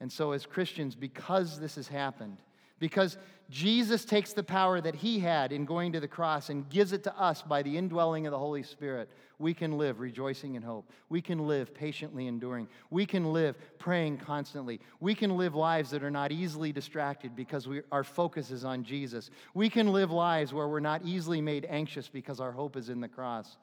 And 0.00 0.10
so, 0.10 0.32
as 0.32 0.46
Christians, 0.46 0.94
because 0.94 1.58
this 1.58 1.74
has 1.74 1.88
happened, 1.88 2.38
because 2.78 3.16
Jesus 3.50 4.04
takes 4.04 4.34
the 4.34 4.42
power 4.42 4.78
that 4.80 4.94
he 4.94 5.18
had 5.18 5.52
in 5.52 5.64
going 5.64 5.92
to 5.92 6.00
the 6.00 6.08
cross 6.08 6.50
and 6.50 6.68
gives 6.68 6.92
it 6.92 7.02
to 7.04 7.18
us 7.18 7.40
by 7.40 7.62
the 7.62 7.78
indwelling 7.78 8.26
of 8.26 8.30
the 8.30 8.38
Holy 8.38 8.62
Spirit. 8.62 9.08
We 9.38 9.54
can 9.54 9.78
live 9.78 10.00
rejoicing 10.00 10.54
in 10.54 10.62
hope. 10.62 10.90
We 11.08 11.22
can 11.22 11.46
live 11.46 11.72
patiently 11.72 12.26
enduring. 12.26 12.68
We 12.90 13.06
can 13.06 13.32
live 13.32 13.56
praying 13.78 14.18
constantly. 14.18 14.80
We 15.00 15.14
can 15.14 15.36
live 15.36 15.54
lives 15.54 15.90
that 15.90 16.02
are 16.02 16.10
not 16.10 16.30
easily 16.30 16.72
distracted 16.72 17.34
because 17.34 17.66
we, 17.66 17.80
our 17.90 18.04
focus 18.04 18.50
is 18.50 18.66
on 18.66 18.84
Jesus. 18.84 19.30
We 19.54 19.70
can 19.70 19.92
live 19.92 20.10
lives 20.10 20.52
where 20.52 20.68
we're 20.68 20.80
not 20.80 21.02
easily 21.04 21.40
made 21.40 21.66
anxious 21.70 22.08
because 22.08 22.40
our 22.40 22.52
hope 22.52 22.76
is 22.76 22.90
in 22.90 23.00
the 23.00 23.08
cross. 23.08 23.56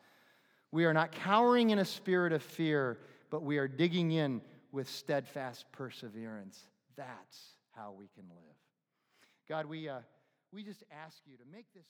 We 0.72 0.86
are 0.86 0.94
not 0.94 1.12
cowering 1.12 1.70
in 1.70 1.80
a 1.80 1.86
spirit 1.86 2.34
of 2.34 2.42
fear, 2.42 2.98
but 3.30 3.44
we 3.44 3.60
are 3.60 3.68
digging 3.68 4.12
in 4.12 4.42
with 4.72 4.90
steadfast 4.90 5.66
perseverance. 5.72 6.60
That's 6.98 7.54
how 7.76 7.94
we 7.98 8.08
can 8.16 8.26
live. 8.30 8.55
God, 9.48 9.68
we, 9.68 9.88
uh, 9.88 10.00
we 10.52 10.64
just 10.64 10.84
ask 10.92 11.18
you 11.26 11.38
to 11.38 11.44
make 11.52 11.68
this 11.76 11.86